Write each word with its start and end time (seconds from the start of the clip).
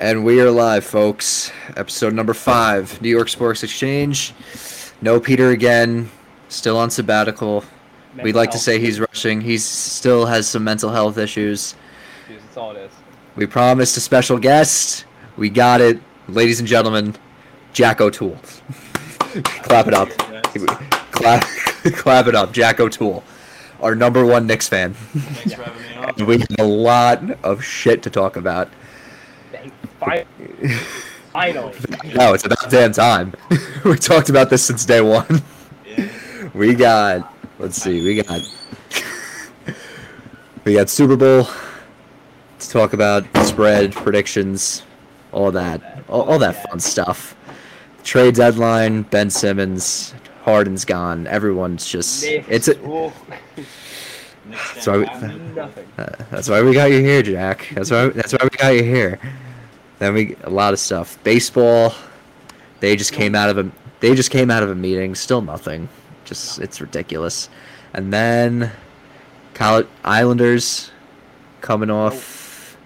And 0.00 0.24
we 0.24 0.40
are 0.40 0.50
live, 0.52 0.84
folks. 0.84 1.50
Episode 1.76 2.14
number 2.14 2.32
five, 2.32 3.02
New 3.02 3.08
York 3.08 3.28
Sports 3.28 3.64
Exchange. 3.64 4.32
No 5.02 5.18
Peter 5.18 5.50
again. 5.50 6.08
Still 6.48 6.78
on 6.78 6.88
sabbatical. 6.88 7.64
We'd 8.14 8.22
Mental 8.22 8.36
like 8.36 8.50
to 8.52 8.58
say 8.58 8.78
he's 8.78 9.00
rushing. 9.00 9.40
He 9.40 9.58
still 9.58 10.24
has 10.26 10.46
some 10.46 10.62
mental 10.62 10.90
health 10.90 11.18
issues. 11.18 11.74
That's 12.28 12.56
all 12.56 12.70
it 12.76 12.76
is. 12.76 12.92
We 13.34 13.46
promised 13.46 13.96
a 13.96 14.00
special 14.00 14.38
guest. 14.38 15.04
We 15.36 15.50
got 15.50 15.80
it, 15.80 16.00
ladies 16.28 16.60
and 16.60 16.68
gentlemen. 16.68 17.16
Jack 17.72 18.00
O'Toole. 18.00 18.38
clap 19.42 19.88
it 19.88 19.94
up. 19.94 20.10
Clap, 21.10 21.42
clap 21.96 22.28
it 22.28 22.36
up. 22.36 22.52
Jack 22.52 22.78
O'Toole, 22.78 23.24
our 23.80 23.96
number 23.96 24.24
one 24.24 24.46
Knicks 24.46 24.68
fan. 24.68 24.94
Thanks 24.94 25.54
for 25.54 25.64
having 25.64 25.82
me 25.82 25.96
on. 25.96 26.26
We 26.26 26.38
have 26.38 26.60
a 26.60 26.64
lot 26.64 27.44
of 27.44 27.64
shit 27.64 28.04
to 28.04 28.10
talk 28.10 28.36
about. 28.36 28.68
Finally. 30.00 31.74
No, 32.14 32.34
it's 32.34 32.44
about 32.44 32.70
damn 32.70 32.92
time. 32.92 33.32
we 33.84 33.96
talked 33.96 34.28
about 34.28 34.50
this 34.50 34.62
since 34.64 34.84
day 34.84 35.00
one. 35.00 35.42
Yeah. 35.86 36.08
We 36.54 36.74
got, 36.74 37.32
let's 37.58 37.76
see, 37.80 38.02
we 38.02 38.22
got, 38.22 38.40
we 40.64 40.74
got 40.74 40.88
Super 40.88 41.16
Bowl 41.16 41.48
to 42.58 42.68
talk 42.70 42.92
about, 42.92 43.24
spread 43.44 43.92
predictions, 43.92 44.82
all 45.32 45.50
that, 45.52 46.02
all, 46.08 46.22
all 46.22 46.38
that 46.38 46.68
fun 46.68 46.80
stuff. 46.80 47.36
Trade 48.04 48.34
deadline, 48.34 49.02
Ben 49.02 49.28
Simmons, 49.30 50.14
Harden's 50.44 50.84
gone. 50.84 51.26
Everyone's 51.26 51.86
just, 51.86 52.24
it's 52.24 52.68
a, 52.68 52.78
ooh, 52.88 53.12
Knicks 54.46 54.82
So 54.82 55.02
I- 55.02 55.04
stand 55.04 55.54
laughing. 55.54 55.54
nothing. 55.54 55.88
uh, 55.98 56.24
that's 56.30 56.48
why 56.48 56.62
we 56.62 56.72
got 56.72 56.90
you 56.90 57.00
here, 57.00 57.22
Jack. 57.22 57.68
That's 57.74 57.90
why, 57.90 58.08
that's 58.08 58.32
why 58.32 58.38
we 58.44 58.56
got 58.56 58.74
you 58.74 58.82
here. 58.84 59.20
Then 59.98 60.14
we 60.14 60.36
a 60.44 60.50
lot 60.50 60.72
of 60.72 60.78
stuff. 60.78 61.22
Baseball, 61.24 61.94
they 62.80 62.96
just 62.96 63.12
came 63.12 63.34
out 63.34 63.50
of 63.50 63.58
a, 63.58 63.70
they 64.00 64.14
just 64.14 64.30
came 64.30 64.50
out 64.50 64.62
of 64.62 64.70
a 64.70 64.74
meeting. 64.74 65.14
Still 65.14 65.42
nothing. 65.42 65.88
Just 66.24 66.58
it's 66.60 66.80
ridiculous. 66.80 67.48
And 67.94 68.12
then, 68.12 68.70
college 69.54 69.86
Islanders 70.04 70.90
coming 71.60 71.90
off. 71.90 72.76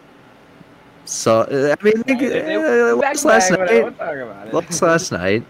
So 1.04 1.42
I 1.50 1.84
mean, 1.84 2.02
they, 2.06 2.14
They- 2.14 2.54
uh, 2.56 2.96
lost 2.96 3.24
last 3.24 3.50
night. 3.50 3.70
we'll 3.70 3.88
about. 3.88 4.54
Lost 4.54 4.80
last 4.82 5.12
night. 5.12 5.44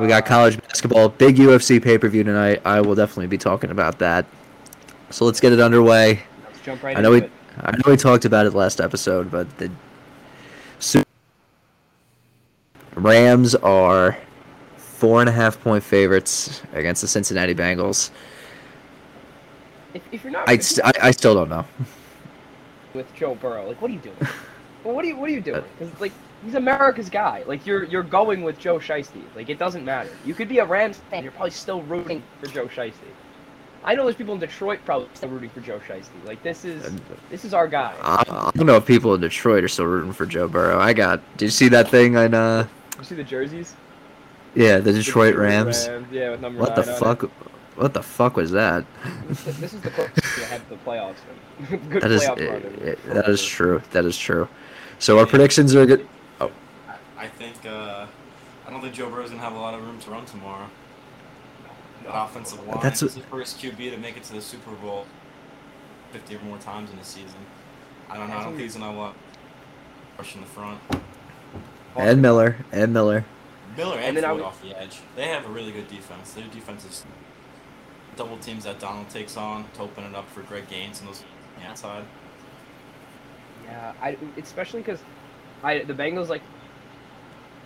We 0.00 0.06
got 0.08 0.24
Uh, 0.24 0.26
college 0.26 0.60
basketball, 0.60 1.10
big 1.10 1.36
UFC 1.36 1.80
pay 1.82 1.98
per 1.98 2.08
view 2.08 2.24
tonight. 2.24 2.62
I 2.64 2.80
will 2.80 2.94
definitely 2.94 3.26
be 3.26 3.38
talking 3.38 3.70
about 3.70 3.98
that. 3.98 4.24
So 5.10 5.24
let's 5.26 5.38
get 5.40 5.52
it 5.52 5.60
underway. 5.60 6.22
Let's 6.46 6.60
jump 6.64 6.82
right 6.82 6.96
I 6.96 7.00
know 7.00 7.10
we, 7.10 7.18
it. 7.18 7.30
I 7.60 7.72
know 7.72 7.82
we 7.86 7.96
talked 7.96 8.24
about 8.24 8.46
it 8.46 8.54
last 8.54 8.80
episode, 8.80 9.30
but 9.30 9.46
the 9.58 9.70
Rams 12.94 13.54
are 13.54 14.16
four 14.76 15.20
and 15.20 15.28
a 15.28 15.32
half 15.32 15.60
point 15.60 15.82
favorites 15.82 16.62
against 16.74 17.02
the 17.02 17.08
Cincinnati 17.08 17.54
Bengals. 17.54 18.10
If, 19.94 20.02
if 20.12 20.24
you're 20.24 20.32
not 20.32 20.48
I, 20.48 20.58
st- 20.58 20.86
I, 20.86 21.08
I 21.08 21.10
still 21.10 21.34
don't 21.34 21.48
know. 21.48 21.64
with 22.94 23.12
Joe 23.14 23.34
Burrow, 23.34 23.66
like, 23.66 23.80
what 23.82 23.90
are 23.90 23.94
you 23.94 24.00
doing? 24.00 24.16
well, 24.84 24.94
what 24.94 25.04
are 25.04 25.08
you 25.08 25.16
What 25.16 25.28
are 25.28 25.32
you 25.32 25.40
doing? 25.40 25.64
Because 25.78 26.00
like 26.00 26.12
he's 26.44 26.54
America's 26.54 27.10
guy. 27.10 27.42
Like 27.46 27.66
you're 27.66 27.84
you're 27.84 28.02
going 28.02 28.42
with 28.42 28.58
Joe 28.58 28.78
Shiesty. 28.78 29.22
Like 29.34 29.48
it 29.48 29.58
doesn't 29.58 29.84
matter. 29.84 30.10
You 30.24 30.34
could 30.34 30.48
be 30.48 30.58
a 30.58 30.64
Rams 30.64 31.00
fan. 31.10 31.22
You're 31.22 31.32
probably 31.32 31.50
still 31.50 31.82
rooting 31.82 32.22
for 32.40 32.46
Joe 32.48 32.66
Shiesty. 32.66 32.92
I 33.84 33.96
know 33.96 34.04
there's 34.04 34.14
people 34.14 34.34
in 34.34 34.40
Detroit 34.40 34.78
probably 34.84 35.08
still 35.14 35.30
rooting 35.30 35.50
for 35.50 35.60
Joe 35.60 35.80
Shiesty. 35.80 36.24
Like 36.24 36.42
this 36.42 36.64
is 36.64 36.92
this 37.30 37.44
is 37.44 37.52
our 37.54 37.66
guy. 37.66 37.94
I, 38.02 38.22
I 38.28 38.50
don't 38.54 38.66
know 38.66 38.76
if 38.76 38.86
people 38.86 39.14
in 39.14 39.20
Detroit 39.20 39.64
are 39.64 39.68
still 39.68 39.86
rooting 39.86 40.12
for 40.12 40.26
Joe 40.26 40.46
Burrow. 40.46 40.78
I 40.78 40.92
got. 40.92 41.20
Did 41.36 41.46
you 41.46 41.50
see 41.50 41.68
that 41.70 41.90
thing 41.90 42.16
on? 42.16 42.34
Uh, 42.34 42.68
You 42.98 43.04
see 43.04 43.14
the 43.14 43.24
jerseys? 43.24 43.74
yeah, 44.54 44.76
the 44.78 44.92
The 44.92 44.92
Detroit 44.94 45.34
Rams. 45.34 45.88
Yeah, 46.10 46.30
with 46.30 46.40
number 46.40 46.60
What 46.60 46.74
the 46.76 46.82
nine 46.82 46.90
on 46.90 46.94
it. 46.96 46.98
fuck? 46.98 47.30
What 47.76 47.94
the 47.94 48.02
fuck 48.02 48.36
was 48.36 48.50
that? 48.50 48.84
This, 49.28 49.44
this 49.44 49.72
is 49.72 49.80
the 49.80 49.90
closest 49.90 50.36
we 50.36 50.42
had 50.44 50.62
to 50.64 50.68
the 50.70 50.76
playoffs. 50.76 51.16
Good 51.90 52.02
That 52.02 52.10
is 52.10 52.22
playoff 52.24 52.50
run. 52.52 52.78
eh, 52.86 52.90
eh, 52.90 53.14
that 53.14 53.28
is 53.28 53.42
true. 53.42 53.80
That 53.92 54.04
is 54.04 54.16
true. 54.18 54.46
So 54.98 55.18
our 55.18 55.26
predictions 55.26 55.74
are 55.74 55.86
good. 55.86 56.06
I, 56.38 56.50
I 57.16 57.28
think 57.28 57.64
uh, 57.66 58.06
I 58.66 58.70
don't 58.70 58.82
think 58.82 58.94
Joe 58.94 59.08
Burrow's 59.08 59.30
gonna 59.30 59.40
have 59.42 59.54
a 59.54 59.58
lot 59.58 59.72
of 59.74 59.82
room 59.82 59.98
to 60.00 60.10
run 60.10 60.26
tomorrow. 60.26 60.68
That 62.04 62.14
offensive 62.24 62.58
line. 62.66 62.78
That's 62.82 63.00
That's 63.00 63.16
what- 63.16 63.22
his 63.22 63.24
first 63.30 63.58
QB 63.60 63.90
to 63.92 63.96
make 63.96 64.16
it 64.18 64.24
to 64.24 64.34
the 64.34 64.42
Super 64.42 64.72
Bowl 64.72 65.06
50 66.12 66.36
or 66.36 66.40
more 66.40 66.58
times 66.58 66.90
in 66.92 66.98
a 66.98 67.04
season. 67.04 67.40
I 68.10 68.18
don't 68.18 68.28
know. 68.28 68.36
I 68.36 68.42
don't 68.42 68.52
think 68.52 68.64
he's 68.64 68.76
gonna 68.76 68.96
want 68.96 69.16
push 70.18 70.34
in 70.34 70.42
the 70.42 70.46
front. 70.48 70.78
Ed 71.96 72.18
Miller. 72.18 72.56
Ed 72.72 72.90
Miller. 72.90 73.24
Miller 73.76 73.96
And 73.96 74.04
and, 74.08 74.16
then 74.18 74.24
I 74.24 74.28
Floyd 74.28 74.40
would- 74.40 74.46
off 74.46 74.62
the 74.62 74.78
edge. 74.78 75.00
They 75.16 75.28
have 75.28 75.46
a 75.46 75.48
really 75.48 75.72
good 75.72 75.88
defense. 75.88 76.32
Their 76.32 76.44
defense 76.46 76.84
is 76.84 77.04
double 78.16 78.36
teams 78.38 78.64
that 78.64 78.78
Donald 78.78 79.08
takes 79.08 79.36
on 79.36 79.64
to 79.74 79.82
open 79.82 80.04
it 80.04 80.14
up 80.14 80.28
for 80.30 80.42
Greg 80.42 80.68
Gaines 80.68 81.00
and 81.00 81.08
those 81.08 81.22
on 81.56 81.62
the 81.62 81.68
outside. 81.68 82.04
Yeah, 83.64 83.92
I 84.02 84.16
especially 84.36 84.80
because 84.82 85.00
I 85.62 85.78
the 85.80 85.94
Bengals 85.94 86.28
like 86.28 86.42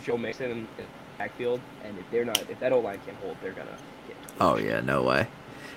Joe 0.03 0.17
Mixon 0.17 0.51
in 0.51 0.67
the 0.77 0.83
backfield, 1.17 1.59
and 1.83 1.97
if 1.97 2.09
they're 2.11 2.23
not 2.25 2.41
if 2.49 2.59
that 2.59 2.71
O 2.71 2.79
line 2.79 2.99
can't 3.05 3.17
hold, 3.17 3.35
they're 3.41 3.51
gonna 3.51 3.75
get. 4.07 4.15
Oh 4.39 4.57
yeah, 4.57 4.79
no 4.81 5.03
way. 5.03 5.27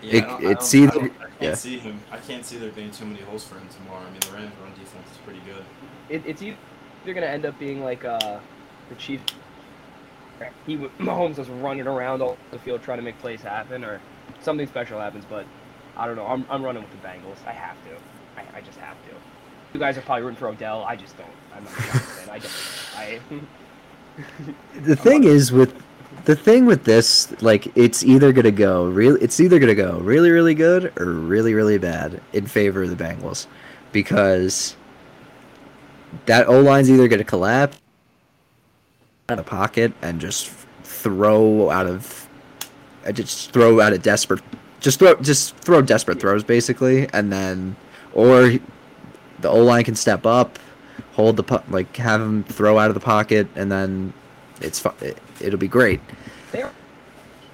Yeah, 0.02 0.12
It- 0.14 0.24
I 0.24 0.26
don't- 0.28 0.46
I 0.46 0.50
it's 0.52 0.72
don't- 0.72 0.82
I 0.82 0.90
don't- 0.94 1.04
I 1.04 1.24
can't 1.24 1.32
yeah. 1.40 1.54
see 1.54 1.78
him. 1.78 2.00
I 2.12 2.16
can't 2.18 2.44
see 2.44 2.56
there 2.58 2.70
being 2.70 2.90
too 2.90 3.04
many 3.06 3.20
holes 3.22 3.44
for 3.44 3.56
him 3.56 3.68
tomorrow. 3.68 4.02
I 4.06 4.10
mean, 4.10 4.20
the 4.20 4.32
Rams' 4.32 4.52
run 4.62 4.72
defense 4.78 5.10
is 5.10 5.16
pretty 5.24 5.40
good. 5.40 5.64
It, 6.08 6.22
it's 6.26 6.40
either 6.42 6.56
gonna 7.06 7.26
end 7.26 7.46
up 7.46 7.58
being 7.58 7.82
like 7.82 8.04
uh 8.04 8.38
the 8.88 8.94
Chiefs. 8.96 9.32
He 10.66 10.76
Mahomes 10.98 11.36
was 11.36 11.48
running 11.48 11.86
around 11.86 12.22
all 12.22 12.36
the 12.50 12.58
field 12.58 12.82
trying 12.82 12.98
to 12.98 13.04
make 13.04 13.18
plays 13.18 13.42
happen, 13.42 13.84
or 13.84 14.00
something 14.40 14.66
special 14.66 15.00
happens. 15.00 15.24
But 15.28 15.46
I 15.96 16.06
don't 16.06 16.16
know. 16.16 16.26
I'm, 16.26 16.46
I'm 16.48 16.62
running 16.62 16.82
with 16.82 16.92
the 16.92 17.06
Bengals. 17.06 17.44
I 17.46 17.52
have 17.52 17.76
to. 17.84 18.40
I, 18.40 18.58
I 18.58 18.60
just 18.60 18.78
have 18.78 18.96
to. 19.08 19.14
You 19.72 19.80
guys 19.80 19.96
are 19.98 20.02
probably 20.02 20.22
rooting 20.22 20.38
for 20.38 20.48
Odell. 20.48 20.84
I 20.84 20.96
just 20.96 21.16
don't. 21.16 21.28
I'm 21.54 21.64
not 21.64 21.72
a 21.72 21.82
Giants 21.82 22.00
fan. 22.00 22.30
I 22.30 22.38
don't. 22.38 22.52
I. 22.96 23.20
The 24.74 24.96
thing 24.96 25.24
is 25.24 25.50
with 25.50 25.82
the 26.24 26.36
thing 26.36 26.66
with 26.66 26.84
this, 26.84 27.40
like 27.42 27.74
it's 27.76 28.04
either 28.04 28.32
gonna 28.32 28.50
go 28.50 28.84
really, 28.86 29.20
it's 29.22 29.40
either 29.40 29.58
gonna 29.58 29.74
go 29.74 29.98
really, 29.98 30.30
really 30.30 30.54
good 30.54 30.92
or 30.98 31.06
really, 31.06 31.54
really 31.54 31.78
bad 31.78 32.20
in 32.32 32.46
favor 32.46 32.82
of 32.82 32.96
the 32.96 33.02
Bengals, 33.02 33.46
because 33.92 34.76
that 36.26 36.48
O 36.48 36.60
line's 36.60 36.90
either 36.90 37.08
gonna 37.08 37.24
collapse 37.24 37.78
out 39.28 39.38
of 39.38 39.46
pocket 39.46 39.92
and 40.02 40.20
just 40.20 40.50
throw 40.82 41.70
out 41.70 41.86
of, 41.86 42.28
uh, 43.06 43.12
just 43.12 43.52
throw 43.52 43.80
out 43.80 43.92
of 43.92 44.02
desperate, 44.02 44.42
just 44.80 44.98
throw, 44.98 45.14
just 45.16 45.56
throw 45.58 45.80
desperate 45.82 46.20
throws 46.20 46.42
basically, 46.42 47.08
and 47.12 47.32
then, 47.32 47.76
or 48.12 48.54
the 49.40 49.48
O 49.48 49.62
line 49.62 49.84
can 49.84 49.94
step 49.94 50.26
up, 50.26 50.58
hold 51.12 51.36
the 51.36 51.62
like 51.68 51.96
have 51.96 52.20
him 52.20 52.44
throw 52.44 52.78
out 52.78 52.88
of 52.88 52.94
the 52.94 53.00
pocket, 53.00 53.48
and 53.54 53.70
then 53.70 54.12
it's 54.60 54.78
fu- 54.78 54.92
it, 55.00 55.18
it'll 55.40 55.58
be 55.58 55.68
great. 55.68 56.00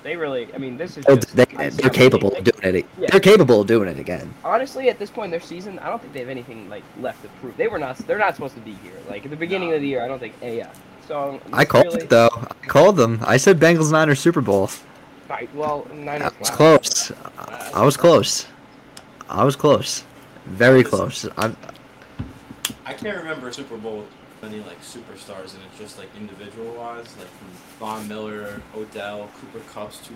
They 0.06 0.12
they 0.12 0.16
really. 0.16 0.54
I 0.54 0.58
mean, 0.58 0.76
this 0.76 0.96
is. 0.96 1.04
Oh, 1.08 1.16
Just, 1.16 1.34
they, 1.34 1.44
I'm 1.56 1.70
they're 1.70 1.90
capable 1.90 2.32
of 2.36 2.44
doing 2.44 2.76
it. 2.76 2.86
Yeah. 2.96 3.08
They're 3.10 3.18
capable 3.18 3.62
of 3.62 3.66
doing 3.66 3.88
it 3.88 3.98
again. 3.98 4.32
Honestly, 4.44 4.88
at 4.88 5.00
this 5.00 5.10
point 5.10 5.26
in 5.26 5.30
their 5.32 5.40
season, 5.40 5.80
I 5.80 5.88
don't 5.88 6.00
think 6.00 6.12
they 6.12 6.20
have 6.20 6.28
anything 6.28 6.68
like 6.68 6.84
left 7.00 7.22
to 7.22 7.28
prove. 7.40 7.56
They 7.56 7.66
were 7.66 7.78
not. 7.78 7.98
They're 7.98 8.16
not 8.16 8.36
supposed 8.36 8.54
to 8.54 8.60
be 8.60 8.74
here. 8.84 8.92
Like 9.10 9.24
at 9.24 9.30
the 9.30 9.36
beginning 9.36 9.72
of 9.72 9.80
the 9.80 9.88
year, 9.88 10.04
I 10.04 10.06
don't 10.06 10.20
think. 10.20 10.34
eh, 10.42 10.52
yeah. 10.52 10.72
So 11.08 11.40
I 11.52 11.64
called 11.64 11.86
really, 11.86 12.02
it 12.02 12.08
though. 12.08 12.30
I 12.32 12.66
called 12.66 12.96
them. 12.96 13.18
I 13.26 13.36
said 13.36 13.58
Bengals 13.58 13.90
Niners 13.90 14.20
Super 14.20 14.40
Bowl. 14.40 14.70
Right. 15.28 15.52
Well, 15.56 15.88
Niners. 15.92 16.32
I 16.32 16.38
was 16.38 16.50
wow. 16.50 16.56
close. 16.56 17.12
I- 17.38 17.70
I 17.74 17.84
was 17.84 17.96
close. 17.96 18.46
I 19.28 19.42
was 19.44 19.56
close. 19.56 20.04
Very 20.46 20.84
close. 20.84 21.28
I'm, 21.36 21.56
I 22.84 22.94
can't 22.94 23.18
remember 23.18 23.48
a 23.48 23.52
Super 23.52 23.76
Bowl 23.76 24.06
with 24.46 24.54
any 24.54 24.64
like 24.64 24.80
superstars 24.82 25.54
in 25.54 25.60
it, 25.62 25.68
just 25.78 25.98
like 25.98 26.08
individual 26.18 26.72
wise, 26.74 27.06
like 27.18 27.28
from 27.28 27.48
Von 27.78 28.08
Miller, 28.08 28.60
Odell, 28.76 29.28
Cooper 29.40 29.64
Kupp's 29.72 29.98
two 30.06 30.14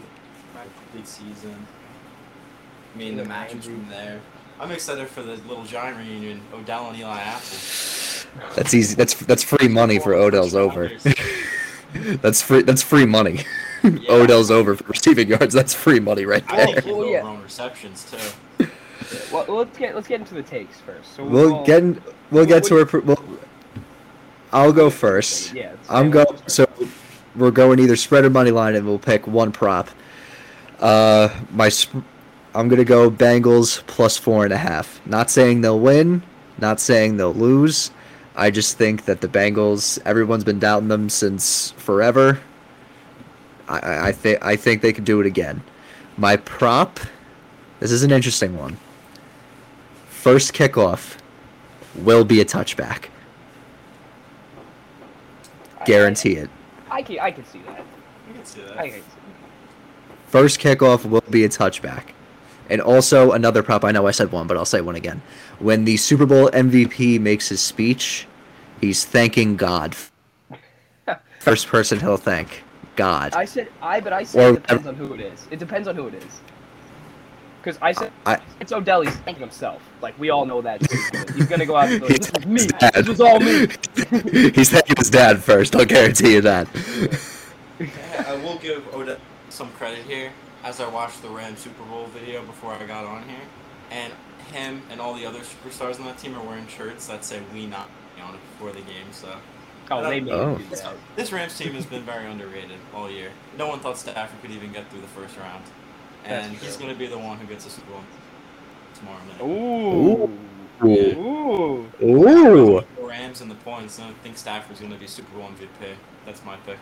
complete 0.93 1.07
season. 1.07 1.67
I 2.95 2.99
mean, 2.99 3.17
the 3.17 3.23
Yeah, 3.23 3.29
matches 3.29 3.67
Andrew. 3.67 3.75
from 3.77 3.89
there. 3.89 4.21
I'm 4.59 4.71
excited 4.73 5.09
for 5.09 5.23
the 5.23 5.37
little 5.49 5.65
giant 5.65 5.97
reunion, 5.99 6.43
Odell 6.53 6.89
and 6.91 6.99
Eli 6.99 7.19
Apple. 7.21 7.57
that's 8.55 8.75
easy. 8.75 8.95
That's 8.95 9.15
that's 9.15 9.43
free 9.43 9.69
money 9.69 9.99
for 9.99 10.15
Odell's 10.15 10.55
over. 10.55 10.91
that's 11.95 12.43
free. 12.43 12.63
That's 12.63 12.83
free 12.83 13.07
money. 13.07 13.45
Odell's 14.09 14.51
over 14.51 14.77
for 14.77 14.85
receiving 14.85 15.29
yards. 15.29 15.55
That's 15.55 15.73
free 15.73 16.01
money 16.01 16.27
right 16.27 16.45
I 16.49 16.65
think 16.67 16.75
there. 16.77 16.83
he'll 16.85 16.99
Well, 16.99 17.07
go 17.07 17.13
yeah. 17.13 17.19
over 17.21 17.29
on 17.29 17.43
receptions 17.43 18.11
too. 18.11 18.67
Well, 19.33 19.47
let's 19.49 19.79
get 19.79 19.95
let's 19.95 20.07
get 20.09 20.21
into 20.21 20.35
the 20.35 20.43
takes 20.43 20.79
first. 20.81 21.15
So 21.17 21.25
We'll 21.25 21.65
get 21.65 21.83
in, 21.83 22.03
we'll 22.31 22.45
get 22.47 22.65
to 22.65 22.79
our. 22.81 23.01
We'll, 23.01 23.17
I'll 24.53 24.73
go 24.73 24.91
first. 24.91 25.55
Yeah. 25.55 25.75
I'm 25.89 26.07
yeah, 26.07 26.25
go. 26.25 26.37
So 26.47 26.67
we're 27.37 27.51
going 27.51 27.79
either 27.79 27.97
spread 27.97 28.25
or 28.25 28.31
money 28.31 28.51
line, 28.51 28.75
and 28.75 28.87
we'll 28.87 28.99
pick 28.99 29.27
one 29.27 29.53
prop. 29.53 29.89
Uh, 30.81 31.29
my, 31.53 31.69
sp- 31.71 32.03
I'm 32.55 32.69
gonna 32.69 32.85
go 32.85 33.11
Bengals 33.11 33.87
plus 33.87 34.17
four 34.17 34.45
and 34.45 34.53
a 34.53 34.57
half. 34.57 35.01
Not 35.07 35.31
saying 35.31 35.61
they'll 35.61 35.79
win, 35.79 36.23
not 36.59 36.81
saying 36.81 37.17
they'll 37.17 37.35
lose. 37.35 37.91
I 38.35 38.51
just 38.51 38.79
think 38.79 39.05
that 39.05 39.21
the 39.21 39.29
Bengals, 39.29 39.99
everyone's 40.05 40.45
been 40.45 40.59
doubting 40.59 40.89
them 40.89 41.09
since 41.09 41.73
forever. 41.73 42.41
I, 43.69 43.79
I, 43.79 44.09
I 44.09 44.13
think 44.13 44.45
I 44.45 44.57
think 44.57 44.83
they 44.83 44.93
could 44.93 45.05
do 45.05 45.21
it 45.21 45.27
again. 45.27 45.63
My 46.17 46.37
prop, 46.37 46.99
this 47.79 47.93
is 47.93 48.03
an 48.03 48.11
interesting 48.11 48.57
one. 48.59 48.79
First 50.09 50.53
kickoff 50.53 51.17
will 51.95 52.25
be 52.25 52.41
a 52.41 52.45
touchback. 52.45 53.07
I- 55.81 55.85
Guarantee 55.85 56.33
it. 56.37 56.51
I, 56.91 56.99
I 56.99 57.03
can 57.03 57.19
I 57.21 57.31
can 57.31 57.45
see 57.45 57.61
that. 57.61 57.85
I 58.29 58.33
can 58.33 58.45
see 58.45 58.61
that. 58.63 58.79
I 58.79 58.89
can 58.91 59.01
see 59.01 59.07
First 60.27 60.61
kickoff 60.61 61.05
will 61.05 61.23
be 61.31 61.45
a 61.45 61.49
touchback. 61.49 62.11
And 62.69 62.81
also 62.81 63.33
another 63.33 63.63
prop. 63.65 63.85
I 63.85 63.91
know 63.91 64.07
I 64.07 64.13
said 64.13 64.31
one, 64.31 64.47
but 64.47 64.57
I'll 64.57 64.65
say 64.65 64.81
one 64.81 64.95
again. 64.95 65.21
When 65.59 65.85
the 65.85 65.97
Super 65.97 66.25
Bowl 66.25 66.49
MVP 66.51 67.21
makes 67.21 67.49
his 67.49 67.61
speech, 67.61 68.29
he's 68.81 69.05
thanking 69.05 69.57
God. 69.57 69.97
First 71.41 71.67
person 71.67 71.99
he'll 71.99 72.17
thank 72.17 72.63
God. 72.95 73.33
I 73.35 73.45
said 73.45 73.69
I, 73.83 74.01
but 74.01 74.13
I 74.13 74.23
said 74.23 74.55
Or- 74.55 74.57
it 74.59 74.63
depends 74.63 74.87
on 74.87 74.95
who 74.95 75.15
it 75.15 75.21
is. 75.21 75.49
It 75.51 75.59
depends 75.59 75.89
on 75.89 75.97
who 75.97 76.07
it 76.09 76.15
is. 76.15 76.41
Because 77.63 77.79
I 77.83 77.93
said 77.93 78.11
I- 78.27 78.41
it's 78.61 78.73
Odell. 78.73 79.03
He's 79.03 79.15
thanking 79.17 79.43
himself. 79.43 79.83
Like 80.01 80.19
we 80.19 80.31
all 80.31 80.47
know 80.47 80.63
that. 80.63 80.81
He's 81.35 81.47
gonna 81.47 81.67
go 81.67 81.77
out 81.77 81.89
and 81.91 82.01
go, 82.01 82.09
He's 82.09 82.19
"This 82.19 82.33
was 82.33 82.47
me. 82.47 82.67
dad. 82.79 82.95
This 82.95 83.09
was 83.09 83.21
all 83.21 83.39
me." 83.41 83.67
he's 84.55 84.71
thanking 84.71 84.97
his 84.97 85.11
dad 85.11 85.43
first. 85.43 85.77
I'll 85.77 85.85
guarantee 85.85 86.35
you 86.35 86.41
that. 86.43 86.67
Yeah, 87.79 88.25
I 88.29 88.35
will 88.37 88.59
give 88.59 88.83
Odell 88.95 89.19
some 89.49 89.71
credit 89.73 90.05
here. 90.05 90.33
As 90.63 90.79
I 90.81 90.89
watched 90.89 91.23
the 91.23 91.29
Rams 91.29 91.61
Super 91.61 91.83
Bowl 91.85 92.07
video 92.15 92.43
before 92.45 92.73
I 92.73 92.85
got 92.87 93.05
on 93.07 93.27
here, 93.29 93.41
and 93.91 94.13
him 94.53 94.83
and 94.91 95.01
all 95.01 95.15
the 95.15 95.25
other 95.27 95.41
superstars 95.41 95.99
on 95.99 96.07
that 96.07 96.19
team 96.19 96.37
are 96.37 96.43
wearing 96.45 96.67
shirts 96.69 97.07
that 97.07 97.25
say 97.25 97.41
"We 97.55 97.67
not" 97.67 97.89
on 98.23 98.35
it 98.35 98.41
before 98.53 98.73
the 98.73 98.83
game. 98.83 99.07
So 99.13 99.35
Oh, 99.91 100.03
they 100.09 100.21
made 100.21 100.33
Oh. 100.33 100.55
him 100.57 100.63
do 100.69 100.77
this 101.17 101.33
Rams 101.33 101.57
team 101.59 101.73
has 101.73 101.85
been 101.87 102.03
very 102.03 102.27
underrated 102.31 102.79
all 102.95 103.11
year. 103.11 103.31
No 103.59 103.67
one 103.67 103.81
thought 103.81 103.99
Stafford 103.99 104.41
could 104.43 104.51
even 104.53 104.73
get 104.73 104.89
through 104.91 105.01
the 105.01 105.09
first 105.09 105.37
round, 105.37 105.65
and 106.25 106.57
he's 106.57 106.77
going 106.77 106.91
to 106.91 106.99
be 106.99 107.07
the 107.07 107.19
one 107.19 107.39
who 107.39 107.47
gets 107.47 107.67
a 107.67 107.71
Super 107.71 107.91
Bowl 107.91 108.03
tomorrow 108.95 109.23
night. 109.25 109.41
Ooh. 109.43 110.31
Ooh. 110.85 111.17
Ooh. 111.19 111.93
Ooh. 112.03 112.85
The 112.97 113.03
Rams 113.03 113.41
and 113.41 113.51
the 113.51 113.55
points. 113.57 113.99
I 113.99 114.13
think 114.23 114.37
Stafford's 114.39 114.81
going 114.81 114.93
to 114.93 114.99
be 114.99 115.07
Super 115.07 115.35
Bowl 115.37 115.49
MVP. 115.49 115.97
That's 116.25 116.45
my 116.45 116.57
pick. 116.59 116.79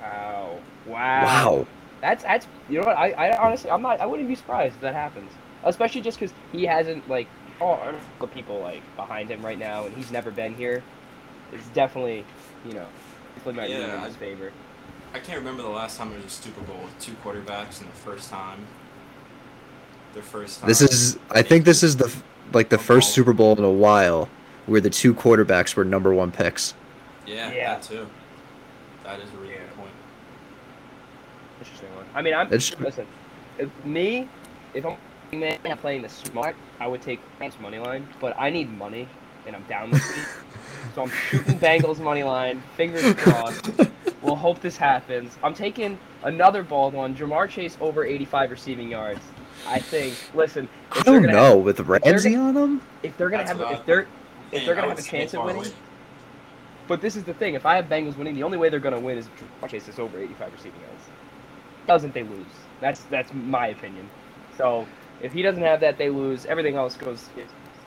Wow. 0.00 0.60
Wow. 0.86 1.24
Wow. 1.24 1.66
That's 2.00 2.22
that's 2.22 2.46
you 2.68 2.78
know 2.80 2.86
what 2.86 2.96
I, 2.96 3.10
I 3.10 3.36
honestly 3.38 3.70
I'm 3.70 3.82
not 3.82 4.00
I 4.00 4.06
wouldn't 4.06 4.28
be 4.28 4.36
surprised 4.36 4.76
if 4.76 4.80
that 4.82 4.94
happens, 4.94 5.32
especially 5.64 6.00
just 6.00 6.18
because 6.18 6.34
he 6.52 6.64
hasn't 6.64 7.08
like 7.08 7.28
oh 7.60 7.92
the 8.20 8.28
people 8.28 8.60
like 8.60 8.84
behind 8.96 9.30
him 9.30 9.44
right 9.44 9.58
now 9.58 9.86
and 9.86 9.96
he's 9.96 10.10
never 10.10 10.30
been 10.30 10.54
here. 10.54 10.84
It's 11.52 11.68
definitely 11.70 12.24
you 12.64 12.72
know 12.74 12.86
definitely 13.34 13.60
might 13.62 13.70
Yeah, 13.70 13.98
in 13.98 14.04
his 14.04 14.16
favor. 14.16 14.52
I 15.14 15.18
can't 15.20 15.38
remember 15.38 15.62
the 15.62 15.68
last 15.68 15.96
time 15.96 16.10
there 16.10 16.18
was 16.18 16.26
a 16.26 16.30
Super 16.30 16.60
Bowl 16.62 16.80
with 16.82 16.98
two 16.98 17.12
quarterbacks 17.24 17.80
and 17.80 17.88
the 17.88 17.96
first 17.96 18.30
time. 18.30 18.66
Their 20.14 20.22
first 20.22 20.60
time. 20.60 20.68
This 20.68 20.82
is. 20.82 21.18
I 21.30 21.42
think 21.42 21.64
this 21.64 21.82
is 21.82 21.96
the 21.96 22.14
like 22.52 22.68
the 22.68 22.78
first 22.78 23.12
Super 23.12 23.32
Bowl 23.32 23.56
in 23.56 23.64
a 23.64 23.70
while 23.70 24.28
where 24.66 24.80
the 24.80 24.90
two 24.90 25.14
quarterbacks 25.14 25.74
were 25.76 25.84
number 25.84 26.12
one 26.14 26.30
picks. 26.30 26.74
Yeah, 27.26 27.50
Yeah. 27.52 27.74
that 27.74 27.82
too. 27.82 28.06
That 29.04 29.20
is 29.20 29.28
a 29.32 29.36
really 29.38 29.54
good 29.54 29.76
point. 29.76 29.90
Interesting 31.60 31.94
one. 31.96 32.06
I 32.14 32.22
mean 32.22 32.34
I'm 32.34 32.52
It's 32.52 32.78
listen. 32.80 33.06
If 33.58 33.68
me, 33.84 34.28
if 34.74 34.84
I'm 34.86 34.96
man 35.32 35.58
I'm 35.64 35.78
playing 35.78 36.02
the 36.02 36.08
smart, 36.08 36.56
I 36.80 36.86
would 36.86 37.02
take 37.02 37.20
Rams 37.40 37.54
money 37.60 37.78
line, 37.78 38.06
but 38.20 38.34
I 38.38 38.50
need 38.50 38.70
money 38.76 39.08
and 39.46 39.56
I'm 39.56 39.64
down 39.64 39.90
this 39.90 40.06
week. 40.16 40.26
So 40.94 41.02
I'm 41.02 41.10
shooting 41.10 41.58
Bengals 41.58 41.98
money 41.98 42.22
line. 42.22 42.62
Fingers 42.76 43.14
crossed. 43.14 43.70
We'll 44.22 44.36
hope 44.36 44.60
this 44.60 44.76
happens. 44.76 45.38
I'm 45.42 45.54
taking 45.54 45.98
another 46.24 46.62
bald 46.62 46.94
one. 46.94 47.14
Ja'Marr 47.14 47.48
Chase 47.48 47.76
over 47.80 48.04
85 48.04 48.50
receiving 48.50 48.88
yards. 48.90 49.20
I 49.66 49.78
think. 49.78 50.14
Listen, 50.34 50.68
I 50.92 50.98
if 50.98 51.04
they're 51.04 51.14
don't 51.14 51.22
gonna 51.24 51.32
know 51.34 51.56
have- 51.56 51.64
with 51.64 51.80
Ramsey 51.80 52.32
gonna- 52.32 52.48
on 52.48 52.54
them. 52.54 52.82
if 53.02 53.16
they're 53.16 53.30
gonna 53.30 53.44
That's 53.44 53.58
have, 53.60 53.72
if 53.80 53.86
they're, 53.86 54.06
if 54.52 54.64
they're 54.64 54.74
gonna 54.74 54.88
have 54.88 54.98
a 54.98 55.02
chance 55.02 55.34
at 55.34 55.44
winning, 55.44 55.62
away. 55.62 55.72
but 56.86 57.00
this 57.00 57.16
is 57.16 57.24
the 57.24 57.34
thing. 57.34 57.54
If 57.54 57.66
I 57.66 57.76
have 57.76 57.86
Bengals 57.86 58.16
winning, 58.16 58.34
the 58.34 58.42
only 58.44 58.58
way 58.58 58.68
they're 58.68 58.80
gonna 58.80 59.00
win 59.00 59.18
is 59.18 59.26
if 59.26 59.32
Ja'Marr 59.60 59.68
Chase 59.70 59.88
is 59.88 59.98
over 59.98 60.18
85 60.18 60.52
receiving 60.52 60.80
yards. 60.80 61.04
Doesn't 61.86 62.14
they 62.14 62.22
lose? 62.22 62.46
That's 62.80 63.00
that's 63.10 63.32
my 63.34 63.68
opinion. 63.68 64.08
So 64.56 64.86
if 65.22 65.32
he 65.32 65.42
doesn't 65.42 65.62
have 65.62 65.80
that, 65.80 65.98
they 65.98 66.10
lose. 66.10 66.46
Everything 66.46 66.76
else 66.76 66.96
goes 66.96 67.28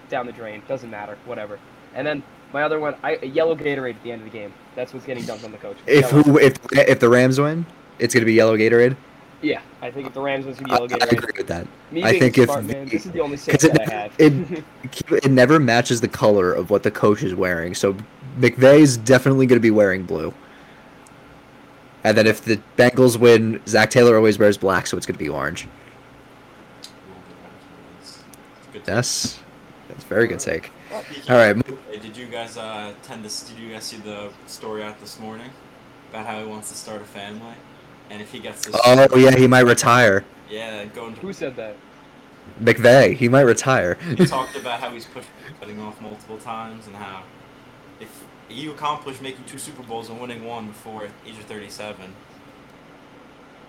down 0.10 0.26
the 0.26 0.32
drain. 0.34 0.62
Doesn't 0.68 0.90
matter. 0.90 1.18
Whatever. 1.26 1.60
And 1.96 2.06
then 2.08 2.24
my 2.54 2.64
other 2.64 2.80
one, 2.80 2.96
I 3.04 3.18
a 3.22 3.26
yellow 3.28 3.56
Gatorade 3.56 3.96
at 3.96 4.04
the 4.04 4.12
end 4.12 4.22
of 4.26 4.32
the 4.32 4.38
game. 4.38 4.54
That's 4.76 4.94
what's 4.94 5.06
getting 5.06 5.24
dumped 5.26 5.44
on 5.44 5.52
the 5.52 5.58
coach. 5.58 5.78
If 5.88 6.12
Yellow. 6.12 6.24
who 6.24 6.38
if 6.40 6.58
if 6.72 7.00
the 7.00 7.10
Rams 7.10 7.40
win, 7.40 7.66
it's 8.00 8.14
gonna 8.14 8.26
be 8.26 8.34
yellow 8.34 8.58
Gatorade. 8.58 8.96
Yeah, 9.42 9.62
I 9.82 9.90
think 9.90 10.06
if 10.08 10.14
the 10.14 10.22
Rams 10.22 10.46
win, 10.46 10.52
it's 10.54 10.62
I, 10.62 10.64
gonna 10.66 10.88
be 10.88 10.94
yellow 10.94 11.06
Gatorade. 11.06 11.14
i 11.14 11.18
agree 11.18 11.34
with 11.38 11.48
that. 11.48 11.68
Me 11.92 12.04
I 12.04 12.12
being 12.12 12.22
think 12.22 12.38
a 12.38 12.42
if 12.44 12.50
man, 12.50 12.68
the- 12.68 12.92
this 12.92 13.06
is 13.06 13.12
the 13.12 13.20
only 13.22 13.38
six 13.48 13.64
it- 13.64 13.74
that 13.74 13.90
I 13.90 13.94
have. 13.94 14.14
it- 14.20 14.64
It 15.24 15.32
never 15.32 15.60
matches 15.60 16.02
the 16.02 16.08
color 16.08 16.54
of 16.54 16.70
what 16.70 16.84
the 16.84 16.92
coach 16.92 17.24
is 17.24 17.34
wearing. 17.36 17.74
So 17.74 17.96
McVay 18.40 18.80
is 18.80 18.98
definitely 18.98 19.46
going 19.46 19.58
to 19.58 19.62
be 19.62 19.72
wearing 19.72 20.04
blue. 20.04 20.34
And 22.04 22.18
then 22.18 22.26
if 22.28 22.42
the 22.44 22.60
Bengals 22.78 23.18
win, 23.18 23.62
Zac 23.68 23.92
Taylor 23.92 24.16
always 24.16 24.40
wears 24.40 24.58
black, 24.58 24.88
so 24.88 24.98
it's 24.98 25.06
going 25.06 25.16
to 25.18 25.24
be 25.24 25.30
orange. 25.30 25.68
It's 28.00 28.10
a 28.10 28.72
good 28.72 28.74
take. 28.74 28.86
That's 28.86 29.40
that's 29.88 30.04
a 30.04 30.08
very 30.08 30.28
good 30.28 30.38
uh, 30.38 30.40
take. 30.40 30.72
Speaking 31.06 31.32
All 31.32 31.38
right, 31.38 32.02
Did 32.02 32.18
you 32.18 32.28
guys 32.28 32.58
uh, 32.58 32.94
tend 33.04 33.28
to? 33.28 33.46
Did 33.48 33.58
you 33.60 33.72
guys 33.74 33.84
see 33.84 33.98
the 33.98 34.30
story 34.48 34.84
out 34.84 35.00
this 35.00 35.20
morning 35.20 35.50
about 36.10 36.26
how 36.26 36.40
he 36.42 36.46
wants 36.46 36.70
to 36.72 36.78
start 36.78 37.02
a 37.02 37.06
family, 37.06 37.56
and 38.10 38.22
if 38.22 38.32
he 38.32 38.40
gets 38.40 38.66
this? 38.66 38.76
Oh 38.86 39.18
yeah, 39.18 39.36
he 39.36 39.48
might 39.48 39.66
retire. 39.66 40.24
Yeah, 40.50 40.86
going 40.86 41.16
Who 41.16 41.34
said 41.34 41.56
that? 41.56 41.76
McVay, 42.62 43.16
he 43.16 43.30
might 43.30 43.42
retire. 43.42 43.96
He 44.18 44.26
talked 44.26 44.56
about 44.56 44.80
how 44.80 44.90
he's 44.92 45.06
pushed 45.06 45.30
cutting 45.60 45.80
off 45.80 46.02
multiple 46.02 46.38
times, 46.38 46.88
and 46.88 46.96
how 46.96 47.24
if 48.00 48.24
you 48.50 48.72
accomplish 48.72 49.22
making 49.22 49.46
two 49.46 49.58
Super 49.58 49.84
Bowls 49.84 50.10
and 50.10 50.20
winning 50.20 50.44
one 50.44 50.68
before 50.68 51.08
age 51.26 51.38
of 51.38 51.46
thirty-seven, 51.46 52.14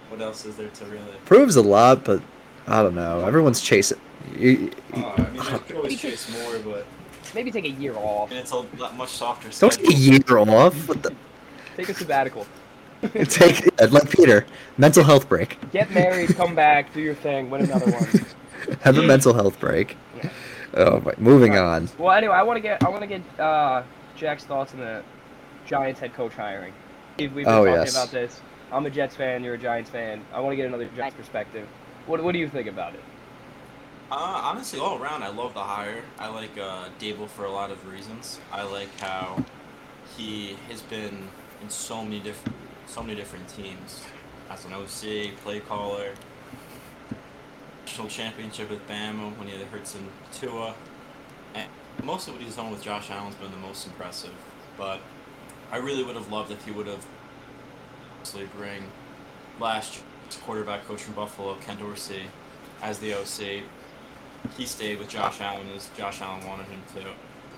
what 0.08 0.20
else 0.20 0.44
is 0.44 0.56
there 0.56 0.68
to 0.68 0.84
really? 0.86 1.16
Proves 1.24 1.56
a 1.56 1.62
lot, 1.62 2.04
but 2.04 2.22
I 2.66 2.82
don't 2.82 2.94
know. 2.94 3.24
Everyone's 3.24 3.60
chasing. 3.60 4.00
You, 4.36 4.70
Uh, 4.94 5.14
I 5.16 5.30
mean, 5.30 5.36
they 5.36 5.58
could 5.58 5.76
always 5.76 6.00
chase 6.00 6.32
more, 6.32 6.58
but 6.58 6.86
Maybe 7.34 7.50
take 7.50 7.64
a 7.64 7.70
year 7.70 7.94
off. 7.96 8.30
and 8.30 8.38
it's 8.38 8.50
a 8.52 8.58
lot 8.78 8.96
much 8.96 9.10
softer. 9.10 9.48
don't 9.58 9.72
take 9.72 9.90
a 9.90 9.94
year 9.94 10.38
off. 10.38 10.88
What 10.88 11.02
the, 11.02 11.14
Take 11.76 11.88
a 11.88 11.94
sabbatical. 11.94 12.46
take 13.24 13.64
yeah, 13.64 13.86
like 13.90 14.08
Peter, 14.10 14.46
mental 14.78 15.02
health 15.02 15.28
break. 15.28 15.58
Get 15.72 15.90
married, 15.90 16.36
come 16.36 16.54
back, 16.54 16.92
do 16.92 17.00
your 17.00 17.14
thing, 17.14 17.50
win 17.50 17.62
another 17.62 17.90
one. 17.90 18.26
Have 18.82 18.98
a 18.98 19.02
mental 19.02 19.32
health 19.34 19.58
break. 19.58 19.96
Yeah. 20.16 20.30
Oh, 20.74 21.00
my, 21.00 21.12
moving 21.18 21.56
on. 21.56 21.88
Well, 21.98 22.12
anyway, 22.16 22.34
I 22.34 22.42
want 22.44 22.58
to 22.58 22.60
get 22.60 22.82
I 22.84 22.88
want 22.90 23.02
to 23.02 23.08
get 23.08 23.22
uh, 23.40 23.82
Jack's 24.16 24.44
thoughts 24.44 24.72
on 24.74 24.80
the 24.80 25.02
Giants 25.66 25.98
head 25.98 26.14
coach 26.14 26.32
hiring. 26.34 26.72
We've, 27.18 27.32
we've 27.34 27.44
been 27.44 27.52
Oh, 27.54 27.64
talking 27.64 27.72
yes. 27.82 27.92
about 27.94 28.10
this. 28.10 28.40
I'm 28.70 28.86
a 28.86 28.90
Jets 28.90 29.16
fan. 29.16 29.42
You're 29.42 29.54
a 29.54 29.58
Giants 29.58 29.90
fan. 29.90 30.24
I 30.32 30.40
want 30.40 30.52
to 30.52 30.56
get 30.56 30.66
another 30.66 30.88
Giants 30.96 31.16
perspective. 31.16 31.66
What 32.06 32.22
What 32.22 32.32
do 32.32 32.38
you 32.38 32.48
think 32.48 32.68
about 32.68 32.94
it? 32.94 33.02
Uh, 34.12 34.42
honestly, 34.44 34.78
all 34.78 35.00
around, 35.02 35.22
I 35.22 35.30
love 35.30 35.54
the 35.54 35.62
hire. 35.62 36.02
I 36.18 36.28
like 36.28 36.58
uh, 36.58 36.90
Daboll 37.00 37.30
for 37.30 37.46
a 37.46 37.50
lot 37.50 37.70
of 37.70 37.90
reasons. 37.90 38.38
I 38.52 38.62
like 38.62 38.94
how 39.00 39.42
he 40.18 40.54
has 40.68 40.82
been 40.82 41.30
in 41.62 41.70
so 41.70 42.04
many 42.04 42.20
different, 42.20 42.54
so 42.86 43.02
many 43.02 43.14
different 43.14 43.48
teams. 43.48 44.04
As 44.50 44.66
an 44.66 44.74
OC, 44.74 45.34
play 45.42 45.60
caller, 45.60 46.12
national 47.86 48.08
championship 48.08 48.68
with 48.68 48.86
Bama 48.86 49.34
when 49.38 49.48
he 49.48 49.56
had 49.56 49.66
Hurts 49.68 49.94
and 49.94 50.06
Tua, 50.30 50.74
and 51.54 51.66
most 52.02 52.28
of 52.28 52.34
what 52.34 52.42
he's 52.42 52.56
done 52.56 52.70
with 52.70 52.82
Josh 52.82 53.10
Allen's 53.10 53.36
been 53.36 53.50
the 53.50 53.56
most 53.56 53.86
impressive. 53.86 54.34
But 54.76 55.00
I 55.70 55.78
really 55.78 56.04
would 56.04 56.16
have 56.16 56.30
loved 56.30 56.50
if 56.50 56.62
he 56.66 56.70
would 56.70 56.86
have 56.86 57.06
bring 58.58 58.82
last 59.58 60.02
quarterback 60.42 60.86
coach 60.86 61.00
from 61.00 61.14
Buffalo, 61.14 61.54
Ken 61.62 61.78
Dorsey, 61.78 62.24
as 62.82 62.98
the 62.98 63.14
OC 63.14 63.62
he 64.56 64.66
stayed 64.66 64.98
with 64.98 65.08
Josh 65.08 65.40
Allen 65.40 65.66
as 65.74 65.88
Josh 65.96 66.20
Allen 66.20 66.46
wanted 66.46 66.66
him 66.66 66.82
to. 66.96 67.04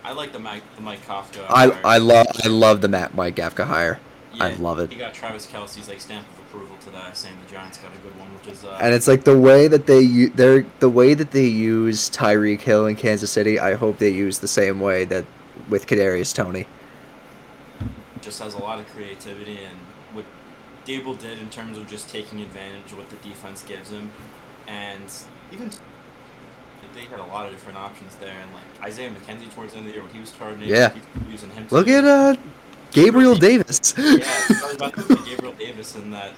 I 0.05 0.13
like 0.13 0.33
the 0.33 0.39
Mike 0.39 0.63
the 0.77 0.83
Mike 0.83 1.05
Kafka. 1.07 1.45
I 1.49 1.69
hire. 1.69 1.81
I 1.85 1.99
love 1.99 2.27
I 2.45 2.49
love 2.49 2.81
the 2.81 2.89
Matt 2.89 3.15
Mike 3.15 3.37
Kafka 3.37 3.65
hire, 3.67 4.01
I 4.41 4.55
love 4.55 4.79
it. 4.79 4.91
He 4.93 4.99
got 4.99 5.15
Travis 5.15 5.47
Kelce's 5.47 5.89
like 5.89 6.01
stamp 6.01 6.27
of 6.33 6.39
approval 6.41 6.77
to 6.85 6.91
that, 6.91 7.17
saying 7.17 7.37
the 7.45 7.51
Giants 7.51 7.79
got 7.79 7.93
a 7.95 7.99
good 7.99 8.19
one, 8.19 8.29
which 8.35 8.49
is 8.49 8.65
uh, 8.65 8.79
and 8.81 8.95
it's 8.95 9.09
like 9.09 9.25
the 9.25 9.39
way 9.39 9.69
that 9.69 9.87
they 9.87 10.01
u- 10.01 10.31
they're 10.31 10.67
the 10.81 10.89
way 10.89 11.15
that 11.15 11.31
they 11.31 11.47
use 11.47 12.11
Tyreek 12.11 12.61
Hill 12.61 12.87
in 12.87 12.97
Kansas 12.97 13.31
City. 13.31 13.59
I 13.59 13.75
hope 13.75 13.99
they 13.99 14.11
use 14.11 14.39
the 14.39 14.49
same 14.49 14.81
way 14.81 15.05
that 15.07 15.25
with 15.69 15.87
Kadarius 15.87 16.35
Toney. 16.35 16.67
just 18.21 18.41
has 18.43 18.55
a 18.55 18.59
lot 18.59 18.79
of 18.79 18.87
creativity 18.89 19.59
and 19.65 19.77
what 20.13 20.25
Daboll 20.85 21.19
did 21.19 21.39
in 21.39 21.49
terms 21.49 21.79
of 21.79 21.89
just 21.89 22.09
taking 22.09 22.41
advantage 22.41 22.93
of 22.93 22.99
what 22.99 23.09
the 23.11 23.17
defense 23.17 23.63
gives 23.63 23.91
him, 23.91 24.11
and 24.67 25.05
even 25.53 25.71
they 26.95 27.03
had 27.05 27.21
a 27.21 27.25
lot 27.27 27.47
of 27.47 27.53
different 27.53 27.79
options 27.79 28.15
there, 28.17 28.35
and 28.41 28.53
like 28.53 28.63
Isaiah 28.83 29.11
McKenzie 29.11 29.53
towards 29.55 29.73
the 29.73 29.79
end 29.79 29.87
of 29.89 29.93
the 29.93 29.99
year 29.99 30.03
when 30.05 30.13
he 30.15 30.21
was 30.21 30.29
starting, 30.31 30.61
Yeah. 30.63 30.93
using 31.29 31.51
him. 31.51 31.67
Look 31.71 31.87
too. 31.87 31.95
at 31.95 32.05
uh, 32.05 32.37
Gabriel 32.93 33.35
Davis. 33.35 33.95
Yeah, 33.99 34.73
about 34.75 34.95
to 34.95 35.03
see 35.03 35.31
Gabriel 35.31 35.55
Davis 35.55 35.97
in 35.97 36.11
that 36.13 36.33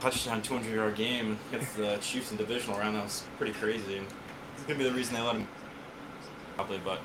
touchdown, 0.00 0.40
200 0.42 0.74
yard 0.74 0.94
game 0.94 1.38
against 1.52 1.76
the 1.76 1.98
Chiefs 1.98 2.30
in 2.30 2.38
divisional 2.38 2.78
round. 2.78 2.96
That 2.96 3.04
was 3.04 3.24
pretty 3.38 3.52
crazy. 3.52 4.00
It's 4.54 4.64
gonna 4.66 4.78
be 4.78 4.84
the 4.84 4.92
reason 4.92 5.14
they 5.14 5.20
let 5.20 5.36
him 5.36 5.46
probably, 6.56 6.78
but 6.78 7.00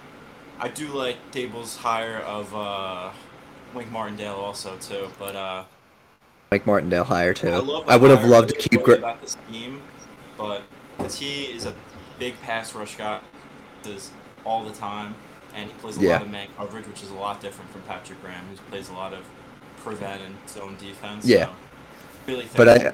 I 0.60 0.70
do 0.70 0.88
like 0.88 1.17
Daboll's 1.32 1.75
hire 1.75 2.20
of 2.20 2.53
uh, 2.55 3.12
Wink 3.74 3.91
Martindale 3.91 4.36
also 4.36 4.77
too. 4.77 5.10
But 5.20 5.36
uh, 5.36 5.63
Mike 6.51 6.65
Martindale 6.65 7.03
higher 7.03 7.34
too. 7.34 7.50
I, 7.50 7.94
I 7.94 7.98
would 7.98 8.12
have 8.12 8.24
loved 8.24 8.50
to 8.50 8.55
keep. 8.55 8.84
Gra- 8.84 8.96
about 8.98 9.22
the 9.22 9.27
scheme, 9.29 9.82
but 10.38 10.63
because 10.98 11.18
he 11.18 11.46
is 11.46 11.66
a 11.66 11.74
big 12.20 12.40
pass 12.42 12.74
rush 12.74 12.96
guy, 12.96 13.20
does 13.84 14.12
all 14.46 14.64
the 14.64 14.74
time, 14.74 15.16
and 15.54 15.70
he 15.70 15.74
plays 15.80 15.98
a 15.98 16.02
Yeah. 16.02 16.14
lot 16.14 16.22
of 16.24 16.30
man 16.30 16.48
coverage, 16.58 16.88
which 16.88 17.04
is 17.04 17.10
a 17.10 17.16
lot 17.16 17.42
different 17.42 17.72
from 17.72 17.82
Patrick 17.82 18.22
Graham, 18.22 18.46
who 18.50 18.58
plays 18.70 18.90
a 18.90 18.94
lot 18.94 19.14
of 19.14 19.24
prevent 19.84 20.22
and 20.22 20.36
zone 20.50 20.75
defense. 20.80 21.25
Yeah. 21.25 21.46
So, 21.46 21.52
really 22.28 22.42
think 22.46 22.58
but 22.58 22.70
I, 22.70 22.94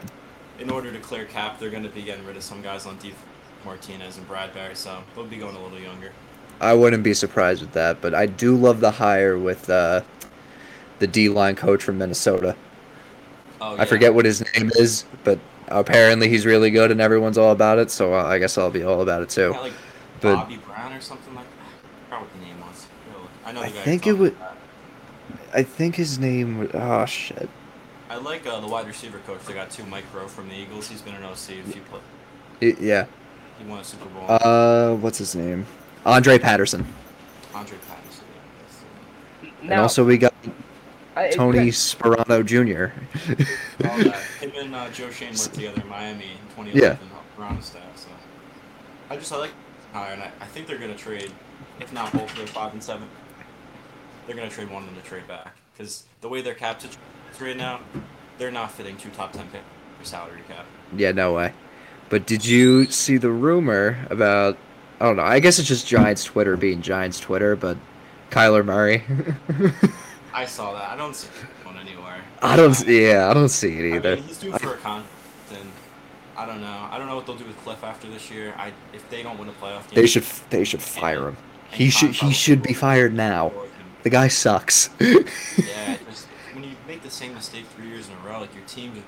in 0.59 0.69
order 0.69 0.91
to 0.91 0.99
clear 0.99 1.25
cap, 1.25 1.59
they're 1.59 1.69
going 1.69 1.83
to 1.83 1.89
be 1.89 2.01
getting 2.01 2.25
rid 2.25 2.37
of 2.37 2.43
some 2.43 2.61
guys 2.61 2.85
on 2.85 2.95
defense, 2.97 3.15
Martinez 3.63 4.17
and 4.17 4.27
Bradberry, 4.27 4.75
so 4.75 5.03
they'll 5.15 5.25
be 5.25 5.37
going 5.37 5.55
a 5.55 5.61
little 5.61 5.79
younger. 5.79 6.11
I 6.59 6.73
wouldn't 6.73 7.03
be 7.03 7.13
surprised 7.13 7.61
with 7.61 7.71
that. 7.73 8.01
But 8.01 8.13
I 8.13 8.25
do 8.25 8.55
love 8.55 8.79
the 8.79 8.91
hire 8.91 9.37
with 9.37 9.69
uh, 9.69 10.01
the 10.99 11.07
D 11.07 11.29
line 11.29 11.55
coach 11.55 11.83
from 11.83 11.97
Minnesota. 11.97 12.55
Oh, 13.59 13.75
I 13.77 13.85
forget 13.85 14.13
what 14.13 14.25
his 14.25 14.43
name 14.55 14.71
is, 14.75 15.05
but 15.23 15.39
apparently 15.71 16.27
he's 16.29 16.45
really 16.45 16.71
good 16.71 16.91
and 16.91 16.99
everyone's 17.01 17.37
all 17.37 17.51
about 17.51 17.79
it. 17.79 17.89
So 17.91 18.13
I 18.13 18.37
guess 18.39 18.57
I'll 18.57 18.69
be 18.71 18.83
all 18.83 19.01
about 19.01 19.21
it 19.21 19.29
too. 19.29 19.51
Yeah, 19.53 19.59
like 19.59 19.73
But- 20.19 20.35
Bobby 20.35 20.57
Brown 20.57 20.93
or 20.93 21.01
something 21.01 21.33
like 21.35 21.45
that. 21.45 21.51
I 21.63 22.03
forgot 22.05 22.21
what 22.21 22.33
the 22.33 22.45
name 22.45 22.59
was. 22.61 22.85
I 23.45 23.51
know 23.51 23.59
the 23.61 23.65
I 23.67 23.69
guy. 23.69 23.81
think 23.81 24.07
it 24.07 24.13
would- 24.13 24.35
I 25.53 25.63
think 25.63 25.95
his 25.95 26.17
name. 26.19 26.59
was- 26.59 26.69
Oh 26.73 27.05
shit. 27.05 27.49
I 28.09 28.15
like 28.17 28.45
uh, 28.45 28.59
the 28.59 28.67
wide 28.67 28.87
receiver 28.87 29.19
coach. 29.25 29.39
They 29.45 29.53
got 29.53 29.69
two 29.69 29.85
Mike 29.85 30.03
Groh 30.13 30.27
from 30.27 30.49
the 30.49 30.55
Eagles. 30.55 30.89
He's 30.89 31.01
been 31.01 31.15
an 31.15 31.23
OC 31.23 31.59
a 31.59 31.63
few 31.63 31.81
play. 31.89 31.99
Y- 32.61 32.75
yeah. 32.79 33.05
He 33.57 33.65
won 33.65 33.79
a 33.79 33.83
Super 33.83 34.05
Bowl. 34.09 34.25
Uh, 34.27 34.95
what's 34.95 35.17
his 35.17 35.33
name? 35.35 35.65
Andre 36.05 36.37
Patterson. 36.37 36.85
Andre 37.53 37.77
Patterson. 37.87 38.25
yeah, 39.43 39.49
and 39.61 39.69
Now, 39.69 39.81
also 39.83 40.03
we 40.03 40.17
got 40.17 40.33
I- 41.15 41.25
it- 41.25 41.33
Tony 41.35 41.67
Sparano 41.69 42.45
Jr. 42.45 42.93
that's- 43.77 44.27
Him 44.39 44.51
and 44.57 44.75
uh, 44.75 44.89
Joe 44.89 45.09
Schoen 45.11 45.29
worked 45.35 45.53
together 45.53 45.81
in 45.81 45.87
Miami 45.87 46.25
in 46.25 46.65
2011 46.65 46.97
around 47.39 47.57
the 47.59 47.63
staff. 47.63 47.83
So 47.95 48.07
I 49.09 49.17
just 49.17 49.31
I 49.31 49.37
like 49.37 49.51
hire, 49.93 50.13
and 50.13 50.21
I, 50.23 50.31
I 50.39 50.45
think 50.45 50.67
they're 50.67 50.77
gonna 50.77 50.95
trade, 50.95 51.31
if 51.79 51.91
not 51.93 52.11
both 52.13 52.33
their 52.35 52.47
five 52.47 52.73
and 52.73 52.81
seven. 52.83 53.07
They're 54.25 54.35
gonna 54.35 54.49
trade 54.49 54.69
one 54.69 54.83
of 54.83 54.89
them 54.93 55.01
to 55.01 55.07
trade 55.07 55.27
back 55.27 55.55
because 55.73 56.03
the 56.21 56.29
way 56.29 56.41
their 56.41 56.53
cap 56.53 56.81
situation 56.81 57.01
is 57.33 57.41
right 57.41 57.57
now, 57.57 57.81
they're 58.37 58.51
not 58.51 58.71
fitting 58.71 58.95
two 58.97 59.09
top 59.09 59.33
ten 59.33 59.47
pick 59.49 59.61
for 59.99 60.05
salary 60.05 60.41
cap. 60.47 60.65
yeah, 60.95 61.11
no 61.11 61.33
way. 61.33 61.53
But 62.09 62.25
did 62.25 62.45
you 62.45 62.85
see 62.85 63.17
the 63.17 63.31
rumor 63.31 64.05
about? 64.09 64.57
I 64.99 65.05
don't 65.05 65.15
know. 65.17 65.23
I 65.23 65.39
guess 65.39 65.57
it's 65.59 65.67
just 65.67 65.87
Giants 65.87 66.23
Twitter 66.23 66.55
being 66.55 66.81
Giants 66.81 67.19
Twitter, 67.19 67.55
but 67.55 67.77
Kyler 68.29 68.63
Murray. 68.63 69.03
I 70.33 70.45
saw 70.45 70.73
that. 70.73 70.89
I 70.89 70.95
don't 70.95 71.15
see 71.15 71.27
one 71.63 71.77
anywhere. 71.77 72.21
I 72.41 72.55
don't. 72.55 72.87
Yeah, 72.87 73.29
I 73.29 73.33
don't 73.33 73.49
see 73.49 73.77
it 73.77 73.93
I 73.93 73.95
either. 73.97 74.15
mean, 74.15 74.23
he's 74.25 74.37
due 74.37 74.51
for 74.53 74.73
a 74.75 74.77
con. 74.77 75.03
Then 75.49 75.71
I 76.37 76.45
don't 76.45 76.61
know. 76.61 76.87
I 76.89 76.97
don't 76.97 77.07
know 77.07 77.15
what 77.15 77.25
they'll 77.25 77.35
do 77.37 77.45
with 77.45 77.57
Kliff 77.65 77.83
after 77.83 78.07
this 78.09 78.31
year. 78.31 78.53
I 78.57 78.71
if 78.93 79.09
they 79.09 79.23
don't 79.23 79.37
win 79.37 79.49
a 79.49 79.53
playoff 79.53 79.89
game, 79.89 79.95
They 79.95 80.07
should. 80.07 80.23
They 80.49 80.63
should 80.63 80.81
fire 80.81 81.27
him. 81.29 81.37
He 81.71 81.89
should. 81.89 82.11
He 82.11 82.31
should 82.31 82.61
be 82.61 82.73
fired 82.73 83.13
now. 83.13 83.51
The 84.03 84.09
guy 84.09 84.27
sucks. 84.29 84.89
Yeah, 84.99 85.97
just 86.09 86.25
when 86.53 86.63
you 86.63 86.71
make 86.87 87.03
the 87.03 87.09
same 87.09 87.33
mistake 87.33 87.65
three 87.75 87.87
years 87.87 88.07
in 88.07 88.13
a 88.13 88.27
row, 88.29 88.39
like 88.39 88.53
your 88.55 88.63
team. 88.65 89.03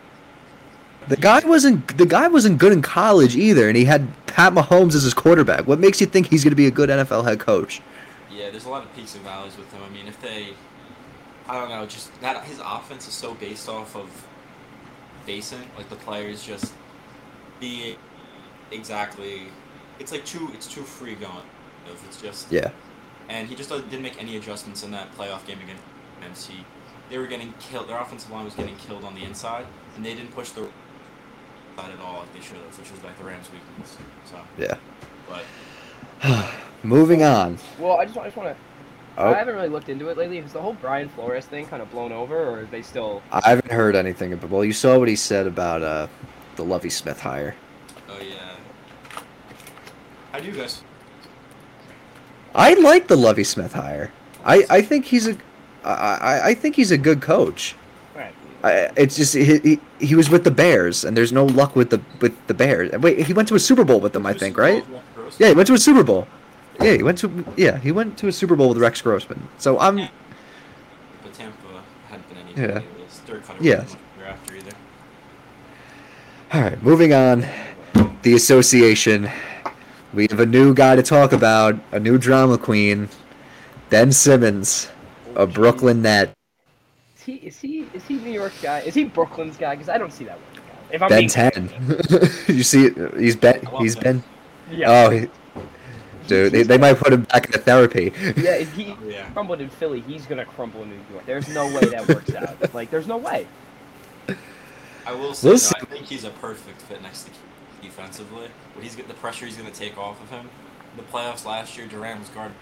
The 1.07 1.17
guy 1.17 1.39
wasn't 1.45 1.97
the 1.97 2.05
guy 2.05 2.27
wasn't 2.27 2.57
good 2.59 2.71
in 2.71 2.81
college 2.81 3.35
either, 3.35 3.67
and 3.67 3.75
he 3.75 3.85
had 3.85 4.07
Pat 4.27 4.53
Mahomes 4.53 4.95
as 4.95 5.03
his 5.03 5.13
quarterback. 5.13 5.67
What 5.67 5.79
makes 5.79 5.99
you 5.99 6.07
think 6.07 6.27
he's 6.29 6.43
going 6.43 6.51
to 6.51 6.55
be 6.57 6.67
a 6.67 6.71
good 6.71 6.89
NFL 6.89 7.25
head 7.25 7.39
coach? 7.39 7.81
Yeah, 8.31 8.49
there's 8.49 8.65
a 8.65 8.69
lot 8.69 8.83
of 8.83 8.95
peaks 8.95 9.15
and 9.15 9.23
valleys 9.23 9.57
with 9.57 9.71
him. 9.73 9.81
I 9.83 9.89
mean, 9.89 10.07
if 10.07 10.19
they, 10.21 10.53
I 11.47 11.59
don't 11.59 11.69
know, 11.69 11.85
just 11.85 12.09
that 12.21 12.43
his 12.45 12.59
offense 12.59 13.07
is 13.07 13.13
so 13.13 13.33
based 13.35 13.67
off 13.67 13.95
of 13.95 14.09
basing, 15.25 15.69
like 15.77 15.89
the 15.89 15.95
players 15.95 16.43
just 16.43 16.73
being 17.59 17.97
exactly. 18.71 19.43
It's 20.00 20.12
like 20.12 20.25
too. 20.25 20.50
It's 20.53 20.67
too 20.67 20.83
free 20.83 21.15
going. 21.15 21.45
It's 22.07 22.21
just. 22.21 22.51
Yeah, 22.51 22.71
and 23.29 23.47
he 23.47 23.55
just 23.55 23.69
didn't 23.69 24.01
make 24.01 24.21
any 24.21 24.38
adjustments 24.38 24.83
in 24.83 24.91
that 24.91 25.13
playoff 25.15 25.45
game 25.45 25.59
against 25.59 25.83
MC. 26.23 26.65
They 27.09 27.17
were 27.17 27.27
getting 27.27 27.53
killed. 27.59 27.89
Their 27.89 28.00
offensive 28.00 28.31
line 28.31 28.45
was 28.45 28.55
getting 28.55 28.75
killed 28.77 29.03
on 29.03 29.13
the 29.13 29.23
inside, 29.23 29.65
and 29.95 30.05
they 30.05 30.15
didn't 30.15 30.31
push 30.31 30.50
the 30.51 30.67
side 31.75 31.91
at 31.91 32.00
all 32.00 32.19
like 32.19 32.33
they 32.33 32.39
should 32.39 32.57
have, 32.57 32.77
which 32.77 32.91
was 32.91 33.03
like 33.03 33.17
the 33.17 33.25
Rams' 33.25 33.50
weakness. 33.51 33.97
So, 34.25 34.39
yeah. 34.57 34.77
but 35.27 35.43
Moving 36.83 37.23
on. 37.23 37.57
Well, 37.79 37.97
I 37.97 38.05
just, 38.05 38.17
I 38.17 38.25
just 38.25 38.38
want 38.38 38.50
to. 38.50 38.55
Oh, 39.17 39.32
I 39.32 39.38
haven't 39.38 39.55
really 39.55 39.70
looked 39.70 39.89
into 39.89 40.10
it 40.10 40.17
lately. 40.17 40.39
Is 40.39 40.53
the 40.53 40.62
whole 40.62 40.74
Brian 40.74 41.08
Flores 41.10 41.46
thing 41.46 41.67
kind 41.67 41.82
of 41.82 41.91
blown 41.91 42.12
over, 42.12 42.36
or 42.36 42.60
are 42.62 42.65
they 42.65 42.82
still? 42.82 43.22
I 43.32 43.50
haven't 43.50 43.72
heard 43.72 43.96
anything 43.96 44.34
about. 44.34 44.50
Well, 44.50 44.65
you 44.65 44.74
saw 44.74 44.98
what 44.98 45.08
he 45.08 45.15
said 45.15 45.46
about 45.46 45.84
uh, 45.84 46.08
the 46.55 46.63
Lovie 46.63 46.89
Smith 46.89 47.20
hire. 47.20 47.55
oh 48.10 48.20
yeah. 48.20 48.55
How 50.32 50.39
do 50.39 50.46
you 50.48 50.53
guys? 50.53 50.84
I 52.55 52.74
like 52.75 53.08
the 53.08 53.15
Lovie 53.15 53.43
Smith 53.43 53.74
hire. 53.74 54.12
I, 54.46 54.65
I 54.70 54.82
think 54.82 55.05
he's 55.05 55.27
a, 55.27 55.38
I, 55.84 55.91
I, 55.91 56.48
I 56.50 56.53
think 56.53 56.75
he's 56.75 56.91
a 56.91 56.98
good 56.98 57.22
coach. 57.22 57.75
Right. 58.15 58.34
I, 58.63 58.91
it's 58.96 59.15
just 59.15 59.34
he, 59.36 59.60
he, 59.60 59.79
he 60.00 60.15
was 60.15 60.29
with 60.29 60.43
the 60.43 60.51
Bears, 60.51 61.03
and 61.05 61.15
there's 61.15 61.32
no 61.32 61.46
luck 61.46 61.75
with 61.75 61.91
the 61.91 62.01
with 62.20 62.36
the 62.48 62.53
Bears. 62.53 62.91
Wait, 62.93 63.25
he 63.25 63.34
went 63.34 63.48
to 63.50 63.55
a 63.55 63.60
Super 63.60 63.84
Bowl 63.84 64.00
with 64.00 64.13
them, 64.13 64.25
I 64.25 64.34
think, 64.34 64.58
right? 64.58 64.84
Yeah, 65.38 65.50
he 65.50 65.53
went 65.53 65.67
to 65.67 65.74
a 65.74 65.79
Super 65.79 66.03
Bowl. 66.03 66.27
Yeah, 66.81 66.93
he 66.93 67.03
went 67.03 67.17
to 67.19 67.45
yeah 67.55 67.77
he 67.77 67.91
went 67.91 68.17
to 68.19 68.27
a 68.27 68.31
Super 68.31 68.55
Bowl 68.55 68.69
with 68.69 68.77
Rex 68.77 69.01
Grossman. 69.01 69.47
So 69.57 69.79
I'm 69.79 69.97
Yeah. 69.97 70.09
But 71.23 71.33
Tampa 71.33 71.83
hadn't 72.09 72.27
been 72.29 72.37
any. 72.37 72.53
Yeah. 72.53 72.77
anyways. 72.79 73.21
Dirk 73.25 73.45
Cutter 73.45 73.63
Yeah. 73.63 73.85
after 74.25 74.55
either. 74.55 74.71
all 76.53 76.61
right. 76.61 76.81
Moving 76.83 77.13
on, 77.13 77.45
the 78.23 78.33
association. 78.33 79.29
We 80.13 80.27
have 80.29 80.39
a 80.39 80.45
new 80.45 80.75
guy 80.75 80.95
to 80.95 81.01
talk 81.01 81.33
about, 81.33 81.75
a 81.91 81.99
new 81.99 82.19
drama 82.19 82.59
queen, 82.59 83.09
Ben 83.89 84.11
Simmons, 84.11 84.89
a 85.35 85.39
oh, 85.39 85.45
Brooklyn 85.47 86.03
net. 86.03 86.31
Is 87.17 87.23
he 87.23 87.33
is 87.35 87.59
he 87.59 87.87
is 87.93 88.03
he 88.05 88.15
New 88.15 88.31
York's 88.31 88.61
guy? 88.61 88.81
Is 88.81 88.93
he 88.93 89.05
Brooklyn's 89.05 89.57
guy? 89.57 89.75
Because 89.75 89.89
I 89.89 89.97
don't 89.97 90.13
see 90.13 90.25
that 90.25 90.37
one. 90.37 90.63
If 90.91 91.01
I'm 91.01 91.09
Ben 91.09 91.19
being 91.19 91.29
ten. 91.29 91.69
you 92.47 92.63
see, 92.63 92.85
it? 92.87 93.17
he's 93.17 93.35
been 93.35 93.65
he's 93.79 93.95
Ben. 93.95 94.23
been. 94.69 94.77
Yeah. 94.77 95.05
Oh, 95.05 95.09
he, 95.09 95.27
dude, 96.27 96.51
they, 96.51 96.63
they 96.63 96.77
might 96.77 96.97
put 96.97 97.13
him 97.13 97.23
back 97.23 97.45
into 97.45 97.59
therapy. 97.59 98.11
Yeah, 98.37 98.55
if 98.55 98.73
he 98.73 98.95
Yeah. 99.07 99.29
crumbled 99.31 99.61
in 99.61 99.69
Philly, 99.69 100.01
he's 100.01 100.25
gonna 100.25 100.45
crumble 100.45 100.83
in 100.83 100.89
New 100.91 100.99
York. 101.11 101.25
There's 101.25 101.47
no 101.49 101.65
way 101.67 101.85
that 101.85 102.07
works 102.07 102.33
out. 102.35 102.73
Like, 102.73 102.89
there's 102.91 103.07
no 103.07 103.17
way. 103.17 103.47
I 105.05 105.11
will 105.13 105.33
say, 105.33 105.49
We'll 105.49 105.57
though. 105.57 105.69
I 105.81 105.85
think 105.85 106.05
he's 106.05 106.23
a 106.23 106.29
perfect 106.29 106.81
fit 106.83 107.01
next 107.01 107.23
to 107.23 107.31
Key 107.31 107.37
defensively. 107.83 108.47
What 108.73 108.83
he's 108.83 108.95
get 108.95 109.07
the 109.09 109.13
pressure 109.15 109.45
he's 109.45 109.57
going 109.57 109.69
to 109.69 109.77
take 109.77 109.97
off 109.97 110.21
of 110.21 110.29
him. 110.29 110.49
In 110.91 110.97
the 110.97 111.11
playoffs 111.11 111.45
last 111.45 111.77
year, 111.77 111.87
Durant 111.87 112.21
was 112.21 112.29
guarding 112.29 112.55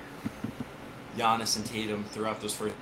Giannis 1.18 1.56
and 1.58 1.66
Tatum 1.66 2.04
throughout 2.06 2.42
those 2.42 2.56
first. 2.56 2.74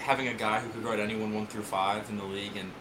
Having 0.00 0.28
a 0.28 0.34
guy 0.34 0.58
who 0.58 0.68
could 0.70 0.82
guard 0.82 0.98
anyone 0.98 1.32
one 1.32 1.46
through 1.46 1.62
five 1.62 2.08
in 2.10 2.16
the 2.16 2.24
league 2.24 2.56
and 2.56 2.72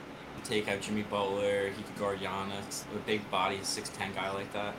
take 0.43 0.67
out 0.67 0.81
Jimmy 0.81 1.03
Butler, 1.03 1.67
he 1.69 1.83
could 1.83 1.98
guard 2.00 2.19
Giannis, 2.19 2.83
a 2.95 2.98
big 3.05 3.29
body, 3.29 3.60
six 3.62 3.89
ten 3.89 4.12
guy 4.15 4.31
like 4.31 4.51
that. 4.53 4.74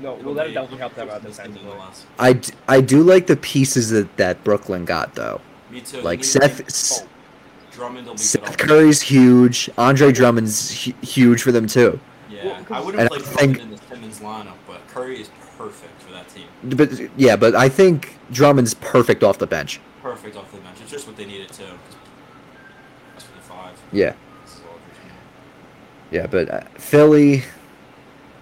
No, 0.00 0.16
It'll 0.16 0.26
well, 0.26 0.34
that 0.34 0.54
definitely 0.54 0.78
help 0.78 0.94
them 0.94 1.08
out 1.10 1.16
it'll 1.18 1.30
defensively. 1.30 1.64
nonetheless. 1.68 2.06
I, 2.18 2.32
d- 2.34 2.52
I 2.68 2.80
do 2.80 3.02
like 3.02 3.26
the 3.26 3.36
pieces 3.36 3.90
that, 3.90 4.16
that 4.16 4.42
Brooklyn 4.44 4.84
got 4.84 5.14
though. 5.14 5.40
Me 5.70 5.80
too. 5.80 6.00
Like 6.02 6.20
He- 6.20 6.24
Seth, 6.24 6.60
oh, 6.60 6.64
S- 6.66 7.06
Drummond 7.72 8.06
will 8.06 8.14
be 8.14 8.18
good 8.18 8.24
Seth 8.24 8.42
off- 8.48 8.56
Curry's 8.58 9.00
huge. 9.02 9.68
Andre 9.76 10.12
Drummond's 10.12 10.84
hu- 10.84 10.92
huge 11.02 11.42
for 11.42 11.50
them 11.52 11.66
too. 11.66 11.98
Yeah, 12.30 12.44
Well, 12.44 12.54
I 12.54 12.62
'cause- 12.62 12.84
wouldn't 12.86 13.00
And 13.00 13.10
play 13.10 13.18
Drummond 13.18 13.38
think- 13.38 13.58
in 13.58 13.70
the 13.70 13.78
Simmons 13.88 14.18
lineup, 14.20 14.54
but 14.68 14.86
Curry 14.88 15.20
is 15.20 15.30
perfect 15.56 16.00
for 16.02 16.12
that 16.12 16.28
team. 16.28 16.44
But 16.62 17.10
yeah, 17.18 17.34
but 17.34 17.56
I 17.56 17.68
think 17.68 18.16
Drummond's 18.30 18.74
perfect 18.74 19.24
off 19.24 19.38
the 19.38 19.46
bench. 19.48 19.80
Perfect 20.02 20.36
off 20.36 20.50
the 20.52 20.58
bench. 20.58 20.76
It's 20.80 20.90
just 20.92 21.08
what 21.08 21.16
they 21.16 21.24
needed 21.26 21.52
too. 21.52 21.64
That's 23.14 23.24
for 23.24 23.34
the 23.34 23.40
five. 23.42 23.72
Yeah, 23.90 24.12
This 24.44 24.54
is 24.54 24.60
Aldridge, 24.60 25.02
man. 25.08 25.16
yeah, 26.12 26.26
but 26.28 26.48
uh, 26.50 26.60
Philly. 26.78 27.42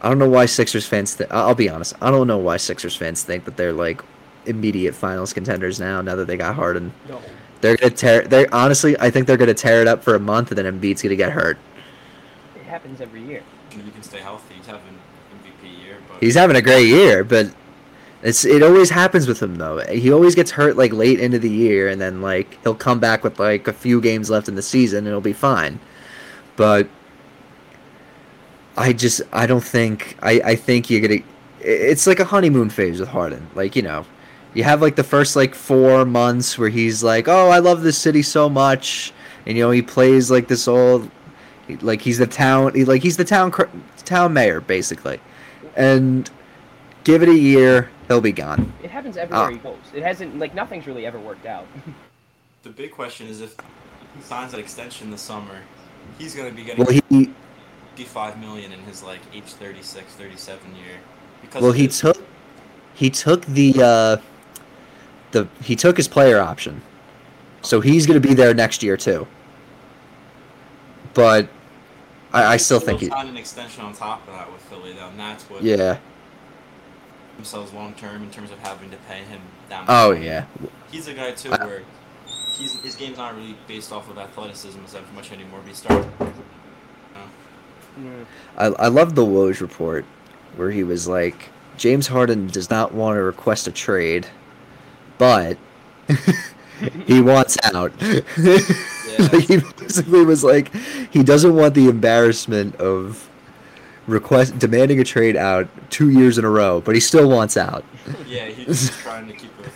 I 0.06 0.08
don't 0.08 0.20
know 0.20 0.28
why 0.28 0.46
Sixers 0.46 0.86
fans. 0.86 1.16
Th- 1.16 1.28
I'll 1.32 1.56
be 1.56 1.68
honest. 1.68 1.94
I 2.00 2.12
don't 2.12 2.28
know 2.28 2.38
why 2.38 2.58
Sixers 2.58 2.94
fans 2.94 3.24
think 3.24 3.44
that 3.44 3.56
they're 3.56 3.72
like 3.72 4.02
immediate 4.46 4.94
finals 4.94 5.32
contenders 5.32 5.80
now. 5.80 6.00
Now 6.00 6.14
that 6.14 6.28
they 6.28 6.36
got 6.36 6.54
Harden, 6.54 6.92
No. 7.08 7.20
they're 7.60 7.76
gonna 7.76 7.90
tear. 7.90 8.22
They 8.22 8.46
honestly, 8.48 8.96
I 9.00 9.10
think 9.10 9.26
they're 9.26 9.36
gonna 9.36 9.52
tear 9.52 9.80
it 9.80 9.88
up 9.88 10.04
for 10.04 10.14
a 10.14 10.20
month, 10.20 10.52
and 10.52 10.58
then 10.58 10.80
Embiid's 10.80 11.02
gonna 11.02 11.16
get 11.16 11.32
hurt. 11.32 11.58
It 12.54 12.62
happens 12.62 13.00
every 13.00 13.20
year. 13.22 13.42
hoping 13.68 13.84
he 13.84 13.90
can 13.90 14.02
stay 14.04 14.20
healthy. 14.20 14.54
He's 14.56 14.66
having 14.66 14.82
an 14.88 14.96
MVP 15.42 15.84
year, 15.84 15.96
but 16.08 16.22
He's 16.22 16.36
having 16.36 16.54
a 16.54 16.62
great 16.62 16.86
year, 16.86 17.24
but 17.24 17.48
it's 18.22 18.44
it 18.44 18.62
always 18.62 18.90
happens 18.90 19.26
with 19.26 19.42
him 19.42 19.56
though. 19.56 19.78
He 19.88 20.12
always 20.12 20.36
gets 20.36 20.52
hurt 20.52 20.76
like 20.76 20.92
late 20.92 21.18
into 21.18 21.40
the 21.40 21.50
year, 21.50 21.88
and 21.88 22.00
then 22.00 22.22
like 22.22 22.58
he'll 22.62 22.76
come 22.76 23.00
back 23.00 23.24
with 23.24 23.40
like 23.40 23.66
a 23.66 23.72
few 23.72 24.00
games 24.00 24.30
left 24.30 24.46
in 24.46 24.54
the 24.54 24.62
season, 24.62 24.98
and 24.98 25.08
it'll 25.08 25.20
be 25.20 25.32
fine. 25.32 25.80
But 26.54 26.86
I 28.76 28.92
just 28.92 29.22
I 29.32 29.46
don't 29.46 29.64
think 29.64 30.16
I 30.22 30.40
I 30.44 30.56
think 30.56 30.90
you're 30.90 31.00
gonna. 31.00 31.20
It's 31.60 32.06
like 32.06 32.20
a 32.20 32.24
honeymoon 32.24 32.70
phase 32.70 33.00
with 33.00 33.08
Harden. 33.08 33.48
Like 33.54 33.74
you 33.76 33.82
know, 33.82 34.04
you 34.54 34.64
have 34.64 34.82
like 34.82 34.96
the 34.96 35.04
first 35.04 35.36
like 35.36 35.54
four 35.54 36.04
months 36.04 36.58
where 36.58 36.68
he's 36.68 37.02
like, 37.02 37.28
oh, 37.28 37.48
I 37.48 37.58
love 37.58 37.82
this 37.82 37.98
city 37.98 38.22
so 38.22 38.48
much, 38.48 39.12
and 39.46 39.56
you 39.56 39.62
know 39.64 39.70
he 39.70 39.82
plays 39.82 40.30
like 40.30 40.48
this 40.48 40.68
old, 40.68 41.10
like 41.80 42.00
he's 42.02 42.18
the 42.18 42.26
town, 42.26 42.74
he, 42.74 42.84
like 42.84 43.02
he's 43.02 43.16
the 43.16 43.24
town 43.24 43.50
cr- 43.50 43.64
town 44.04 44.32
mayor 44.32 44.60
basically, 44.60 45.20
and 45.74 46.30
give 47.04 47.22
it 47.22 47.28
a 47.28 47.34
year, 47.36 47.90
he'll 48.08 48.20
be 48.20 48.32
gone. 48.32 48.72
It 48.82 48.90
happens 48.90 49.16
everywhere 49.16 49.46
Ah. 49.46 49.50
he 49.50 49.56
goes. 49.58 49.78
It 49.94 50.02
hasn't 50.02 50.38
like 50.38 50.54
nothing's 50.54 50.86
really 50.86 51.06
ever 51.06 51.18
worked 51.18 51.46
out. 51.46 51.66
the 52.62 52.70
big 52.70 52.92
question 52.92 53.26
is 53.26 53.40
if 53.40 53.56
he 54.16 54.22
signs 54.22 54.52
that 54.52 54.60
extension 54.60 55.10
this 55.10 55.22
summer, 55.22 55.60
he's 56.18 56.34
going 56.34 56.48
to 56.50 56.54
be 56.54 56.62
getting 56.64 56.84
Well, 56.84 57.00
he 57.08 57.32
55 57.96 58.38
million 58.38 58.72
in 58.72 58.80
his 58.80 59.02
like 59.02 59.20
age 59.32 59.44
36, 59.44 60.12
37 60.12 60.76
year. 60.76 60.84
Because 61.40 61.62
well 61.62 61.72
he 61.72 61.86
this. 61.86 62.00
took 62.00 62.22
he 62.94 63.08
took 63.08 63.44
the 63.46 63.74
uh, 63.82 64.16
the 65.30 65.48
he 65.62 65.74
took 65.76 65.96
his 65.96 66.06
player 66.06 66.38
option, 66.38 66.82
so 67.62 67.80
he's 67.80 68.06
gonna 68.06 68.20
be 68.20 68.34
there 68.34 68.52
next 68.52 68.82
year 68.82 68.96
too. 68.96 69.26
But 71.14 71.48
I, 72.32 72.44
I 72.44 72.56
still 72.58 72.80
think 72.80 73.00
he, 73.00 73.06
sign 73.06 73.28
an 73.28 73.36
extension 73.38 73.82
on 73.82 73.94
top 73.94 74.26
of 74.28 74.34
that 74.34 74.52
with 74.52 74.60
Philly, 74.62 74.92
though, 74.92 75.08
and 75.08 75.18
that's 75.18 75.44
what 75.48 75.62
yeah. 75.62 75.98
themselves 77.36 77.72
long 77.72 77.94
term 77.94 78.22
in 78.22 78.30
terms 78.30 78.50
of 78.50 78.58
having 78.58 78.90
to 78.90 78.96
pay 79.08 79.22
him 79.24 79.40
that 79.70 79.86
the 79.86 79.92
Oh 79.92 80.10
yeah. 80.12 80.44
He's 80.90 81.08
a 81.08 81.14
guy 81.14 81.32
too 81.32 81.52
I- 81.52 81.64
where 81.64 81.82
he's 82.52 82.78
his 82.80 82.94
game's 82.94 83.16
not 83.16 83.34
really 83.34 83.56
based 83.66 83.90
off 83.90 84.10
of 84.10 84.18
athleticism 84.18 84.80
as 84.84 84.94
much 85.14 85.32
anymore. 85.32 85.60
But 85.60 85.68
he 85.68 85.74
started. 85.74 86.10
I 88.56 88.66
I 88.66 88.88
love 88.88 89.14
the 89.14 89.24
Woj 89.24 89.60
report 89.60 90.04
where 90.56 90.70
he 90.70 90.84
was 90.84 91.06
like 91.06 91.50
James 91.76 92.06
Harden 92.06 92.48
does 92.48 92.70
not 92.70 92.92
want 92.92 93.16
to 93.16 93.22
request 93.22 93.66
a 93.66 93.72
trade, 93.72 94.26
but 95.18 95.58
he 97.06 97.20
wants 97.20 97.56
out. 97.64 97.92
Like, 99.18 99.44
he 99.44 99.56
basically 99.78 100.26
was 100.26 100.44
like 100.44 100.74
he 101.10 101.22
doesn't 101.22 101.54
want 101.54 101.72
the 101.72 101.88
embarrassment 101.88 102.76
of 102.76 103.30
request 104.06 104.58
demanding 104.58 105.00
a 105.00 105.04
trade 105.04 105.36
out 105.36 105.68
two 105.90 106.10
years 106.10 106.36
in 106.36 106.44
a 106.44 106.50
row, 106.50 106.82
but 106.82 106.94
he 106.94 107.00
still 107.00 107.28
wants 107.28 107.56
out. 107.56 107.82
Yeah, 108.26 108.44
he's 108.46 108.90
trying 108.98 109.26
to 109.26 109.32
keep 109.32 109.50
it. 109.60 109.72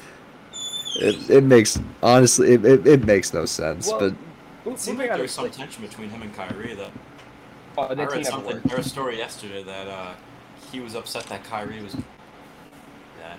It, 1.02 1.30
it 1.30 1.44
makes 1.44 1.80
honestly 2.02 2.52
it, 2.52 2.64
it, 2.66 2.86
it 2.86 3.04
makes 3.04 3.32
no 3.32 3.46
sense, 3.46 3.88
Well, 3.88 4.10
but 4.64 4.72
It 4.72 4.78
seems 4.78 4.98
like 4.98 5.10
on 5.10 5.16
there 5.16 5.22
was 5.22 5.30
to 5.30 5.40
some 5.40 5.50
tension 5.50 5.86
between 5.86 6.10
him 6.10 6.20
and 6.20 6.34
Kyrie, 6.34 6.74
though. 6.74 6.90
Oh, 7.78 7.88
I 7.88 7.94
that 7.94 8.10
read 8.12 8.26
something, 8.26 8.54
worked. 8.54 8.68
there 8.68 8.76
was 8.78 8.86
a 8.86 8.90
story 8.90 9.18
yesterday 9.18 9.62
that 9.62 9.88
uh, 9.88 10.14
he 10.72 10.80
was 10.80 10.94
upset 10.94 11.24
that 11.26 11.44
Kyrie 11.44 11.82
was 11.82 11.94
yeah, 13.18 13.34
in 13.34 13.38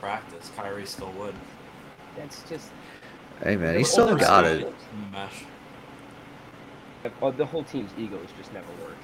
practice. 0.00 0.50
Kyrie 0.56 0.86
still 0.86 1.12
would. 1.12 1.34
That's 2.16 2.42
just 2.48 2.70
hey 3.42 3.56
man, 3.56 3.76
he 3.78 3.84
still 3.84 4.16
got 4.16 4.44
it. 4.44 4.60
The 4.60 5.10
mesh. 5.10 5.44
well, 7.20 7.32
the 7.32 7.46
whole 7.46 7.64
team's 7.64 7.90
egos 7.98 8.28
just 8.38 8.52
never 8.52 8.66
work. 8.84 8.96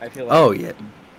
I 0.00 0.08
feel 0.08 0.26
like 0.26 0.34
Oh 0.36 0.50
yeah, 0.50 0.72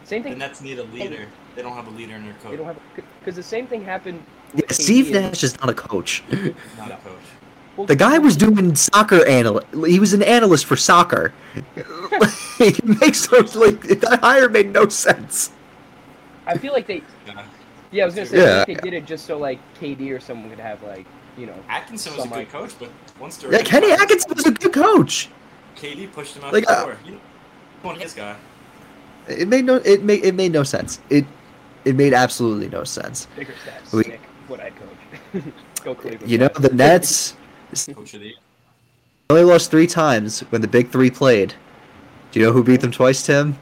same 0.04 0.24
The 0.24 0.30
thing. 0.30 0.38
Nets 0.40 0.62
need 0.62 0.80
a 0.80 0.84
leader. 0.84 1.26
They 1.56 1.62
don't 1.62 1.74
have 1.74 1.88
a 1.88 1.92
leader 1.92 2.16
in 2.16 2.24
their 2.24 2.34
coach. 2.36 2.52
They 2.52 2.58
coach. 2.58 2.58
don't 2.58 2.68
have 2.68 3.06
because 3.20 3.36
the 3.36 3.44
same 3.44 3.68
thing 3.68 3.84
happened. 3.84 4.24
yeah 4.54 4.62
Steve 4.72 5.06
KD 5.08 5.16
and- 5.16 5.26
Nash 5.28 5.44
is 5.44 5.60
not 5.60 5.70
a 5.70 5.74
coach. 5.74 6.24
Not 6.78 6.92
a 6.92 6.98
coach. 6.98 7.20
well, 7.78 7.88
The 7.88 7.96
guy 7.96 8.18
was 8.20 8.36
doing 8.38 8.76
soccer 8.76 9.26
analyst. 9.26 9.68
He 9.88 10.00
was 10.00 10.14
an 10.14 10.22
analyst 10.24 10.66
for 10.66 10.76
soccer. 10.76 11.34
it 12.60 12.84
makes 13.02 13.32
no 13.32 13.40
like 13.60 13.82
that 13.82 14.20
hire 14.22 14.50
made 14.50 14.72
no 14.72 14.88
sense. 14.90 15.52
I 16.46 16.58
feel 16.58 16.74
like 16.74 16.88
they. 16.88 17.02
Yeah. 17.26 17.46
Yeah, 17.92 18.04
I 18.04 18.06
was 18.06 18.16
gonna 18.16 18.28
say 18.28 18.38
Yeah. 18.42 18.62
I 18.62 18.66
think 18.66 18.82
they 18.82 18.90
did 18.90 18.98
it 19.04 19.06
just 19.06 19.26
so 19.26 19.38
like 19.38 19.60
KD 19.80 20.12
or 20.12 20.20
someone 20.20 20.50
could 20.50 20.60
have 20.60 20.82
like 20.84 21.06
you 21.38 21.46
know. 21.46 21.56
Atkinson 21.70 22.12
was 22.14 22.20
a 22.20 22.22
Somebody- 22.24 22.46
good 22.46 22.52
coach, 22.52 22.74
but 22.80 22.90
once 23.20 23.38
they're 23.38 23.52
Yeah, 23.52 23.62
Kenny 23.62 23.92
Atkinson 23.92 24.34
was 24.36 24.46
a 24.46 24.52
good 24.52 24.74
coach. 24.74 25.30
KD 25.76 26.12
pushed 26.12 26.36
him 26.36 26.44
out 26.44 26.54
Like, 26.54 26.66
the 26.66 26.72
uh, 26.72 26.86
door. 26.86 26.98
He 27.06 27.18
one 27.84 28.00
his 28.00 28.14
guy. 28.14 28.36
It 29.28 29.48
made 29.48 29.66
no 29.66 29.76
it 29.76 30.04
made 30.04 30.24
it 30.24 30.36
made 30.36 30.52
no 30.52 30.64
sense. 30.64 31.00
It 31.10 31.26
it 31.86 31.96
made 31.96 32.14
absolutely 32.14 32.70
no 32.70 32.84
sense. 32.84 33.28
Bigger 33.36 33.54
stats. 33.54 33.94
We- 33.94 34.04
Nick, 34.04 34.22
what 34.48 34.60
I'd 34.60 34.74
coach. 34.76 35.44
Go 35.84 35.96
Cleveland. 35.96 36.30
You 36.30 36.38
know 36.40 36.50
the 36.60 36.70
Nets 36.70 37.36
Coach 37.94 38.14
of 38.16 38.22
the 38.22 38.28
year. 38.28 38.36
only 39.30 39.44
lost 39.44 39.70
three 39.72 39.88
times 39.88 40.40
when 40.50 40.62
the 40.62 40.68
big 40.68 40.90
three 40.90 41.12
played. 41.12 41.54
Do 42.38 42.42
you 42.42 42.48
know 42.50 42.54
who 42.54 42.64
beat 42.64 42.82
them 42.82 42.92
twice, 42.92 43.24
Tim? 43.26 43.58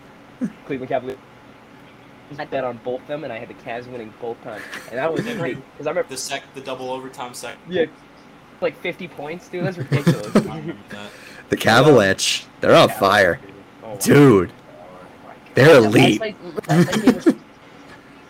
Cleveland 0.66 0.90
Cavaliers. 0.90 1.18
I 2.38 2.44
bet 2.44 2.66
on 2.66 2.78
both 2.84 3.00
of 3.04 3.08
them, 3.08 3.24
and 3.24 3.32
I 3.32 3.40
had 3.40 3.48
the 3.48 3.54
Cavs 3.54 3.88
winning 3.88 4.14
both 4.20 4.36
times, 4.44 4.62
and 4.90 4.98
that 4.98 5.14
was 5.14 5.22
great 5.38 5.56
because 5.72 5.88
I 5.88 5.92
remember 5.92 6.10
The 6.10 6.18
sec, 6.18 6.44
the 6.56 6.60
double 6.60 6.90
overtime 6.92 7.34
sec. 7.34 7.56
yeah, 7.70 7.86
like 8.60 8.78
50 8.82 9.08
points, 9.08 9.48
dude. 9.48 9.64
That's 9.64 9.78
ridiculous. 9.78 10.28
That. 10.90 11.10
The 11.48 11.56
Cavalanche. 11.56 12.44
They're 12.60 12.76
on 12.76 12.90
fire, 12.90 13.40
Oh, 13.82 13.98
dude. 13.98 14.50
My 15.24 15.30
God. 15.30 15.36
They're 15.54 15.68
Yeah, 15.76 15.80
last 15.80 15.86
elite. 15.96 16.20
night- 16.20 16.68
last 16.68 16.86
night 17.06 17.24
game 17.24 17.42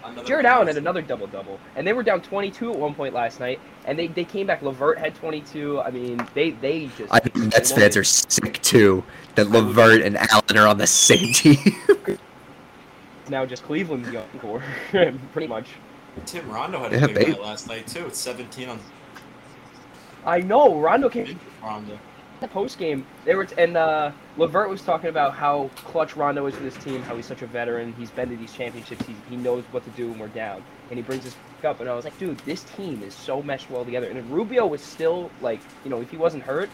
Another 0.03 0.27
Jarrett 0.27 0.45
Allen 0.45 0.67
had 0.67 0.77
another 0.77 1.01
double 1.01 1.25
double, 1.25 1.59
and 1.75 1.87
they 1.87 1.93
were 1.93 2.03
down 2.03 2.21
22 2.21 2.71
at 2.71 2.77
one 2.77 2.93
point 2.93 3.15
last 3.15 3.39
night, 3.39 3.59
and 3.85 3.97
they, 3.97 4.05
they 4.05 4.23
came 4.25 4.45
back. 4.45 4.61
LeVert 4.61 4.99
had 4.99 5.15
22. 5.15 5.81
I 5.81 5.89
mean, 5.89 6.23
they 6.35 6.51
they 6.51 6.91
just. 6.99 7.11
I 7.11 7.17
think 7.17 7.35
Nets 7.35 7.71
fans 7.71 7.97
are 7.97 8.03
sick 8.03 8.61
too 8.61 9.03
that 9.35 9.49
LeVert 9.49 10.01
and 10.01 10.17
Allen 10.17 10.57
are 10.57 10.67
on 10.67 10.77
the 10.77 10.87
same 10.87 11.33
team. 11.33 11.57
now 13.29 13.45
just 13.45 13.63
Cleveland's 13.63 14.09
young 14.09 14.27
core, 14.39 14.63
pretty 15.31 15.47
much. 15.47 15.69
Tim 16.25 16.49
Rondo 16.49 16.79
had 16.79 16.93
a 16.93 16.97
Yeah, 16.99 17.07
big 17.07 17.15
babe. 17.15 17.27
night 17.29 17.41
last 17.41 17.67
night 17.67 17.87
too. 17.87 18.05
It's 18.07 18.19
17 18.19 18.69
on 18.69 18.79
I 20.25 20.39
know 20.41 20.79
Rondo 20.79 21.09
came 21.09 21.39
Rondo. 21.61 21.99
the 22.39 22.47
post 22.47 22.77
game. 22.79 23.05
They 23.25 23.35
were 23.35 23.47
and 23.57 23.77
uh, 23.77 24.11
LeVert 24.37 24.69
was 24.69 24.81
talking 24.81 25.09
about 25.09 25.33
how 25.35 25.69
clutch 25.75 26.15
Rondo 26.15 26.45
is 26.47 26.55
for 26.55 26.63
this 26.63 26.75
team, 26.77 27.01
how 27.03 27.15
he's 27.15 27.25
such 27.25 27.41
a 27.41 27.47
veteran. 27.47 27.93
He's 27.93 28.11
been 28.11 28.29
to 28.29 28.37
these 28.37 28.53
championships. 28.53 29.05
He, 29.05 29.15
he 29.29 29.35
knows 29.35 29.63
what 29.71 29.83
to 29.83 29.89
do 29.91 30.09
when 30.09 30.19
we're 30.19 30.27
down, 30.29 30.63
and 30.89 30.97
he 30.97 31.03
brings 31.03 31.25
us 31.25 31.35
up. 31.63 31.79
And 31.79 31.89
I 31.89 31.95
was 31.95 32.05
like, 32.05 32.17
dude, 32.17 32.37
this 32.39 32.63
team 32.63 33.03
is 33.03 33.13
so 33.13 33.41
meshed 33.43 33.69
well 33.69 33.85
together. 33.85 34.07
And 34.07 34.17
if 34.17 34.25
Rubio 34.29 34.65
was 34.67 34.81
still 34.81 35.31
like, 35.41 35.59
you 35.83 35.89
know, 35.89 36.01
if 36.01 36.09
he 36.11 36.17
wasn't 36.17 36.43
hurt, 36.43 36.69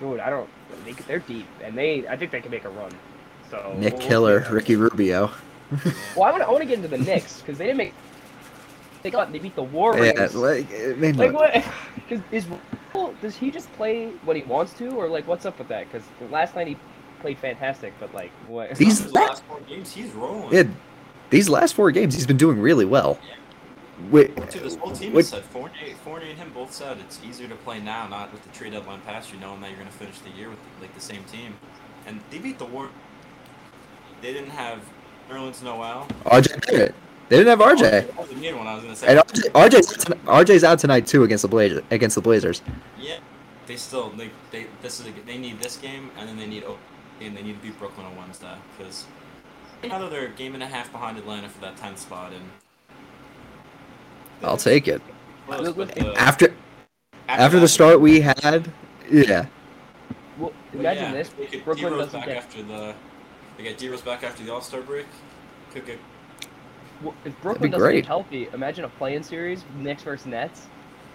dude, 0.00 0.20
I 0.20 0.30
don't. 0.30 0.48
They, 0.84 0.92
they're 0.92 1.18
deep, 1.20 1.46
and 1.62 1.76
they 1.76 2.06
I 2.08 2.16
think 2.16 2.30
they 2.30 2.40
can 2.40 2.50
make 2.50 2.64
a 2.64 2.68
run. 2.70 2.90
So 3.50 3.74
Nick 3.76 3.92
we'll- 3.94 4.00
we'll 4.00 4.08
Killer, 4.08 4.44
see. 4.44 4.50
Ricky 4.52 4.76
Rubio. 4.76 5.30
Well, 6.16 6.24
I 6.24 6.30
want 6.30 6.42
to 6.42 6.46
I 6.46 6.50
want 6.50 6.60
to 6.62 6.64
get 6.66 6.76
into 6.76 6.88
the 6.88 6.98
Knicks 6.98 7.40
because 7.40 7.58
they 7.58 7.66
didn't 7.66 7.78
make. 7.78 7.94
They 9.02 9.10
got 9.10 9.32
they 9.32 9.38
beat 9.38 9.54
the 9.56 9.62
Warriors. 9.62 10.14
Yeah, 10.32 10.38
like, 10.38 10.70
eh, 10.70 10.90
it 10.90 10.98
made 10.98 11.16
Like 11.16 11.32
what? 11.32 11.52
Cause 12.08 12.20
is 12.30 12.46
does 13.20 13.36
he 13.36 13.50
just 13.50 13.70
play 13.74 14.08
when 14.24 14.36
he 14.36 14.42
wants 14.42 14.72
to, 14.74 14.88
or 14.90 15.08
like 15.08 15.26
what's 15.26 15.44
up 15.44 15.58
with 15.58 15.68
that? 15.68 15.86
Because 15.90 16.06
last 16.30 16.54
night 16.54 16.66
he 16.68 16.76
played 17.20 17.38
fantastic, 17.38 17.92
but 18.00 18.12
like 18.14 18.30
what? 18.48 18.74
These- 18.76 19.12
last 19.12 19.42
four 19.44 19.60
games, 19.60 19.92
he's 19.92 20.10
rolling. 20.12 20.52
Yeah, 20.52 20.62
these 21.30 21.48
last 21.48 21.74
four 21.74 21.90
games, 21.90 22.14
he's 22.14 22.26
been 22.26 22.36
doing 22.36 22.60
really 22.60 22.84
well. 22.84 23.18
Wait, 24.10 24.36
Dude, 24.50 24.62
this 24.62 24.76
whole 24.76 24.92
team 24.92 25.14
has 25.14 25.28
said 25.28 25.42
Fournier, 25.44 25.94
Fournier 26.04 26.28
and 26.28 26.38
him 26.38 26.50
both 26.52 26.72
said 26.72 26.98
it's 26.98 27.18
easier 27.26 27.48
to 27.48 27.54
play 27.56 27.80
now, 27.80 28.06
not 28.06 28.30
with 28.30 28.42
the 28.42 28.50
trade 28.50 28.72
deadline 28.72 29.00
past 29.02 29.32
you, 29.32 29.40
knowing 29.40 29.60
that 29.62 29.70
you're 29.70 29.78
going 29.78 29.90
to 29.90 29.96
finish 29.96 30.18
the 30.18 30.30
year 30.30 30.50
with 30.50 30.58
like 30.80 30.94
the 30.94 31.00
same 31.00 31.24
team. 31.24 31.54
And 32.06 32.20
they 32.30 32.38
beat 32.38 32.58
the 32.58 32.66
War. 32.66 32.90
They 34.20 34.32
didn't 34.32 34.50
have 34.50 34.80
Nerlens 35.30 35.62
Noel. 35.62 36.06
RJ 36.26 36.60
did 36.66 36.80
it. 36.80 36.94
They 37.28 37.38
didn't 37.38 37.58
have 37.58 37.66
RJ, 37.66 38.08
oh, 38.16 38.20
was 38.20 38.30
the 38.30 38.52
one 38.52 38.66
I 38.66 38.74
was 38.74 38.84
going 38.84 38.94
to 38.94 39.00
say. 39.00 39.06
and 39.08 39.18
RJ, 39.18 39.50
RJ's 39.50 40.04
RJ's 40.04 40.64
out 40.64 40.78
tonight 40.78 41.06
too 41.06 41.24
against 41.24 41.42
the 41.42 41.48
Blazers. 41.48 41.82
Against 41.90 42.14
the 42.14 42.20
Blazers. 42.20 42.62
Yeah, 43.00 43.18
they 43.66 43.76
still 43.76 44.10
they, 44.10 44.30
they 44.52 44.66
this 44.82 45.00
is 45.00 45.06
a, 45.06 45.10
they 45.26 45.38
need 45.38 45.58
this 45.60 45.76
game 45.76 46.10
and 46.18 46.28
then 46.28 46.36
they 46.36 46.46
need 46.46 46.64
and 47.20 47.36
they 47.36 47.42
need 47.42 47.56
to 47.56 47.62
beat 47.62 47.78
Brooklyn 47.78 48.06
on 48.06 48.14
Wednesday 48.16 48.54
because 48.76 49.06
now 49.82 49.98
that 49.98 50.10
they're 50.10 50.26
a 50.26 50.30
game 50.30 50.54
and 50.54 50.62
a 50.62 50.66
half 50.66 50.92
behind 50.92 51.18
Atlanta 51.18 51.48
for 51.48 51.60
that 51.62 51.76
10th 51.76 51.98
spot 51.98 52.32
and 52.32 52.44
I'll 54.42 54.56
take 54.56 54.88
it. 54.88 55.00
Close, 55.46 55.74
the- 55.74 56.08
uh, 56.10 56.14
After 56.14 56.54
after 57.28 57.58
the 57.60 57.68
start 57.68 58.00
we 58.00 58.20
had, 58.20 58.70
yeah. 59.10 59.46
Well, 60.38 60.52
imagine 60.72 61.04
yeah, 61.04 61.12
this: 61.12 61.28
they 61.30 61.58
Brooklyn 61.58 61.92
D-Rose 61.92 62.04
doesn't 62.06 62.20
back 62.20 62.28
get. 62.28 62.36
after 62.36 62.62
the 62.62 62.94
they 63.56 63.62
get 63.64 63.78
D 63.78 63.88
Rose 63.88 64.02
back 64.02 64.22
after 64.22 64.44
the 64.44 64.52
All 64.52 64.60
Star 64.60 64.80
break. 64.82 65.06
Could 65.72 65.86
get 65.86 65.98
Well, 67.02 67.14
if 67.24 67.40
Brooklyn 67.42 67.70
doesn't 67.70 67.84
great. 67.84 67.96
get 68.02 68.06
healthy, 68.06 68.48
imagine 68.52 68.84
a 68.84 68.88
play-in 68.88 69.22
series, 69.22 69.64
Knicks 69.78 70.02
versus 70.02 70.26
Nets. 70.26 70.66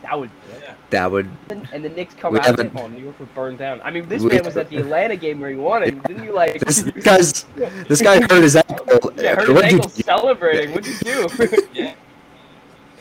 That 0.01 0.19
would. 0.19 0.31
Yeah. 0.59 0.73
That 0.89 1.11
would 1.11 1.29
And 1.49 1.85
the 1.85 1.89
Knicks 1.89 2.15
come 2.15 2.33
We 2.33 2.39
out 2.39 2.59
and 2.59 2.71
"Oh, 2.75 2.87
New 2.87 3.03
York 3.03 3.19
would 3.19 3.33
burn 3.35 3.55
down." 3.55 3.79
I 3.83 3.91
mean, 3.91 4.09
this 4.09 4.23
We- 4.23 4.29
man 4.31 4.43
was 4.43 4.57
at 4.57 4.69
the 4.69 4.77
Atlanta 4.77 5.15
game 5.15 5.39
where 5.39 5.51
he 5.51 5.55
won 5.55 5.83
it. 5.83 6.01
Didn't 6.07 6.23
you 6.23 6.33
like? 6.33 6.59
this 6.61 6.81
guy's 6.81 7.43
this 7.87 8.01
guy 8.01 8.19
hurt 8.21 8.41
his 8.41 8.55
ankle. 8.55 9.13
Yeah, 9.17 9.35
hurt 9.35 9.47
his 9.47 9.49
What 9.49 9.61
did 9.63 9.71
you 9.71 9.77
ankle 9.77 9.89
celebrating. 9.89 10.71
What'd 10.73 10.87
you 10.87 11.27
do? 11.27 11.67
Yeah. 11.73 11.93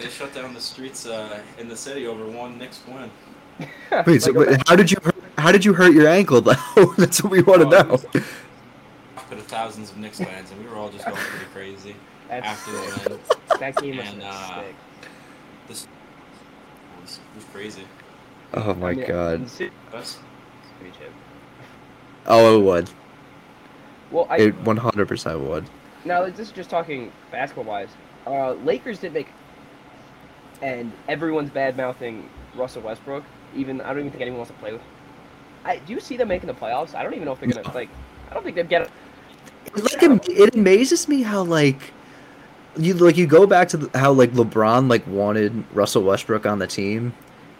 They 0.00 0.08
shut 0.08 0.34
down 0.34 0.54
the 0.54 0.60
streets 0.60 1.06
uh, 1.06 1.40
in 1.58 1.68
the 1.68 1.76
city 1.76 2.06
over 2.06 2.26
one 2.26 2.56
Knicks 2.58 2.80
win. 2.88 3.10
Wait, 4.06 4.22
so, 4.22 4.32
wait, 4.32 4.56
how 4.66 4.74
did 4.74 4.90
you 4.90 4.96
hurt, 5.02 5.14
how 5.36 5.52
did 5.52 5.62
you 5.64 5.74
hurt 5.74 5.92
your 5.92 6.08
ankle 6.08 6.40
though? 6.40 6.54
That's 6.96 7.22
what 7.22 7.30
we 7.30 7.42
want 7.42 7.60
to 7.60 7.66
Oh, 7.76 7.80
it 7.80 7.86
know. 7.86 7.92
was- 7.92 8.06
After 9.16 9.34
the 9.36 9.42
thousands 9.42 9.90
of 9.90 9.98
Knicks 9.98 10.18
fans, 10.18 10.50
and 10.50 10.58
we 10.64 10.66
were 10.70 10.76
all 10.76 10.88
just 10.88 11.04
going 11.04 11.16
pretty 11.18 11.44
crazy 11.52 11.94
That's 12.30 12.46
after 12.46 12.72
the 12.72 13.10
win. 13.10 13.20
That 13.60 13.76
game 13.76 13.96
was 13.98 14.08
And, 14.08 14.22
uh, 14.22 14.54
sick. 14.62 14.74
This 15.68 15.86
was, 17.02 17.16
it 17.18 17.36
was 17.36 17.44
crazy. 17.52 17.82
Oh 18.54 18.72
my 18.74 18.90
I 18.90 18.94
mean, 18.94 19.06
god. 19.06 19.46
That's 19.92 20.18
Oh, 22.26 22.58
it 22.58 22.62
would. 22.64 22.90
Well, 24.10 24.26
I 24.30 24.36
It 24.38 24.64
100% 24.64 25.40
would. 25.48 25.68
now 26.06 26.24
this 26.24 26.38
is 26.38 26.50
just 26.52 26.70
talking 26.70 27.12
basketball 27.30 27.64
wise. 27.64 27.88
Uh, 28.26 28.52
Lakers 28.52 28.98
did 28.98 29.12
make, 29.12 29.28
and 30.62 30.92
everyone's 31.08 31.50
bad 31.50 31.76
mouthing 31.76 32.28
Russell 32.54 32.82
Westbrook. 32.82 33.24
Even 33.54 33.80
I 33.80 33.88
don't 33.88 34.00
even 34.00 34.10
think 34.10 34.22
anyone 34.22 34.38
wants 34.38 34.52
to 34.52 34.58
play 34.58 34.72
with. 34.72 34.82
I 35.64 35.78
do 35.78 35.92
you 35.92 36.00
see 36.00 36.16
them 36.16 36.28
making 36.28 36.46
the 36.46 36.54
playoffs? 36.54 36.94
I 36.94 37.02
don't 37.02 37.14
even 37.14 37.24
know 37.24 37.32
if 37.32 37.40
they're 37.40 37.50
gonna 37.50 37.74
like. 37.74 37.88
I 38.30 38.34
don't 38.34 38.42
think 38.42 38.56
they'd 38.56 38.68
get. 38.68 38.90
Like 39.74 40.02
it, 40.02 40.28
it 40.28 40.54
amazes 40.54 41.08
me 41.08 41.22
how 41.22 41.42
like 41.42 41.92
you 42.76 42.94
like 42.94 43.16
you 43.16 43.26
go 43.26 43.46
back 43.46 43.68
to 43.70 43.76
the, 43.76 43.98
how 43.98 44.12
like 44.12 44.32
LeBron 44.32 44.88
like 44.88 45.06
wanted 45.06 45.64
Russell 45.72 46.02
Westbrook 46.02 46.46
on 46.46 46.58
the 46.58 46.66
team, 46.66 47.12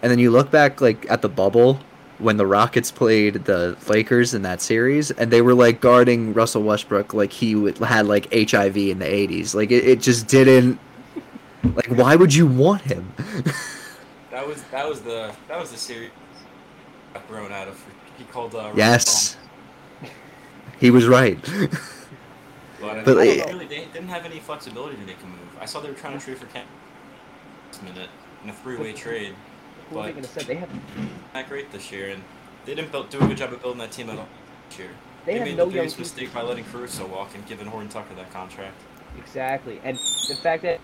and 0.03 0.11
then 0.11 0.19
you 0.19 0.31
look 0.31 0.51
back 0.51 0.81
like 0.81 1.11
at 1.11 1.23
the 1.23 1.29
bubble 1.29 1.81
when 2.19 2.37
the 2.37 2.47
Rockets 2.47 2.91
played 2.91 3.45
the 3.47 3.77
Lakers 3.89 4.35
in 4.35 4.43
that 4.43 4.61
series, 4.61 5.11
and 5.11 5.31
they 5.31 5.43
were 5.43 5.55
like 5.55 5.81
guarding 5.81 6.33
Russell 6.33 6.63
Westbrook 6.63 7.15
like 7.15 7.33
he 7.33 7.55
would, 7.55 7.79
had 7.79 8.07
like 8.07 8.33
HIV 8.33 8.77
in 8.77 8.99
the 8.99 9.07
'80s. 9.07 9.55
Like 9.55 9.71
it, 9.71 9.85
it 9.87 10.01
just 10.01 10.27
didn't. 10.27 10.79
Like, 11.65 11.87
why 11.89 12.17
would 12.17 12.35
you 12.35 12.47
want 12.47 12.83
him? 12.83 13.13
that 14.31 14.47
was 14.47 14.63
that 14.71 14.89
was 14.89 15.01
the 15.03 15.33
that 15.49 15.59
was 15.59 15.71
the 15.71 15.77
series 15.77 16.11
got 17.15 17.27
thrown 17.29 17.53
out 17.53 17.69
of. 17.69 17.83
He 18.19 18.25
called. 18.25 18.55
Uh, 18.55 18.73
yes, 18.75 19.37
he 20.79 20.91
was 20.91 21.07
right. 21.07 21.39
But, 22.81 22.97
I 23.01 23.05
But, 23.05 23.17
mean, 23.19 23.39
like- 23.41 23.47
really, 23.49 23.67
they 23.67 23.85
didn't 23.93 24.09
have 24.09 24.25
any 24.25 24.41
flexibility 24.41 24.97
to 24.97 25.03
make 25.03 25.23
a 25.23 25.27
move. 25.27 25.37
I 25.61 25.67
saw 25.67 25.81
they 25.81 25.91
were 25.91 25.95
trying 25.95 26.19
to 26.19 26.25
trade 26.25 26.39
for 26.39 26.47
Cam 26.47 26.65
this 27.71 27.83
minute 27.83 28.09
in 28.43 28.49
a 28.49 28.55
three-way 28.55 28.95
trade. 28.95 29.35
Who 29.91 29.99
are 29.99 30.07
they 30.07 30.13
But- 30.13 30.23
gonna 30.23 30.41
say? 30.41 30.45
They 30.47 30.55
have 30.55 30.71
Not 31.35 31.47
great 31.51 31.71
this 31.73 31.93
year, 31.93 32.09
and 32.09 32.23
they 32.65 32.75
didn't 32.75 32.91
build, 32.91 33.11
do 33.11 33.19
a 33.21 33.27
good 33.27 33.37
job 33.37 33.53
of 33.53 33.61
building 33.61 33.81
that 33.81 33.93
team 33.93 34.09
at 34.09 34.19
all 34.19 34.27
this 34.71 34.79
year. 34.79 34.89
they 35.27 35.35
They, 35.35 35.45
made 35.45 35.57
no 35.59 35.67
the 35.67 35.73
biggest 35.75 35.99
mistake 35.99 36.33
by 36.33 36.41
letting 36.41 36.65
Caruso 36.65 37.07
walk 37.07 37.35
and 37.35 37.47
giving 37.47 37.67
Horton 37.67 37.91
Tucker 37.91 38.15
that 38.15 38.33
contract. 38.33 38.81
Exactly, 39.19 39.79
and 39.85 39.99
the 39.99 40.37
fact 40.43 40.63
that 40.63 40.81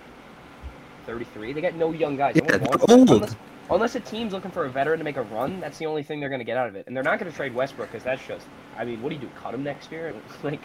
33, 1.06 1.52
they 1.52 1.60
got 1.60 1.74
no 1.74 1.92
young 1.92 2.16
guys. 2.16 2.34
Yeah, 2.36 2.42
one 2.42 2.50
they're 2.50 2.60
wants 2.60 2.86
them. 2.86 2.98
old. 3.00 3.10
Unless, 3.10 3.36
unless 3.70 3.94
a 3.94 4.00
team's 4.00 4.32
looking 4.32 4.50
for 4.50 4.64
a 4.64 4.68
veteran 4.68 4.98
to 4.98 5.04
make 5.04 5.16
a 5.16 5.22
run, 5.22 5.60
that's 5.60 5.78
the 5.78 5.86
only 5.86 6.02
thing 6.02 6.20
they're 6.20 6.28
going 6.28 6.40
to 6.40 6.44
get 6.44 6.56
out 6.56 6.68
of 6.68 6.76
it. 6.76 6.86
And 6.86 6.96
they're 6.96 7.04
not 7.04 7.18
going 7.18 7.30
to 7.30 7.36
trade 7.36 7.54
Westbrook 7.54 7.90
because 7.90 8.04
that's 8.04 8.26
just. 8.26 8.46
I 8.76 8.84
mean, 8.84 9.00
what 9.00 9.08
do 9.10 9.14
you 9.14 9.20
do? 9.20 9.30
Cut 9.40 9.54
him 9.54 9.64
next 9.64 9.90
year? 9.90 10.14
like, 10.42 10.60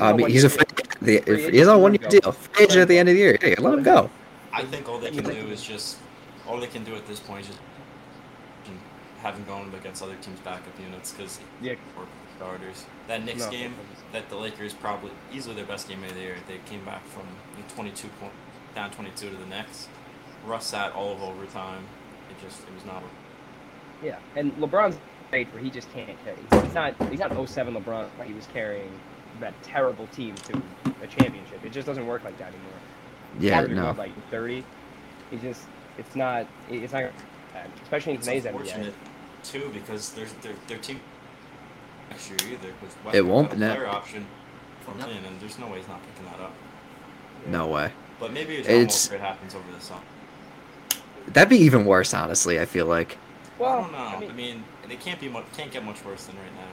I 0.00 0.12
mean, 0.12 0.28
he's 0.28 0.44
a 0.44 0.48
free, 0.48 0.64
the, 1.02 1.18
free 1.20 1.50
he's 1.50 1.66
on 1.68 1.82
one 1.82 1.94
year 1.94 2.08
deal. 2.08 2.32
Free 2.32 2.64
agent 2.64 2.80
at 2.80 2.88
the 2.88 2.98
end 2.98 3.08
of 3.08 3.14
the 3.14 3.20
year. 3.20 3.36
Hey, 3.40 3.54
let 3.58 3.74
him 3.74 3.82
go. 3.82 4.08
I 4.52 4.62
think 4.64 4.88
all 4.88 4.98
they 4.98 5.10
can 5.10 5.24
do 5.24 5.50
is 5.50 5.62
just 5.62 5.98
all 6.46 6.58
they 6.60 6.68
can 6.68 6.84
do 6.84 6.94
at 6.94 7.06
this 7.06 7.20
point 7.20 7.42
is 7.42 7.48
just 7.48 7.60
have 9.24 9.34
him 9.36 9.44
going 9.44 9.72
against 9.74 10.02
other 10.02 10.16
teams' 10.16 10.38
backup 10.40 10.78
units 10.78 11.12
because 11.12 11.40
Yeah. 11.62 11.74
or 11.96 12.06
starters. 12.36 12.84
That 13.08 13.24
Knicks 13.24 13.44
No. 13.44 13.50
game, 13.50 13.74
that 14.12 14.28
the 14.28 14.36
Lakers 14.36 14.74
probably 14.74 15.12
easily 15.32 15.54
their 15.54 15.64
best 15.64 15.88
game 15.88 16.04
of 16.04 16.14
the 16.14 16.20
year. 16.20 16.36
They 16.46 16.58
came 16.66 16.84
back 16.84 17.02
from 17.06 17.24
22 17.74 18.08
point 18.20 18.32
down 18.74 18.90
22 18.90 19.30
to 19.30 19.36
the 19.36 19.46
Knicks. 19.46 19.88
Russ 20.46 20.66
sat 20.66 20.92
all 20.92 21.12
of 21.12 21.22
overtime. 21.22 21.84
It 22.30 22.36
just 22.44 22.62
it 22.62 22.74
was 22.74 22.84
not. 22.84 23.02
Yeah, 24.02 24.18
and 24.36 24.52
LeBron's 24.56 24.98
stage 25.28 25.48
where 25.52 25.62
he 25.62 25.70
just 25.70 25.90
can't 25.92 26.16
carry. 26.24 26.62
He's 26.62 26.74
not. 26.74 26.94
He's 27.10 27.20
not 27.20 27.48
07 27.48 27.74
LeBron 27.74 28.08
where 28.16 28.26
he 28.26 28.34
was 28.34 28.46
carrying 28.52 28.90
that 29.40 29.54
terrible 29.62 30.06
team 30.08 30.34
to 30.34 30.62
a 31.02 31.06
championship. 31.06 31.64
It 31.64 31.72
just 31.72 31.86
doesn't 31.86 32.06
work 32.06 32.24
like 32.24 32.36
that 32.38 32.48
anymore. 32.48 32.72
Yeah, 33.40 33.58
Averaging, 33.58 33.76
no. 33.76 33.92
Like 33.92 34.12
30. 34.30 34.64
He 35.30 35.36
just. 35.38 35.62
It's 35.96 36.14
not. 36.14 36.46
It's 36.68 36.92
not. 36.92 37.10
Especially 37.82 38.12
in 38.12 38.18
It's 38.18 38.26
today's 38.26 38.44
NBA. 38.44 38.48
unfortunate 38.48 38.94
too 39.44 39.70
because 39.74 40.10
there's 40.14 40.32
their 40.34 40.54
their 40.66 40.78
team 40.78 40.98
next 42.10 42.30
year 42.30 42.38
either 42.52 42.72
because 42.80 43.14
It 43.14 43.20
won't 43.24 43.52
a 43.52 43.56
be 43.56 43.60
player 43.60 43.86
option 43.86 44.26
from 44.80 44.98
Lynn 44.98 45.24
and 45.24 45.38
there's 45.40 45.58
no 45.58 45.68
way 45.68 45.78
he's 45.78 45.88
not 45.88 46.00
picking 46.02 46.24
that 46.30 46.40
up. 46.40 46.52
No 47.46 47.66
way. 47.68 47.92
But 48.24 48.32
maybe 48.32 48.56
a 48.56 48.60
It's- 48.60 49.08
John 49.08 49.18
Wall 49.18 49.18
trade 49.20 49.20
happens 49.20 49.54
over 49.54 49.64
the 49.70 49.84
summer. 49.84 50.00
That'd 51.28 51.50
be 51.50 51.58
even 51.58 51.84
worse, 51.84 52.14
honestly. 52.14 52.58
I 52.58 52.64
feel 52.64 52.86
like. 52.86 53.18
Well, 53.58 53.70
I 53.70 53.80
don't 53.82 53.92
know. 53.92 53.98
I 53.98 54.14
I 54.14 54.20
mean, 54.20 54.34
mean, 54.36 54.64
they 54.88 54.96
can't 54.96 55.20
be 55.20 55.28
much, 55.28 55.44
can't 55.54 55.70
get 55.70 55.84
much 55.84 56.02
worse 56.06 56.24
than 56.24 56.36
right 56.36 56.54
now. 56.56 56.72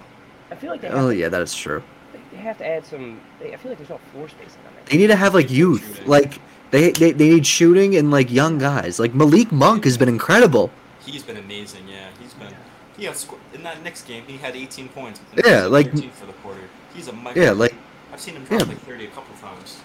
I 0.49 0.55
feel 0.55 0.71
like 0.71 0.81
Oh 0.85 1.09
to, 1.09 1.15
yeah, 1.15 1.27
that 1.27 1.41
is 1.41 1.53
true. 1.53 1.83
they 2.31 2.37
have 2.37 2.57
to 2.59 2.65
add 2.65 2.85
some. 2.85 3.19
They, 3.41 3.53
I 3.53 3.57
feel 3.57 3.71
like 3.71 3.79
there's 3.79 3.89
no 3.89 3.99
floor 4.13 4.29
spacing 4.29 4.59
on 4.65 4.73
that. 4.75 4.85
They 4.85 4.95
need 4.97 5.07
to 5.07 5.15
have 5.17 5.33
like 5.33 5.49
Shooting. 5.49 5.57
youth. 5.57 6.07
Like 6.07 6.39
they, 6.71 6.91
they 6.91 7.11
they 7.11 7.29
need 7.31 7.45
shooting 7.45 7.97
and 7.97 8.11
like 8.11 8.31
young 8.31 8.57
guys. 8.57 8.97
Like 8.97 9.13
Malik 9.13 9.51
Monk 9.51 9.83
has 9.83 9.97
been 9.97 10.09
incredible. 10.09 10.71
He's 11.05 11.21
been 11.23 11.37
amazing. 11.37 11.85
Yeah, 11.89 12.07
he's 12.21 12.33
been. 12.33 12.53
He 12.95 13.03
had 13.05 13.17
in 13.53 13.63
that 13.63 13.83
next 13.83 14.03
game. 14.07 14.23
He 14.25 14.37
had 14.37 14.55
18 14.55 14.87
points. 14.89 15.19
Yeah, 15.45 15.65
like- 15.65 15.91
for 16.13 16.25
the 16.27 16.33
quarter. 16.43 16.61
He's 16.93 17.09
a 17.09 17.13
micro. 17.13 17.41
Yeah, 17.43 17.51
like 17.51 17.75
I've 18.13 18.21
seen 18.21 18.35
him 18.35 18.45
drop 18.45 18.61
yeah. 18.61 18.67
like 18.67 18.79
30 18.79 19.05
a 19.05 19.07
couple 19.09 19.35
times. 19.35 19.79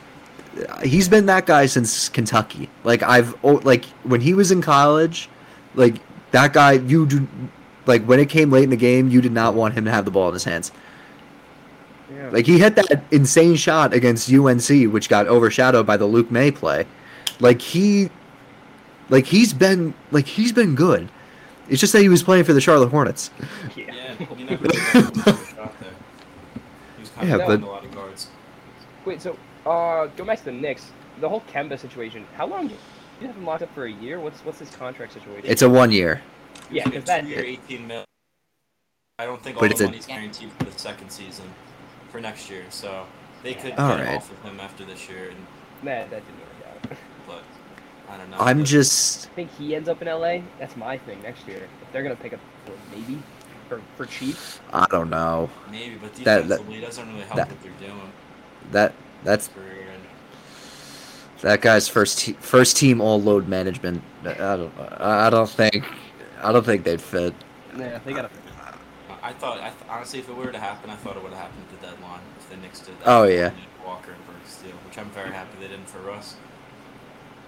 He's 0.83 1.09
been 1.09 1.27
that 1.27 1.47
guy 1.47 1.67
since 1.67 2.09
Kentucky. 2.09 2.69
Like 2.85 3.03
I've 3.03 3.35
like 3.45 3.85
when 4.05 4.21
he 4.21 4.35
was 4.35 4.51
in 4.51 4.63
college, 4.63 5.29
like 5.75 5.97
that 6.33 6.53
guy 6.53 6.73
you 6.73 7.07
do 7.07 7.27
like 7.87 8.05
when 8.05 8.19
it 8.21 8.29
came 8.29 8.51
late 8.51 8.65
in 8.65 8.71
the 8.71 8.77
game, 8.77 9.09
you 9.09 9.21
did 9.21 9.33
not 9.33 9.55
want 9.55 9.75
him 9.75 9.85
to 9.85 9.91
have 9.91 10.05
the 10.05 10.11
ball 10.11 10.29
in 10.29 10.35
his 10.35 10.45
hands. 10.45 10.73
Yeah. 12.15 12.31
Like 12.31 12.47
he 12.47 12.59
hit 12.59 12.77
that 12.77 13.03
insane 13.11 13.57
shot 13.57 13.93
against 13.93 14.33
UNC 14.33 14.69
which 14.93 15.09
got 15.09 15.27
overshadowed 15.27 15.87
by 15.87 15.97
the 15.97 16.07
Luke 16.07 16.31
Maye 16.31 16.51
play. 16.53 16.87
Like 17.41 17.61
he 17.61 18.11
like 19.11 19.27
he's 19.27 19.53
been 19.53 19.93
like 20.11 20.27
he's 20.27 20.53
been 20.53 20.75
good. 20.75 21.09
It's 21.69 21.81
just 21.81 21.93
that 21.93 22.01
he 22.03 22.09
was 22.09 22.23
playing 22.23 22.45
for 22.45 22.53
the 22.53 22.61
Charlotte 22.61 22.89
Hornets. 22.91 23.31
yeah. 23.77 23.93
Yeah, 24.19 24.27
he 24.35 24.45
never 24.45 24.63
really 24.63 24.79
got 24.79 25.17
much 25.17 25.27
of 25.27 25.43
a 25.43 25.47
shot 25.47 25.81
there. 25.81 25.91
He 26.97 27.01
was 27.01 27.11
kind 27.11 27.29
Yeah, 27.29 27.35
of 27.37 27.47
but- 27.47 27.63
a 27.63 27.67
lot 27.67 27.85
of 27.85 27.95
guards. 27.95 28.29
Wait, 29.05 29.21
so 29.21 29.37
uh, 29.67 30.07
go 30.17 30.25
back 30.25 30.39
to 30.39 30.45
the 30.47 30.53
Knicks. 30.53 30.91
The 31.21 31.29
whole 31.29 31.43
Kemba 31.53 31.79
situation. 31.79 32.27
How 32.37 32.47
long? 32.47 32.69
Do 32.69 32.75
you 33.21 33.27
have 33.27 33.37
him 33.37 33.47
locked 33.47 33.63
up 33.63 33.75
for 33.75 33.85
a 33.87 33.91
year? 33.91 34.21
What's 34.21 34.41
what's 34.41 34.59
his 34.59 34.71
contract 34.71 35.13
situation? 35.15 35.49
It's 35.51 35.63
a 35.63 35.69
one 35.71 35.91
year. 35.91 36.21
yeah, 36.71 36.83
It's 36.83 36.91
because 36.91 37.03
a 37.05 37.07
that 37.07 37.21
two-year, 37.23 37.45
18 37.45 37.87
mil. 37.87 38.05
I 39.19 39.25
don't 39.25 39.43
think 39.43 39.57
all 39.57 39.61
But 39.63 39.69
the 39.69 39.73
it's 39.73 39.81
a- 39.81 39.85
money's 39.85 40.07
guaranteed 40.07 40.51
for 40.59 40.65
the 40.65 40.79
second 40.79 41.11
season, 41.11 41.47
for 42.11 42.21
next 42.21 42.51
year. 42.51 42.65
So 42.69 43.07
they 43.43 43.55
could 43.55 43.73
All 43.79 43.97
get 43.97 44.07
right. 44.07 44.17
off 44.17 44.31
of 44.31 44.43
him 44.43 44.61
after 44.61 44.85
this 44.85 45.09
year, 45.09 45.31
and, 45.31 45.47
that 45.85 46.11
that 46.11 46.23
didn't 46.27 46.41
work 46.41 46.91
out. 46.93 46.99
but 47.27 47.43
I 48.13 48.19
don't 48.19 48.31
know. 48.31 48.37
I'm 48.39 48.59
But 48.59 48.67
just 48.67 49.27
I 49.29 49.31
think 49.31 49.51
he 49.57 49.75
ends 49.75 49.89
up 49.89 50.03
in 50.03 50.09
LA. 50.09 50.41
That's 50.59 50.77
my 50.77 50.99
thing 50.99 51.23
next 51.23 51.49
year. 51.49 51.67
If 51.81 51.93
they're 51.93 52.03
gonna 52.03 52.15
pick 52.17 52.35
up 52.35 52.41
maybe 52.95 53.23
for 53.71 53.81
for 53.97 54.05
cheap. 54.05 54.37
I 54.75 54.87
don't 54.91 55.09
know. 55.09 55.49
maybe, 55.71 55.95
but 55.97 56.13
that- 56.17 56.25
that- 56.25 56.49
defensively, 56.49 56.81
doesn't 56.83 57.09
really 57.09 57.25
help 57.25 57.37
that- 57.37 57.49
what 57.49 57.63
they're 57.63 57.89
doing. 57.89 58.13
That 58.73 58.93
that's 59.27 59.49
Career 59.49 59.73
that 61.43 61.61
guy's 61.61 61.87
first 61.87 62.19
te- 62.19 62.33
first 62.41 62.77
team 62.77 63.01
all 63.01 63.21
load 63.21 63.47
management. 63.47 64.03
I 64.25 64.35
don't 64.35 64.73
I 64.99 65.31
don't 65.31 65.49
think 65.49 65.85
I 66.43 66.51
don't 66.53 66.65
think 66.65 66.85
they'd 66.85 67.01
fit. 67.01 67.35
Yeah, 67.77 67.99
they 68.05 68.13
gotta. 68.13 68.31
I 69.23 69.33
thought, 69.33 69.59
I 69.59 69.71
th- 69.71 69.91
honestly, 69.91 70.21
if 70.21 70.29
it 70.29 70.37
were 70.37 70.53
to 70.53 70.59
happen, 70.59 70.89
I 70.89 70.95
thought 70.97 71.17
it 71.17 71.23
would 71.23 71.33
have 71.33 71.41
happened 71.43 71.65
at 71.73 71.81
the 71.81 71.87
deadline 71.89 72.21
if 72.39 72.49
the 72.49 72.57
Knicks 72.59 72.79
did 72.79 72.97
that. 73.01 73.09
Oh, 73.09 73.25
yeah. 73.25 73.51
Walker 73.85 74.13
and 74.13 74.25
Burks 74.27 74.57
deal, 74.59 74.71
which 74.87 74.97
I'm 74.97 75.11
very 75.11 75.31
happy 75.33 75.51
they 75.61 75.67
didn't 75.67 75.89
for 75.89 75.99
Russ. 75.99 76.37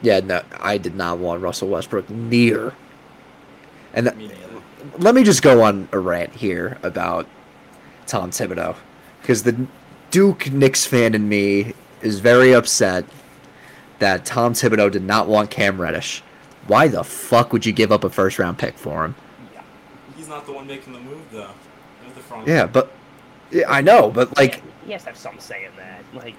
Yeah, 0.02 0.18
no, 0.20 0.42
I 0.58 0.76
did 0.76 0.96
not 0.96 1.18
want 1.18 1.40
Russell 1.40 1.68
Westbrook 1.68 2.10
near. 2.10 2.74
And 3.94 4.06
th- 4.06 4.16
Me 4.16 4.30
let 4.98 5.14
me 5.14 5.22
just 5.22 5.40
go 5.42 5.62
on 5.62 5.88
a 5.92 5.98
rant 6.00 6.34
here 6.34 6.78
about 6.82 7.28
Tom 8.06 8.30
Thibodeau, 8.32 8.74
because 9.20 9.44
the 9.44 9.66
Duke 10.18 10.50
Knicks 10.50 10.84
fan 10.84 11.14
in 11.14 11.28
me 11.28 11.74
is 12.02 12.18
very 12.18 12.52
upset 12.52 13.04
that 14.00 14.24
Tom 14.24 14.52
Thibodeau 14.52 14.90
did 14.90 15.04
not 15.04 15.28
want 15.28 15.48
Cam 15.48 15.80
Reddish. 15.80 16.24
Why 16.66 16.88
the 16.88 17.04
fuck 17.04 17.52
would 17.52 17.64
you 17.64 17.70
give 17.70 17.92
up 17.92 18.02
a 18.02 18.10
first 18.10 18.36
round 18.40 18.58
pick 18.58 18.76
for 18.76 19.04
him? 19.04 19.14
Yeah. 19.54 19.62
He's 20.16 20.26
not 20.26 20.44
the 20.44 20.52
one 20.52 20.66
making 20.66 20.92
the 20.92 20.98
move, 20.98 21.22
though. 21.30 21.52
The 22.16 22.20
front. 22.20 22.48
Yeah, 22.48 22.66
but 22.66 22.92
yeah, 23.52 23.70
I 23.70 23.80
know, 23.80 24.10
but 24.10 24.36
like, 24.36 24.60
he 24.84 24.90
has 24.90 25.02
to 25.02 25.10
have 25.10 25.16
something 25.16 25.40
saying 25.40 25.70
that. 25.76 26.02
Like, 26.12 26.34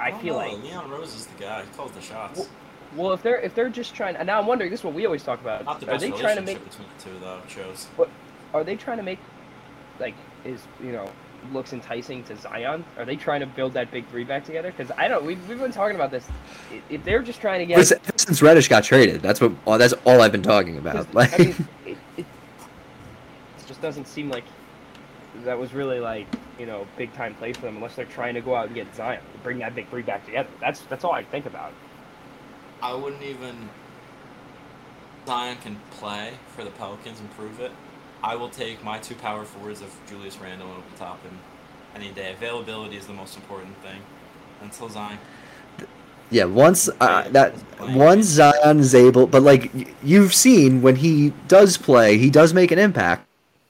I 0.00 0.10
don't 0.10 0.20
feel 0.20 0.34
know, 0.34 0.52
like 0.52 0.60
Leon 0.64 0.90
Rose 0.90 1.14
is 1.14 1.26
the 1.26 1.44
guy. 1.44 1.62
He 1.62 1.68
calls 1.76 1.92
the 1.92 2.00
shots. 2.00 2.40
Well, 2.40 2.48
Well, 2.96 3.12
if 3.12 3.22
they're 3.22 3.40
if 3.40 3.54
they're 3.54 3.68
just 3.68 3.94
trying, 3.94 4.16
and 4.16 4.26
now 4.26 4.40
I'm 4.40 4.48
wondering. 4.48 4.68
This 4.72 4.80
is 4.80 4.84
what 4.84 4.94
we 4.94 5.06
always 5.06 5.22
talk 5.22 5.40
about. 5.40 5.64
Not 5.64 5.78
the 5.78 5.86
Are 5.86 5.90
best 5.90 6.00
they 6.00 6.06
relationship 6.08 6.34
trying 6.34 6.44
to 6.44 6.52
make? 6.54 6.68
between 6.68 6.88
the 6.98 7.04
two, 7.04 7.18
though. 7.20 7.38
It 7.44 7.50
shows. 7.50 7.86
Are 8.52 8.64
they 8.64 8.74
trying 8.74 8.96
to 8.96 9.04
make, 9.04 9.20
like, 10.00 10.16
is 10.44 10.60
you 10.82 10.90
know, 10.90 11.08
looks 11.52 11.72
enticing 11.72 12.22
to 12.24 12.36
Zion? 12.36 12.84
Are 12.98 13.04
they 13.04 13.16
trying 13.16 13.40
to 13.40 13.46
build 13.46 13.72
that 13.74 13.90
big 13.90 14.08
three 14.08 14.24
back 14.24 14.44
together? 14.44 14.72
Because 14.76 14.94
I 14.96 15.08
don't. 15.08 15.24
We've, 15.24 15.48
we've 15.48 15.58
been 15.58 15.72
talking 15.72 15.96
about 15.96 16.10
this. 16.10 16.26
If 16.88 17.04
they're 17.04 17.22
just 17.22 17.40
trying 17.40 17.60
to 17.60 17.66
get, 17.66 17.78
Ever 17.78 18.00
since 18.16 18.42
Reddish 18.42 18.68
got 18.68 18.84
traded, 18.84 19.22
that's 19.22 19.40
what. 19.40 19.52
Oh, 19.66 19.78
that's 19.78 19.94
all 20.04 20.20
I've 20.22 20.32
been 20.32 20.42
talking 20.42 20.78
about. 20.78 21.12
Like, 21.14 21.32
I 21.34 21.44
mean, 21.44 21.66
it, 21.86 21.98
it, 22.16 22.26
it 23.58 23.66
just 23.66 23.80
doesn't 23.80 24.06
seem 24.06 24.30
like 24.30 24.44
that 25.44 25.58
was 25.58 25.72
really 25.72 26.00
like 26.00 26.26
you 26.58 26.66
know 26.66 26.86
big 26.96 27.12
time 27.14 27.34
play 27.34 27.52
for 27.52 27.62
them 27.62 27.76
unless 27.76 27.96
they're 27.96 28.04
trying 28.04 28.34
to 28.34 28.40
go 28.40 28.54
out 28.54 28.66
and 28.66 28.74
get 28.74 28.94
Zion, 28.94 29.20
bring 29.42 29.58
that 29.58 29.74
big 29.74 29.88
three 29.88 30.02
back 30.02 30.24
together. 30.24 30.48
That's 30.60 30.80
that's 30.82 31.04
all 31.04 31.12
I 31.12 31.24
think 31.24 31.46
about. 31.46 31.72
I 32.82 32.94
wouldn't 32.94 33.22
even. 33.22 33.68
Zion 35.26 35.58
can 35.58 35.78
play 35.90 36.32
for 36.56 36.64
the 36.64 36.70
Pelicans 36.70 37.20
and 37.20 37.30
prove 37.32 37.60
it. 37.60 37.72
I 38.22 38.36
will 38.36 38.48
take 38.50 38.82
my 38.84 38.98
two 38.98 39.14
power 39.14 39.44
forwards 39.44 39.80
of 39.80 39.94
Julius 40.08 40.38
Randle 40.38 40.68
and 40.68 40.78
Obi 40.78 40.86
Toppin 40.98 41.30
any 41.94 42.10
day. 42.10 42.32
Availability 42.32 42.96
is 42.96 43.06
the 43.06 43.12
most 43.14 43.36
important 43.36 43.76
thing. 43.82 44.00
Until 44.62 44.88
Zion. 44.90 45.18
yeah, 46.30 46.44
once 46.44 46.88
uh, 47.00 47.26
that 47.30 47.54
once 47.80 48.26
Zion 48.26 48.78
is 48.80 48.94
able, 48.94 49.26
but 49.26 49.42
like 49.42 49.70
you've 50.02 50.34
seen 50.34 50.82
when 50.82 50.96
he 50.96 51.32
does 51.48 51.78
play, 51.78 52.18
he 52.18 52.28
does 52.28 52.52
make 52.52 52.70
an 52.70 52.78
impact. 52.78 53.26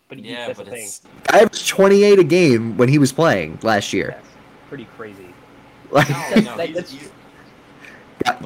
But 0.09 0.19
Yeah, 0.19 0.53
but 0.53 0.67
thing. 0.67 0.83
it's. 0.83 1.03
I 1.29 1.45
was 1.45 1.65
28 1.65 2.19
a 2.19 2.25
game 2.25 2.77
when 2.77 2.89
he 2.89 2.99
was 2.99 3.13
playing 3.13 3.61
last 3.63 3.93
year. 3.93 4.09
That's 4.17 4.27
pretty 4.69 4.85
crazy. 4.97 5.27
Like, 5.93 6.09
No, 6.11 6.17
no, 6.17 6.57
That- 6.57 6.67
he's, 6.69 6.75
that's- 6.77 6.91
he's, 6.93 7.11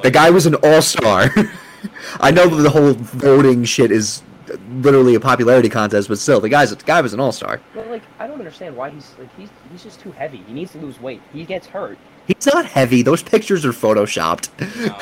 the 0.01 0.09
guy 0.11 0.29
was 0.31 0.45
an 0.45 0.55
all-star. 0.55 1.29
I 2.19 2.31
know 2.31 2.47
that 2.47 2.61
the 2.63 2.69
whole 2.69 2.93
voting 2.93 3.63
shit 3.65 3.91
is 3.91 4.23
literally 4.69 5.15
a 5.15 5.19
popularity 5.19 5.69
contest, 5.69 6.07
but 6.07 6.17
still, 6.19 6.39
the 6.39 6.49
guy's 6.49 6.69
the 6.75 6.83
guy 6.83 7.01
was 7.01 7.13
an 7.13 7.19
all-star. 7.19 7.61
Well, 7.75 7.85
like 7.89 8.03
I 8.19 8.27
don't 8.27 8.39
understand 8.39 8.75
why 8.75 8.89
he's 8.89 9.13
like 9.19 9.29
he's 9.37 9.49
he's 9.71 9.83
just 9.83 9.99
too 9.99 10.11
heavy. 10.11 10.37
He 10.47 10.53
needs 10.53 10.71
to 10.73 10.77
lose 10.79 10.99
weight. 10.99 11.21
He 11.33 11.45
gets 11.45 11.67
hurt. 11.67 11.97
He's 12.27 12.45
not 12.47 12.65
heavy. 12.65 13.01
Those 13.03 13.21
pictures 13.23 13.65
are 13.65 13.71
photoshopped. 13.71 14.49
no, 14.87 14.97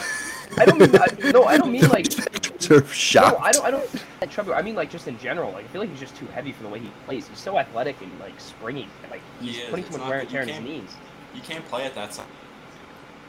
I 0.62 0.66
don't 0.66 0.78
mean 0.80 0.96
I, 0.96 1.32
no. 1.32 1.44
I 1.46 1.58
don't 1.58 1.72
mean 1.72 1.88
like 1.90 2.10
Those 2.10 2.26
pictures 2.28 3.16
no. 3.16 3.38
I 3.38 3.52
don't. 3.52 3.66
I 3.66 3.72
don't. 3.72 4.04
Like 4.22 4.32
trouble. 4.32 4.54
I 4.54 4.62
mean 4.62 4.76
like 4.76 4.90
just 4.90 5.08
in 5.08 5.18
general. 5.20 5.52
Like 5.52 5.66
I 5.66 5.68
feel 5.70 5.82
like 5.82 5.90
he's 5.90 6.00
just 6.00 6.16
too 6.16 6.26
heavy 6.28 6.52
for 6.52 6.64
the 6.64 6.70
way 6.70 6.80
he 6.80 6.90
plays. 7.06 7.28
He's 7.28 7.40
so 7.40 7.58
athletic 7.58 8.02
and 8.02 8.12
like 8.20 8.40
springy. 8.40 8.88
and, 9.04 9.12
Like 9.12 9.22
he's 9.40 9.56
He 9.56 9.62
is. 9.62 9.70
putting 9.70 9.86
too 9.86 9.92
much 9.92 10.00
not 10.02 10.10
wear 10.10 10.20
and 10.20 10.30
tear 10.30 10.42
you 10.44 10.54
on 10.54 10.62
his 10.64 10.70
can't- 10.74 10.84
knees. 10.84 10.96
you 11.36 11.42
can't 11.42 11.66
play 11.68 11.86
at 11.86 11.96
that 11.96 12.14
side 12.14 12.26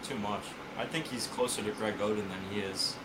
too 0.03 0.17
much. 0.19 0.43
I 0.77 0.85
think 0.85 1.07
he's 1.07 1.29
closer 1.29 1.63
to 1.63 1.71
Greg 1.71 1.99
Oden 1.99 2.17
than 2.29 2.41
he 2.51 2.61
is 2.61 2.97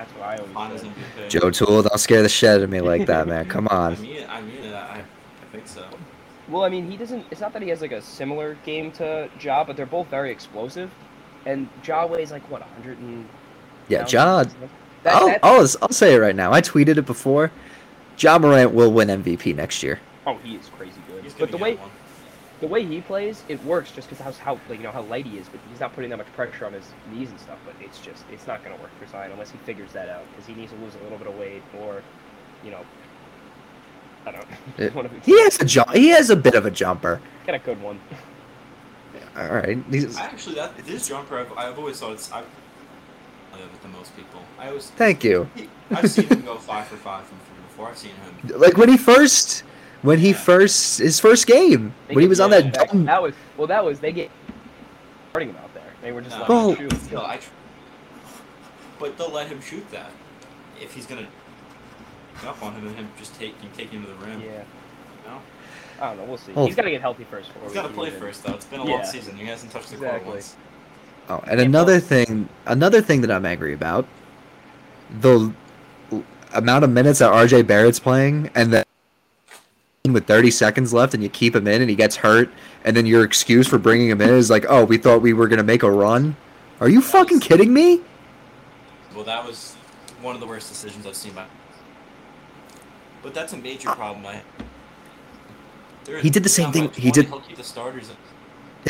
That's 0.00 0.12
what 0.12 0.22
I 0.22 0.36
always 0.38 0.52
Finals 0.54 0.82
Joe 1.28 1.50
Toole, 1.50 1.82
don't 1.82 1.98
scare 2.00 2.22
the 2.22 2.28
shit 2.30 2.48
out 2.48 2.62
of 2.62 2.70
me 2.70 2.80
like 2.80 3.04
that, 3.06 3.28
man. 3.28 3.46
Come 3.46 3.68
I 3.70 3.74
on. 3.74 4.00
mean, 4.00 4.24
I 4.30 4.40
mean 4.40 4.56
it. 4.56 4.72
I, 4.74 5.00
I 5.00 5.04
think 5.52 5.66
so. 5.68 5.84
Well, 6.48 6.64
I 6.64 6.70
mean 6.70 6.90
he 6.90 6.96
doesn't. 6.96 7.26
It's 7.30 7.42
not 7.42 7.52
that 7.52 7.60
he 7.60 7.68
has 7.68 7.82
like 7.82 7.92
a 7.92 8.00
similar 8.00 8.54
game 8.64 8.92
to 8.92 9.28
Ja, 9.40 9.62
but 9.62 9.76
they're 9.76 9.84
both 9.84 10.06
very 10.08 10.30
explosive. 10.30 10.90
And 11.44 11.68
Ja 11.84 12.06
weighs 12.06 12.30
like 12.30 12.48
what 12.50 12.62
100 12.62 12.98
and. 12.98 13.28
Yeah, 13.88 14.06
Ja. 14.08 14.44
That, 14.44 15.14
I'll, 15.14 15.26
that- 15.26 15.40
I'll, 15.42 15.66
I'll 15.82 15.92
say 15.92 16.14
it 16.14 16.18
right 16.18 16.34
now. 16.36 16.50
I 16.50 16.62
tweeted 16.62 16.96
it 16.96 17.04
before. 17.06 17.50
Ja 18.18 18.38
Morant 18.38 18.72
will 18.72 18.92
win 18.92 19.08
MVP 19.08 19.54
next 19.54 19.82
year. 19.82 20.00
oh, 20.26 20.38
he 20.38 20.54
is 20.56 20.68
crazy 20.76 21.00
good. 21.08 21.24
He's 21.24 21.34
But 21.34 21.50
the 21.50 21.56
way 21.58 21.74
one. 21.76 21.90
The 22.60 22.66
way 22.66 22.84
he 22.84 23.00
plays, 23.00 23.42
it 23.48 23.62
works 23.64 23.90
just 23.90 24.08
because 24.10 24.36
how 24.38 24.54
how 24.56 24.60
like 24.68 24.78
you 24.78 24.84
know 24.84 24.92
how 24.92 25.02
light 25.02 25.26
he 25.26 25.38
is, 25.38 25.48
but 25.48 25.60
he's 25.70 25.80
not 25.80 25.94
putting 25.94 26.10
that 26.10 26.16
much 26.18 26.32
pressure 26.34 26.66
on 26.66 26.72
his 26.72 26.84
knees 27.12 27.30
and 27.30 27.40
stuff. 27.40 27.58
But 27.64 27.74
it's 27.80 27.98
just 27.98 28.24
it's 28.30 28.46
not 28.46 28.62
going 28.64 28.76
to 28.76 28.82
work 28.82 28.90
for 28.98 29.06
Zion 29.06 29.32
unless 29.32 29.50
he 29.50 29.58
figures 29.58 29.92
that 29.92 30.08
out 30.08 30.24
because 30.30 30.46
he 30.46 30.54
needs 30.54 30.72
to 30.72 30.78
lose 30.78 30.94
a 30.94 31.02
little 31.02 31.18
bit 31.18 31.26
of 31.26 31.36
weight 31.38 31.62
or, 31.80 32.02
you 32.64 32.70
know, 32.70 32.80
I 34.26 34.32
don't. 34.32 34.50
know. 34.50 34.56
It- 34.86 34.94
One 34.94 35.06
of 35.06 35.12
the- 35.12 35.20
He 35.20 35.40
has 35.42 35.60
a 35.60 35.64
jump. 35.64 35.90
He 35.92 36.08
has 36.08 36.30
a 36.30 36.36
bit 36.36 36.54
of 36.54 36.66
a 36.66 36.70
jumper. 36.70 37.20
Get 37.46 37.54
a 37.54 37.58
good 37.58 37.80
one. 37.82 37.98
All 39.36 39.48
right. 39.48 39.78
He's, 39.90 40.16
I 40.16 40.22
actually 40.24 40.56
that 40.56 40.76
this 40.84 41.08
jumper 41.08 41.38
I've, 41.38 41.52
I've 41.56 41.78
always 41.78 41.98
thought 42.00 42.12
it's 42.12 42.30
I've 42.32 42.44
I 43.52 43.58
live 43.58 43.70
with 43.72 43.82
the 43.82 43.88
most 43.88 44.14
people. 44.16 44.42
I 44.58 44.68
always 44.68 44.90
thank 44.90 45.24
you. 45.24 45.48
I've 45.90 46.10
seen 46.10 46.26
him 46.26 46.42
go 46.42 46.56
five 46.56 46.86
for 46.88 46.96
five 46.96 47.24
from 47.24 47.38
three 47.38 47.62
before. 47.68 47.88
I've 47.88 47.98
seen 47.98 48.12
him. 48.12 48.60
Like 48.60 48.76
when 48.76 48.88
he 48.88 48.96
first, 48.96 49.64
when 50.02 50.18
he 50.18 50.30
Yeah. 50.30 50.36
first 50.36 50.98
his 50.98 51.20
first 51.20 51.46
game 51.46 51.94
They 52.08 52.14
when 52.14 52.22
he 52.22 52.28
was 52.28 52.40
on 52.40 52.50
that 52.50 52.72
that, 52.74 52.90
dumb. 52.90 53.04
that 53.04 53.22
was 53.22 53.34
well. 53.56 53.66
That 53.66 53.84
was 53.84 54.00
they 54.00 54.12
get 54.12 54.30
starting 55.30 55.50
him 55.50 55.56
out 55.62 55.72
there. 55.74 55.82
They 56.02 56.12
were 56.12 56.20
just 56.22 56.34
No, 56.36 56.40
like, 56.40 56.48
Well- 56.48 56.74
shoot. 56.76 56.92
still, 57.02 57.20
I 57.26 57.36
tr- 57.36 57.50
but 58.98 59.16
they'll 59.18 59.30
let 59.30 59.48
him 59.48 59.60
shoot 59.62 59.88
that 59.90 60.10
if 60.80 60.92
he's 60.94 61.06
gonna 61.06 61.26
up 62.46 62.62
on 62.62 62.72
him 62.74 62.86
and 62.86 62.96
him 62.96 63.08
just 63.18 63.38
take 63.38 63.54
take 63.76 63.90
him 63.90 64.02
to 64.04 64.08
the 64.08 64.14
rim. 64.26 64.40
Yeah. 64.40 64.62
No? 65.26 65.38
I 66.00 66.08
don't 66.08 66.16
know. 66.18 66.24
We'll 66.24 66.38
see. 66.38 66.52
Oh. 66.56 66.64
He's 66.64 66.74
got 66.74 66.82
to 66.82 66.90
get 66.90 67.02
healthy 67.02 67.24
first. 67.30 67.48
before 67.48 67.62
He's 67.64 67.72
we 67.72 67.74
got 67.74 67.88
to 67.88 67.92
play 67.92 68.08
him. 68.08 68.18
first 68.18 68.42
though. 68.44 68.54
It's 68.54 68.64
been 68.64 68.80
a 68.80 68.86
Yeah. 68.86 68.94
long 68.94 69.04
season. 69.04 69.36
He 69.36 69.44
hasn't 69.46 69.70
touched 69.70 69.90
the 69.90 69.96
court 69.96 70.08
Exactly. 70.12 70.32
once. 70.32 70.56
Oh, 71.28 71.42
and 71.46 71.60
another 71.60 71.92
well- 71.92 72.00
thing, 72.00 72.48
another 72.66 73.02
thing 73.02 73.20
that 73.20 73.30
I'm 73.30 73.44
angry 73.44 73.74
about, 73.74 74.06
the 75.20 75.52
l- 76.10 76.22
amount 76.54 76.84
of 76.84 76.90
minutes 76.90 77.18
that 77.18 77.30
RJ 77.30 77.60
Barrett's 77.62 77.98
playing, 77.98 78.48
and 78.54 78.72
then 78.72 78.84
with 80.08 80.26
30 80.26 80.50
seconds 80.50 80.94
left, 80.94 81.12
and 81.12 81.22
you 81.22 81.28
keep 81.28 81.54
him 81.54 81.66
in, 81.68 81.82
and 81.82 81.90
he 81.90 81.96
gets 81.96 82.16
hurt, 82.16 82.50
and 82.84 82.96
then 82.96 83.04
your 83.04 83.22
excuse 83.22 83.68
for 83.68 83.78
bringing 83.78 84.08
him 84.08 84.20
in 84.22 84.30
is 84.30 84.48
like, 84.48 84.64
"Oh, 84.68 84.84
we 84.84 84.96
thought 84.96 85.20
we 85.20 85.34
were 85.34 85.46
gonna 85.46 85.62
make 85.62 85.82
a 85.82 85.90
run." 85.90 86.36
Are 86.80 86.88
you 86.88 87.02
fucking 87.02 87.40
kidding 87.40 87.72
me? 87.72 88.00
Well, 89.14 89.24
that 89.24 89.46
was 89.46 89.74
one 90.22 90.34
of 90.34 90.40
the 90.40 90.46
worst 90.46 90.70
decisions 90.70 91.06
I've 91.06 91.16
seen 91.16 91.34
by. 91.34 91.44
But 93.22 93.34
that's 93.34 93.52
a 93.52 93.58
major 93.58 93.90
ah. 93.90 93.94
problem. 93.94 94.24
I. 94.24 94.40
He 96.22 96.30
did 96.30 96.42
the 96.42 96.48
same 96.48 96.72
thing- 96.72 96.90
he 96.92 97.10
did- 97.10 97.26
He'll 97.26 97.40
keep 97.40 97.58
the 97.58 97.62
starters 97.62 98.08
in 98.08 98.16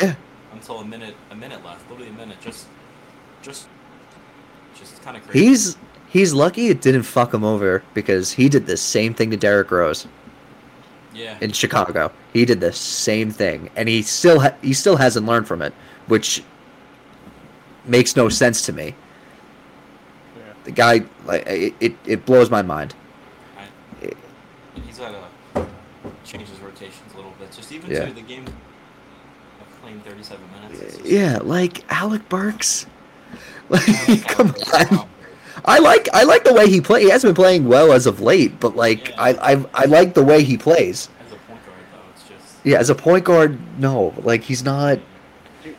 Yeah. 0.01 0.15
until 0.53 0.77
a 0.77 0.85
minute, 0.85 1.15
a 1.29 1.35
minute 1.35 1.63
left, 1.63 1.87
literally 1.89 2.09
a 2.09 2.13
minute. 2.13 2.37
Just, 2.41 2.65
just, 3.41 3.67
just 4.79 5.03
kind 5.03 5.17
of 5.17 5.27
crazy. 5.27 5.45
He's 5.45 5.77
he's 6.07 6.33
lucky 6.33 6.69
it 6.69 6.81
didn't 6.81 7.03
fuck 7.03 7.33
him 7.33 7.43
over 7.43 7.83
because 7.93 8.31
he 8.31 8.47
did 8.47 8.65
the 8.65 8.77
same 8.77 9.13
thing 9.13 9.29
to 9.31 9.37
Derrick 9.37 9.69
Rose 9.69 10.07
yeah. 11.13 11.37
in 11.41 11.51
Chicago. 11.51 12.11
He 12.33 12.45
did 12.45 12.59
the 12.59 12.71
same 12.73 13.31
thing, 13.31 13.69
and 13.75 13.87
he 13.89 14.01
still 14.01 14.39
ha- 14.39 14.55
he 14.61 14.73
still 14.73 14.95
hasn't 14.97 15.25
learned 15.25 15.47
from 15.47 15.61
it, 15.61 15.73
which 16.07 16.43
makes 17.85 18.15
no 18.15 18.29
sense 18.29 18.65
to 18.67 18.73
me. 18.73 18.95
Yeah. 20.37 20.43
The 20.65 20.71
guy, 20.71 21.01
like, 21.25 21.45
it, 21.47 21.73
it, 21.79 21.95
it 22.05 22.25
blows 22.25 22.49
my 22.49 22.61
mind. 22.61 22.93
And 24.01 24.83
he's 24.85 24.99
got 24.99 25.11
to 25.55 25.67
change 26.23 26.47
his 26.47 26.59
rotations 26.59 27.13
a 27.13 27.15
little 27.17 27.33
bit. 27.39 27.51
Just 27.51 27.71
even 27.71 27.89
Yeah. 27.91 28.05
to 28.05 28.13
the 28.13 28.21
game 28.21 28.45
of 28.45 29.81
playing 29.81 29.99
37 30.01 30.41
minutes. 30.53 30.95
just- 30.97 31.05
Yeah, 31.05 31.39
like 31.41 31.83
Alec 31.91 32.27
Burks. 32.29 32.85
Like, 33.69 33.87
I 33.87 34.17
come 34.27 34.49
it 34.49 34.57
works 34.57 34.91
on. 34.91 35.07
Out. 35.65 35.69
I 35.75 35.79
like 35.79 36.09
I 36.13 36.23
like 36.23 36.43
the 36.43 36.53
way 36.53 36.69
he 36.69 36.81
play. 36.81 37.03
He 37.03 37.09
hasn't 37.09 37.35
been 37.35 37.43
playing 37.43 37.67
well 37.67 37.91
as 37.93 38.05
of 38.07 38.19
late, 38.21 38.59
but 38.59 38.75
like 38.75 39.09
Yeah. 39.09 39.15
I, 39.21 39.53
I 39.53 39.65
I 39.73 39.85
like 39.85 40.13
the 40.13 40.23
way 40.23 40.43
he 40.43 40.57
plays. 40.57 41.09
As 41.25 41.31
a 41.31 41.35
point 41.35 41.65
guard, 41.65 41.77
though, 41.93 41.99
it's 42.13 42.23
just. 42.27 42.55
Yeah, 42.65 42.77
as 42.79 42.89
a 42.89 42.95
point 42.95 43.23
guard, 43.25 43.57
no, 43.79 44.13
like 44.23 44.41
he's 44.43 44.63
not. 44.63 44.99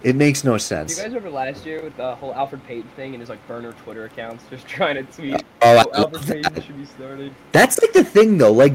It 0.05 0.17
makes 0.17 0.43
no 0.43 0.51
Do 0.53 0.55
you 0.55 0.59
sense. 0.61 0.97
guys 0.97 1.07
remember 1.07 1.31
last 1.31 1.65
year 1.65 1.81
with 1.83 1.97
the 1.97 2.15
whole 2.17 2.33
Elfrid 2.35 2.65
Payton 2.67 2.91
thing 2.97 3.15
and 3.15 3.21
his 3.21 3.29
like 3.29 3.45
burner 3.47 3.73
Twitter 3.85 4.05
accounts, 4.05 4.43
just 4.51 4.67
trying 4.77 4.97
to 4.97 5.03
tweet, 5.05 5.45
Oh, 5.63 5.77
I 5.77 5.85
"Oh, 5.95 6.03
love 6.03 6.13
Elfrid 6.13 6.27
Payton 6.27 6.55
that. 6.55 6.65
should 6.65 6.77
be 6.79 6.87
starting." 6.87 7.35
That's 7.53 7.81
like 7.81 7.93
the 7.93 8.03
thing 8.05 8.39
though. 8.39 8.53
Like, 8.53 8.75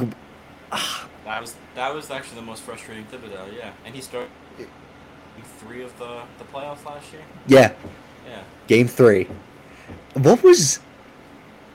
That 1.25 1.41
was 1.41 1.55
that 1.75 1.93
was 1.93 2.09
actually 2.11 2.35
the 2.39 2.45
most 2.45 2.63
frustrating 2.63 3.05
Thibodeau, 3.05 3.55
yeah. 3.57 3.71
And 3.85 3.93
he 3.95 4.01
started 4.01 4.29
in 4.59 5.43
three 5.59 5.83
of 5.83 5.97
the 5.99 6.21
the 6.39 6.45
playoffs 6.45 6.85
last 6.85 7.11
year. 7.11 7.21
yeah, 7.47 7.73
Yeah. 8.25 8.41
game 8.67 8.87
three. 8.87 9.27
What 10.13 10.43
was? 10.43 10.79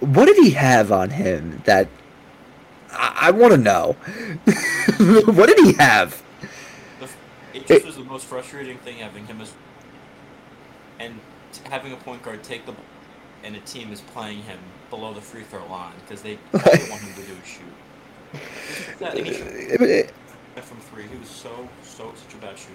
What 0.03 0.27
did 0.27 0.37
he 0.37 0.51
have 0.51 0.91
on 0.91 1.11
him 1.11 1.63
that? 1.65 1.89
I, 2.91 3.29
I 3.29 3.31
want 3.31 3.53
to 3.53 3.59
know. 3.59 3.93
what 5.33 5.49
did 5.49 5.59
he 5.61 5.75
have? 5.75 6.21
The, 6.99 7.09
it 7.55 7.67
just 7.69 7.87
was 7.87 7.97
the 7.97 8.05
most 8.05 8.27
frustrating 8.27 8.79
thing 8.79 8.99
having 8.99 9.27
him 9.27 9.41
as 9.41 9.53
and 10.99 11.21
having 11.65 11.93
a 11.93 11.97
point 11.97 12.23
guard 12.23 12.43
take 12.43 12.67
the 12.67 12.73
ball 12.73 12.85
and 13.45 13.55
a 13.55 13.61
team 13.61 13.93
is 13.93 14.01
playing 14.01 14.43
him 14.43 14.59
below 14.91 15.15
the 15.15 15.21
free 15.21 15.43
throw 15.43 15.67
line 15.69 15.95
because 16.01 16.23
they 16.23 16.37
want 16.53 17.03
him 17.03 17.15
to 17.15 17.23
do 17.23 17.33
is 17.33 17.49
shoot. 17.49 19.01
Not, 19.01 19.17
he, 19.17 19.33
from 20.63 20.79
three, 20.81 21.07
He 21.07 21.17
was 21.17 21.29
so 21.29 21.69
so 21.85 22.13
such 22.17 22.35
a 22.35 22.39
bad 22.39 22.59
shooter. 22.59 22.75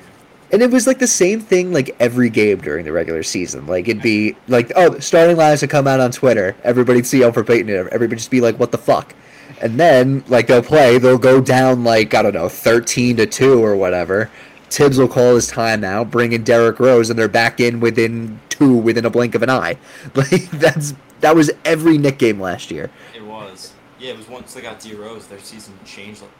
And 0.51 0.61
it 0.61 0.71
was 0.71 0.87
like 0.87 0.99
the 0.99 1.07
same 1.07 1.41
thing 1.41 1.73
like 1.73 1.95
every 1.99 2.29
game 2.29 2.59
during 2.59 2.85
the 2.85 2.91
regular 2.91 3.23
season. 3.23 3.67
Like 3.67 3.87
it'd 3.87 4.01
be 4.01 4.35
like, 4.47 4.71
oh, 4.75 4.97
starting 4.99 5.35
lines 5.35 5.61
would 5.61 5.69
come 5.69 5.87
out 5.87 5.99
on 5.99 6.11
Twitter. 6.11 6.55
Everybody'd 6.63 7.05
see 7.05 7.19
Elfrid 7.19 7.47
Payton. 7.47 7.69
and 7.69 7.89
Everybody'd 7.89 8.19
just 8.19 8.31
be 8.31 8.41
like, 8.41 8.57
what 8.57 8.71
the 8.71 8.77
fuck? 8.77 9.13
And 9.61 9.79
then 9.79 10.23
like 10.27 10.47
they'll 10.47 10.61
play, 10.61 10.97
they'll 10.97 11.17
go 11.17 11.41
down 11.41 11.83
like 11.83 12.13
I 12.13 12.21
don't 12.21 12.33
know, 12.33 12.49
thirteen 12.49 13.17
to 13.17 13.25
two 13.25 13.63
or 13.63 13.75
whatever, 13.75 14.29
Thibs 14.69 14.97
will 14.97 15.07
call 15.07 15.35
his 15.35 15.49
timeout, 15.51 16.11
bring 16.11 16.33
in 16.33 16.43
Derrick 16.43 16.79
Rose, 16.79 17.09
and 17.09 17.17
they're 17.17 17.27
back 17.29 17.59
in 17.59 17.79
within 17.79 18.39
two 18.49 18.75
within 18.75 19.05
a 19.05 19.09
blink 19.09 19.33
of 19.35 19.43
an 19.43 19.49
eye. 19.49 19.77
Like 20.15 20.49
that's 20.51 20.93
that 21.21 21.35
was 21.35 21.51
every 21.65 21.97
Knick 21.97 22.19
game 22.19 22.39
last 22.39 22.69
year. 22.69 22.89
It 23.15 23.23
was. 23.23 23.73
Yeah, 23.99 24.11
it 24.11 24.17
was 24.17 24.27
once 24.27 24.53
they 24.53 24.61
got 24.61 24.79
D 24.79 24.93
Rose, 24.93 25.27
their 25.27 25.39
season 25.39 25.73
changed. 25.85 26.21
Like, 26.21 26.31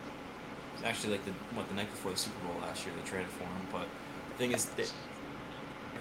actually 0.88 1.14
like 1.14 1.26
the 1.26 1.32
what 1.54 1.68
the 1.70 1.76
night 1.76 1.90
before 1.90 2.12
the 2.12 2.18
Super 2.18 2.40
Bowl 2.46 2.56
last 2.62 2.86
year, 2.86 2.94
they 2.96 3.08
traded 3.08 3.30
for 3.30 3.44
him. 3.44 3.68
But 3.72 3.88
the 4.30 4.36
thing 4.38 4.52
is, 4.54 4.66
they, 4.66 4.86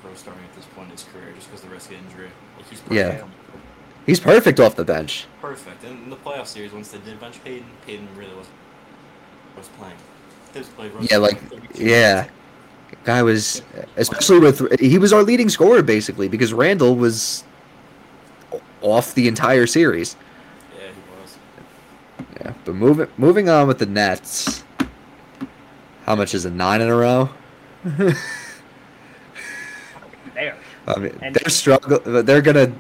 Rose 0.05 0.19
starting 0.19 0.45
at 0.45 0.55
this 0.55 0.67
point 0.67 0.87
in 0.87 0.93
his 0.93 1.05
career 1.05 1.33
just 1.35 1.49
because 1.49 1.63
the 1.63 1.69
risk 1.69 1.91
of 1.91 1.99
injury. 1.99 2.31
Like, 2.57 2.69
he's 2.69 2.81
perfect. 2.81 2.95
Yeah. 2.95 3.27
He's 4.07 4.21
perfect 4.21 4.61
off 4.61 4.77
the 4.77 4.85
bench. 4.85 5.27
Perfect. 5.41 5.83
And 5.83 6.05
in 6.05 6.11
the 6.11 6.17
playoff 6.17 6.47
series, 6.47 6.73
once 6.73 6.89
they 6.89 6.99
did 6.99 7.19
bench 7.19 7.43
Payton, 7.43 7.67
Payton 7.87 8.09
really 8.17 8.35
was 8.35 8.47
was 9.57 9.69
playing. 9.79 9.97
Played 10.75 10.93
Rose 10.95 11.11
Yeah, 11.11 11.19
like 11.19 11.39
yeah. 11.75 12.29
Guy 13.05 13.23
was 13.23 13.63
especially 13.97 14.39
with 14.39 14.81
he 14.81 14.97
was 14.97 15.13
our 15.13 15.23
leading 15.23 15.51
scorer 15.51 15.83
basically 15.83 16.29
because 16.29 16.55
Randle 16.55 16.97
was 16.97 17.45
off 18.81 19.15
the 19.15 19.29
entire 19.29 19.67
series. 19.67 20.17
Yeah, 20.75 20.87
he 20.87 21.21
was. 21.21 21.39
Yeah, 22.41 22.55
but 22.65 22.75
moving 22.75 23.09
moving 23.19 23.49
on 23.51 23.69
with 23.69 23.79
the 23.79 23.87
Nets. 23.87 24.65
How 26.07 26.15
much 26.15 26.35
is 26.35 26.45
it? 26.47 26.53
Nine 26.53 26.81
in 26.81 26.89
a 26.89 26.95
row. 26.97 27.31
There. 30.35 30.57
I 30.87 30.99
mean, 30.99 31.19
And- 31.23 31.35
they're 31.35 31.51
struggle. 31.51 31.99
They're 32.23 32.43
gonna, 32.43 32.73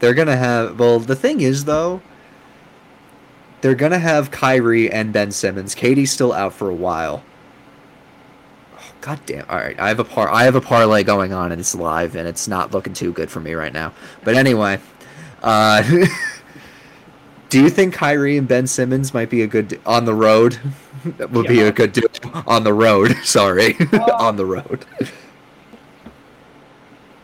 they're 0.00 0.14
gonna 0.14 0.36
have. 0.36 0.78
Well, 0.78 0.98
the 1.00 1.16
thing 1.16 1.40
is 1.40 1.64
though, 1.64 2.02
they're 3.60 3.74
gonna 3.74 3.98
have 3.98 4.30
Kyrie 4.30 4.90
and 4.90 5.12
Ben 5.12 5.30
Simmons. 5.30 5.74
KD's 5.74 6.10
still 6.10 6.32
out 6.32 6.52
for 6.52 6.68
a 6.68 6.74
while. 6.74 7.22
Oh, 8.76 8.82
God 9.00 9.20
damn! 9.26 9.46
All 9.48 9.56
right, 9.58 9.78
I 9.78 9.88
have 9.88 10.00
a 10.00 10.04
par. 10.04 10.30
I 10.30 10.44
have 10.44 10.54
a 10.54 10.60
parlay 10.60 11.02
going 11.02 11.32
on, 11.32 11.52
and 11.52 11.60
it's 11.60 11.74
live, 11.74 12.14
and 12.16 12.26
it's 12.28 12.46
not 12.48 12.72
looking 12.72 12.92
too 12.92 13.12
good 13.12 13.30
for 13.30 13.40
me 13.40 13.54
right 13.54 13.72
now. 13.72 13.92
But 14.24 14.34
anyway, 14.34 14.80
uh, 15.42 15.82
do 17.50 17.60
you 17.60 17.68
think 17.68 17.92
Kyrie 17.92 18.38
and 18.38 18.48
Ben 18.48 18.66
Simmons 18.66 19.12
might 19.12 19.28
be 19.28 19.42
a 19.42 19.46
good 19.46 19.78
on 19.84 20.04
the 20.04 20.14
road? 20.14 20.58
That 21.18 21.30
would 21.32 21.46
be 21.46 21.60
a 21.60 21.72
good 21.72 21.92
duo 21.92 22.08
on 22.46 22.64
the 22.64 22.72
road. 22.72 23.16
Sorry, 23.24 23.76
on 23.92 24.36
the 24.36 24.46
road. 24.46 24.86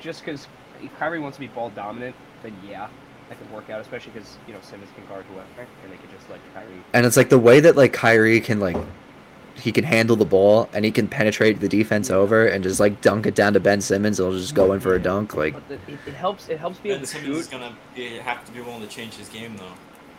Just 0.01 0.25
because 0.25 0.47
if 0.83 0.95
Kyrie 0.99 1.21
wants 1.21 1.37
to 1.37 1.41
be 1.41 1.47
ball 1.47 1.71
dominant, 1.71 2.15
then 2.43 2.55
yeah, 2.69 2.89
that 3.29 3.39
could 3.39 3.51
work 3.51 3.71
out. 3.71 3.81
Especially 3.81 4.13
because 4.13 4.37
you 4.47 4.53
know 4.53 4.61
Simmons 4.63 4.91
can 4.95 5.07
guard 5.07 5.25
whoever, 5.27 5.69
and 5.83 5.93
they 5.93 5.97
could 5.97 6.11
just 6.11 6.29
let 6.29 6.41
Kyrie. 6.53 6.83
And 6.93 7.07
it's 7.07 7.17
like 7.17 7.29
the 7.29 7.39
way 7.39 7.61
that 7.61 7.77
like 7.77 7.93
Kyrie 7.93 8.41
can 8.41 8.61
like 8.61 8.77
he 9.55 9.73
can 9.73 9.85
handle 9.85 10.17
the 10.17 10.25
ball 10.25 10.69
and 10.73 10.85
he 10.85 10.91
can 10.91 11.09
penetrate 11.09 11.61
the 11.61 11.69
defense 11.69 12.11
over 12.11 12.47
and 12.47 12.63
just 12.63 12.79
like 12.79 13.01
dunk 13.01 13.27
it 13.27 13.35
down 13.35 13.55
to 13.55 13.61
Ben 13.61 13.81
Simmons 13.81 14.19
he'll 14.19 14.33
just 14.33 14.55
go 14.55 14.73
in 14.73 14.81
for 14.81 14.95
a 14.95 14.99
dunk. 14.99 15.35
Like 15.35 15.55
the, 15.69 15.75
it, 15.75 15.99
it 16.07 16.15
helps. 16.15 16.49
It 16.49 16.59
helps 16.59 16.79
be 16.79 16.91
able 16.91 16.99
Ben 16.99 17.07
to 17.07 17.13
Simmons 17.13 17.39
is 17.39 17.47
gonna 17.47 17.77
be, 17.95 18.17
have 18.17 18.45
to 18.45 18.53
be 18.53 18.61
willing 18.61 18.83
to 18.83 18.89
change 18.89 19.15
his 19.15 19.29
game 19.29 19.57
though, 19.57 19.73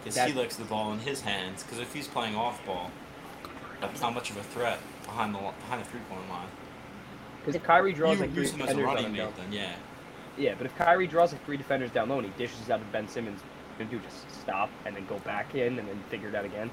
because 0.04 0.22
he 0.24 0.34
likes 0.34 0.56
the 0.56 0.66
ball 0.66 0.94
in 0.94 1.00
his 1.00 1.22
hands. 1.22 1.64
Because 1.64 1.80
if 1.80 1.94
he's 1.94 2.08
playing 2.08 2.36
off 2.36 2.64
ball, 2.66 2.92
that's 3.82 4.02
not 4.02 4.14
much 4.14 4.30
of 4.30 4.38
a 4.38 4.44
threat 4.44 4.80
behind 5.04 5.34
the 5.34 5.40
behind 5.40 5.84
the 5.84 5.90
three 5.90 6.00
point 6.10 6.28
line. 6.30 6.48
Because 7.40 7.56
if 7.56 7.64
Kyrie 7.64 7.94
draws 7.94 8.16
you 8.18 8.22
like 8.22 8.34
three 8.34 8.44
use 8.44 8.52
him 8.52 8.62
as 8.62 8.70
a 8.72 8.76
defenders 8.76 8.86
running 8.86 9.06
on 9.06 9.12
him 9.12 9.18
mate, 9.18 9.18
down, 9.20 9.34
then 9.38 9.52
yeah. 9.52 9.76
yeah, 10.38 10.56
but 10.58 10.66
if 10.66 10.76
Kyrie 10.76 11.08
draws 11.08 11.32
like 11.32 11.46
three 11.46 11.58
defenders 11.58 11.92
down 11.92 12.10
low 12.10 12.18
and 12.18 12.26
he 12.26 12.34
dishes 12.38 12.70
out 12.70 12.80
to 12.80 12.86
Ben 12.92 13.08
Simmons, 13.08 13.42
gonna 13.78 13.90
do 13.90 14.00
just 14.00 14.30
stop 14.32 14.70
and 14.86 14.96
then 14.96 15.06
go 15.08 15.20
back 15.20 15.56
in 15.56 15.80
and 15.80 15.88
then 15.88 16.04
figure 16.10 16.30
it 16.30 16.36
out 16.36 16.46
again. 16.46 16.70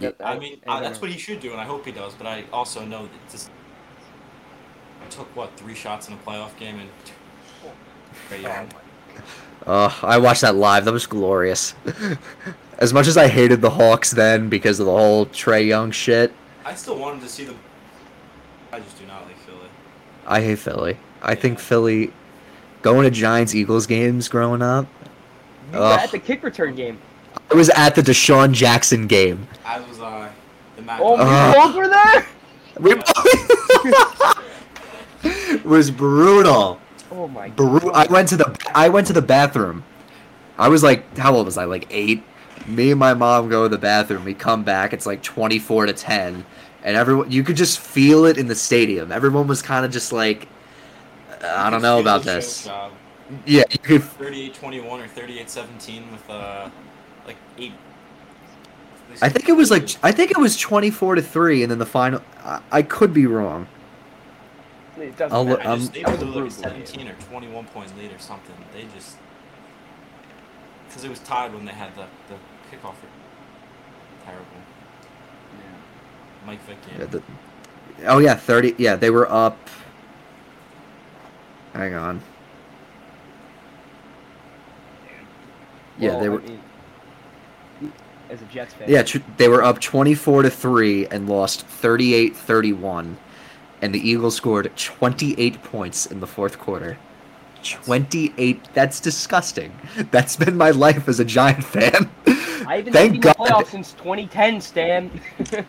Yeah, 0.00 0.10
That- 0.18 0.26
I 0.26 0.38
mean, 0.38 0.60
and 0.66 0.76
then- 0.76 0.82
that's 0.82 1.00
what 1.00 1.10
he 1.10 1.18
should 1.18 1.40
do, 1.40 1.52
and 1.52 1.60
I 1.60 1.64
hope 1.64 1.86
he 1.86 1.92
does. 1.92 2.14
But 2.14 2.26
I 2.26 2.44
also 2.52 2.84
know 2.84 3.02
that 3.04 3.28
this 3.30 3.48
took 5.10 5.34
what 5.36 5.56
three 5.56 5.74
shots 5.74 6.08
in 6.08 6.14
a 6.14 6.18
playoff 6.18 6.56
game 6.58 6.78
and. 6.78 6.90
Trae 8.28 8.38
Oh 8.38 8.40
Young. 8.40 8.68
my 8.68 9.22
uh 9.66 9.92
I 10.02 10.18
watched 10.18 10.40
that 10.42 10.54
live. 10.56 10.84
That 10.84 10.92
was 10.92 11.06
glorious. 11.06 11.74
as 12.78 12.92
much 12.92 13.06
as 13.06 13.16
I 13.16 13.28
hated 13.28 13.60
the 13.60 13.70
Hawks 13.70 14.10
then 14.10 14.48
because 14.48 14.80
of 14.80 14.86
the 14.86 14.92
whole 14.92 15.26
Trae 15.26 15.66
Young 15.66 15.90
shit, 15.90 16.32
I 16.64 16.74
still 16.74 16.98
wanted 16.98 17.22
to 17.22 17.28
see 17.28 17.44
them. 17.44 17.58
I 18.72 18.80
just 18.80 18.98
do 18.98 19.06
not 19.06 19.24
like 19.26 19.38
Philly. 19.38 19.68
I 20.26 20.40
hate 20.42 20.58
Philly. 20.58 20.98
I 21.22 21.34
think 21.34 21.58
Philly 21.58 22.12
going 22.82 23.04
to 23.04 23.10
Giants 23.10 23.54
Eagles 23.54 23.86
games 23.86 24.28
growing 24.28 24.62
up. 24.62 24.86
You 25.72 25.78
were 25.78 25.84
at 25.86 26.10
the 26.10 26.18
kick 26.18 26.42
return 26.42 26.74
game. 26.74 26.98
I 27.50 27.54
was 27.54 27.68
at 27.70 27.94
the 27.94 28.02
DeSean 28.02 28.52
Jackson 28.52 29.06
game. 29.06 29.46
I 29.64 29.80
was 29.80 30.00
uh, 30.00 30.30
the 30.76 30.82
Matt. 30.82 31.00
Oh, 31.02 31.16
Uh, 31.16 31.52
we 31.54 31.60
both 31.60 31.74
were 31.76 31.88
there. 31.88 32.26
We 32.78 32.92
it 35.24 35.64
was 35.64 35.90
brutal. 35.90 36.80
Oh 37.10 37.28
my 37.28 37.48
Bru- 37.50 37.92
I 37.92 38.06
went 38.06 38.28
to 38.28 38.36
the 38.36 38.56
I 38.74 38.88
went 38.88 39.06
to 39.08 39.12
the 39.12 39.22
bathroom. 39.22 39.84
I 40.58 40.68
was 40.68 40.82
like, 40.82 41.16
how 41.16 41.34
old 41.34 41.46
was 41.46 41.58
I? 41.58 41.64
Like 41.64 41.86
eight. 41.90 42.22
Me 42.66 42.90
and 42.90 42.98
my 42.98 43.14
mom 43.14 43.48
go 43.48 43.64
to 43.64 43.68
the 43.68 43.78
bathroom. 43.78 44.24
We 44.24 44.34
come 44.34 44.64
back. 44.64 44.92
It's 44.92 45.06
like 45.06 45.22
twenty 45.22 45.58
four 45.58 45.86
to 45.86 45.92
ten, 45.92 46.44
and 46.82 46.96
everyone 46.96 47.30
you 47.30 47.44
could 47.44 47.56
just 47.56 47.78
feel 47.78 48.24
it 48.24 48.38
in 48.38 48.48
the 48.48 48.54
stadium. 48.54 49.12
Everyone 49.12 49.46
was 49.46 49.62
kind 49.62 49.84
of 49.84 49.92
just 49.92 50.12
like, 50.12 50.48
I 51.44 51.70
don't 51.70 51.82
know 51.82 52.00
about 52.00 52.22
this. 52.22 52.68
Yeah, 53.44 53.64
you 53.70 53.78
could. 53.80 54.02
38-21 54.02 54.84
or 54.84 55.08
38-17 55.08 56.12
with 56.12 56.30
uh, 56.30 56.70
like 57.26 57.36
eight. 57.58 57.72
I 59.20 59.28
think 59.28 59.48
it 59.48 59.52
was 59.52 59.70
like 59.70 59.88
I 60.02 60.12
think 60.12 60.30
it 60.30 60.36
was 60.36 60.56
twenty 60.56 60.90
four 60.90 61.14
to 61.14 61.22
three, 61.22 61.62
and 61.62 61.70
then 61.70 61.78
the 61.78 61.86
final. 61.86 62.20
I, 62.38 62.60
I 62.70 62.82
could 62.82 63.14
be 63.14 63.26
wrong. 63.26 63.66
It 64.98 65.16
doesn't 65.16 65.36
I'll 65.36 65.44
look- 65.44 65.58
matter. 65.58 65.68
I 65.70 65.72
um, 65.74 65.80
just, 65.80 65.92
they 65.92 66.02
that 66.02 66.12
was 66.12 66.22
a 66.22 66.24
like 66.26 66.46
a 66.48 66.86
17 66.86 67.08
or 67.08 67.14
21 67.14 67.64
point 67.66 67.96
lead 67.98 68.12
or 68.12 68.18
something. 68.18 68.54
They 68.72 68.84
just 68.94 69.16
because 70.88 71.04
it 71.04 71.10
was 71.10 71.18
tied 71.20 71.52
when 71.52 71.64
they 71.64 71.72
had 71.72 71.94
the 71.94 72.06
the 72.28 72.34
kickoff. 72.70 72.94
Terrible. 74.24 74.44
Yeah. 75.52 76.46
Mike 76.46 76.62
Vick 76.66 76.80
game. 76.86 76.96
Yeah, 77.00 77.04
the, 77.06 77.22
oh 78.06 78.18
yeah, 78.18 78.34
thirty. 78.34 78.74
Yeah, 78.78 78.96
they 78.96 79.10
were 79.10 79.30
up. 79.30 79.58
Hang 81.74 81.94
on. 81.94 82.22
Yeah, 85.98 86.10
Well, 86.10 86.20
they 86.20 86.26
I 86.26 86.28
were. 86.28 86.38
mean, 86.40 86.62
as 88.30 88.42
a 88.42 88.44
Jets 88.46 88.74
fan. 88.74 88.88
Yeah, 88.90 89.02
tr- 89.02 89.18
they 89.36 89.48
were 89.48 89.62
up 89.62 89.80
24 89.80 90.42
to 90.42 90.50
3 90.50 91.06
and 91.08 91.28
lost 91.28 91.66
38-31 91.68 93.16
and 93.82 93.94
the 93.94 94.08
Eagles 94.08 94.36
scored 94.36 94.70
28 94.76 95.62
points 95.62 96.06
in 96.06 96.20
the 96.20 96.26
fourth 96.26 96.58
quarter. 96.58 96.98
28 97.62 98.68
that's 98.74 99.00
disgusting. 99.00 99.76
That's 100.12 100.36
been 100.36 100.56
my 100.56 100.70
life 100.70 101.08
as 101.08 101.18
a 101.18 101.24
Giant 101.24 101.64
fan. 101.64 102.08
I 102.26 102.76
haven't 102.76 102.92
Thank 102.92 103.12
seen 103.14 103.20
God 103.20 103.34
the 103.34 103.42
playoffs 103.42 103.66
since 103.66 103.92
2010, 103.94 104.60
Stan. 104.60 105.20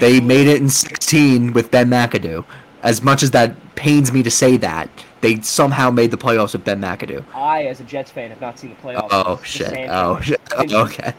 They 0.00 0.20
made 0.20 0.46
it 0.46 0.60
in 0.60 0.68
16 0.68 1.52
with 1.52 1.70
Ben 1.70 1.90
McAdoo. 1.90 2.44
As 2.82 3.02
much 3.02 3.22
as 3.22 3.30
that 3.32 3.74
pains 3.74 4.12
me 4.12 4.22
to 4.22 4.30
say 4.30 4.56
that, 4.56 4.88
they 5.20 5.40
somehow 5.40 5.90
made 5.90 6.10
the 6.10 6.16
playoffs 6.16 6.52
with 6.52 6.64
Ben 6.64 6.80
McAdoo. 6.80 7.24
I, 7.34 7.66
as 7.66 7.80
a 7.80 7.84
Jets 7.84 8.10
fan, 8.10 8.30
have 8.30 8.40
not 8.40 8.58
seen 8.58 8.70
the 8.70 8.76
playoffs. 8.76 9.08
Oh 9.12 9.40
shit. 9.44 9.88
Oh 9.90 10.20
shit. 10.20 10.40
Oh, 10.56 10.84
okay. 10.84 11.12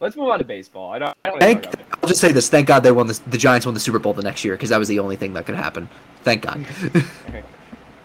Let's 0.00 0.16
move 0.16 0.28
on 0.28 0.38
to 0.38 0.44
baseball. 0.44 0.90
I 0.90 0.98
don't. 0.98 1.16
I 1.24 1.30
don't 1.30 1.40
thank, 1.40 1.66
I'll 2.02 2.08
just 2.08 2.20
say 2.20 2.32
this. 2.32 2.48
Thank 2.48 2.66
God 2.66 2.80
they 2.80 2.92
won 2.92 3.06
the 3.06 3.20
the 3.26 3.38
Giants 3.38 3.66
won 3.66 3.74
the 3.74 3.80
Super 3.80 3.98
Bowl 3.98 4.12
the 4.14 4.22
next 4.22 4.44
year 4.44 4.54
because 4.54 4.70
that 4.70 4.78
was 4.78 4.88
the 4.88 4.98
only 4.98 5.16
thing 5.16 5.32
that 5.34 5.46
could 5.46 5.54
happen. 5.54 5.88
Thank 6.22 6.42
God. 6.42 6.64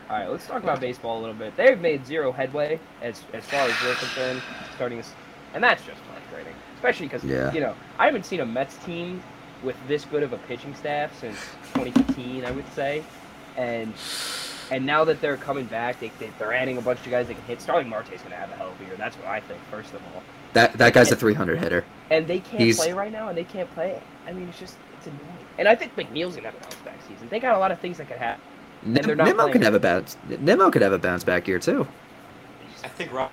All 0.10 0.18
right, 0.20 0.30
let's 0.30 0.46
talk 0.46 0.62
about 0.64 0.80
baseball 0.80 1.20
a 1.20 1.22
little 1.22 1.36
bit. 1.36 1.58
They've 1.58 1.80
made 1.80 2.06
zero 2.06 2.32
headway 2.32 2.80
as 3.02 3.24
as 3.34 3.44
far 3.46 3.68
as 3.68 3.74
we're 3.84 3.96
concerned, 3.96 4.42
starting 4.76 5.00
this, 5.00 5.12
and 5.54 5.64
that's 5.64 5.84
just 5.84 6.00
frustrating. 6.02 6.54
Especially 6.76 7.08
because 7.08 7.24
Yeah. 7.24 7.52
you 7.54 7.60
know 7.62 7.76
I 7.98 8.06
haven't 8.06 8.26
seen 8.26 8.40
a 8.40 8.46
Mets 8.46 8.78
team 8.86 9.22
with 9.64 9.76
this 9.88 10.06
good 10.06 10.22
of 10.24 10.32
a 10.34 10.38
pitching 10.38 10.76
staff 10.76 11.18
since 11.20 11.38
2015, 11.74 12.46
I 12.46 12.52
would 12.52 12.72
say, 12.74 13.04
and 13.58 13.94
and 14.72 14.86
now 14.86 15.04
that 15.06 15.22
they're 15.22 15.38
coming 15.38 15.66
back, 15.66 16.00
they, 16.00 16.12
they 16.20 16.30
they're 16.38 16.54
adding 16.54 16.78
a 16.78 16.82
bunch 16.82 17.00
of 17.00 17.10
guys 17.10 17.28
that 17.28 17.34
can 17.34 17.44
hit. 17.46 17.62
Starling 17.62 17.90
Marte's 17.90 18.22
gonna 18.22 18.36
have 18.36 18.52
a 18.52 18.56
hell 18.56 18.70
of 18.70 18.80
a 18.82 18.86
year. 18.86 18.96
That's 18.98 19.16
what 19.18 19.28
I 19.28 19.40
think. 19.40 19.60
First 19.72 19.94
of 19.94 20.02
all, 20.14 20.22
that 20.56 20.74
that 20.80 20.94
guy's 20.94 21.12
a 21.12 21.16
300 21.16 21.60
hitter. 21.60 21.86
and 22.10 22.26
they 22.28 22.40
can't 22.40 22.62
He's- 22.62 22.78
play 22.78 22.92
right 22.94 23.12
now, 23.12 23.30
and 23.30 23.38
they 23.38 23.44
can't 23.44 23.72
play. 23.76 24.02
I 24.28 24.34
mean, 24.34 24.50
it's 24.50 24.60
just 24.60 24.76
it's 24.98 25.06
annoying. 25.08 25.22
And 25.60 25.68
I 25.68 25.76
think 25.76 25.96
McNeil's 25.96 26.36
gonna 26.36 26.50
have 26.50 26.56
a 26.58 26.64
bounce 26.64 26.76
back 26.84 26.98
season. 27.08 27.28
They 27.30 27.40
got 27.40 27.56
a 27.56 27.60
lot 27.60 27.72
of 27.72 27.80
things 27.80 27.98
that 28.00 28.08
could 28.08 28.18
happen. 28.18 28.42
Nim- 28.84 29.04
they're 29.06 29.16
not 29.16 29.28
Nimmo 29.28 29.52
could 29.52 29.64
have 29.64 29.74
a 29.76 29.80
bounce. 29.80 30.18
Nimmo 30.28 30.70
could 30.72 30.82
have 30.82 30.92
a 30.94 30.98
bounce 31.00 31.24
back 31.24 31.48
year 31.48 31.60
too. 31.60 31.88
I 32.84 32.88
think 32.90 33.12
Rob, 33.14 33.32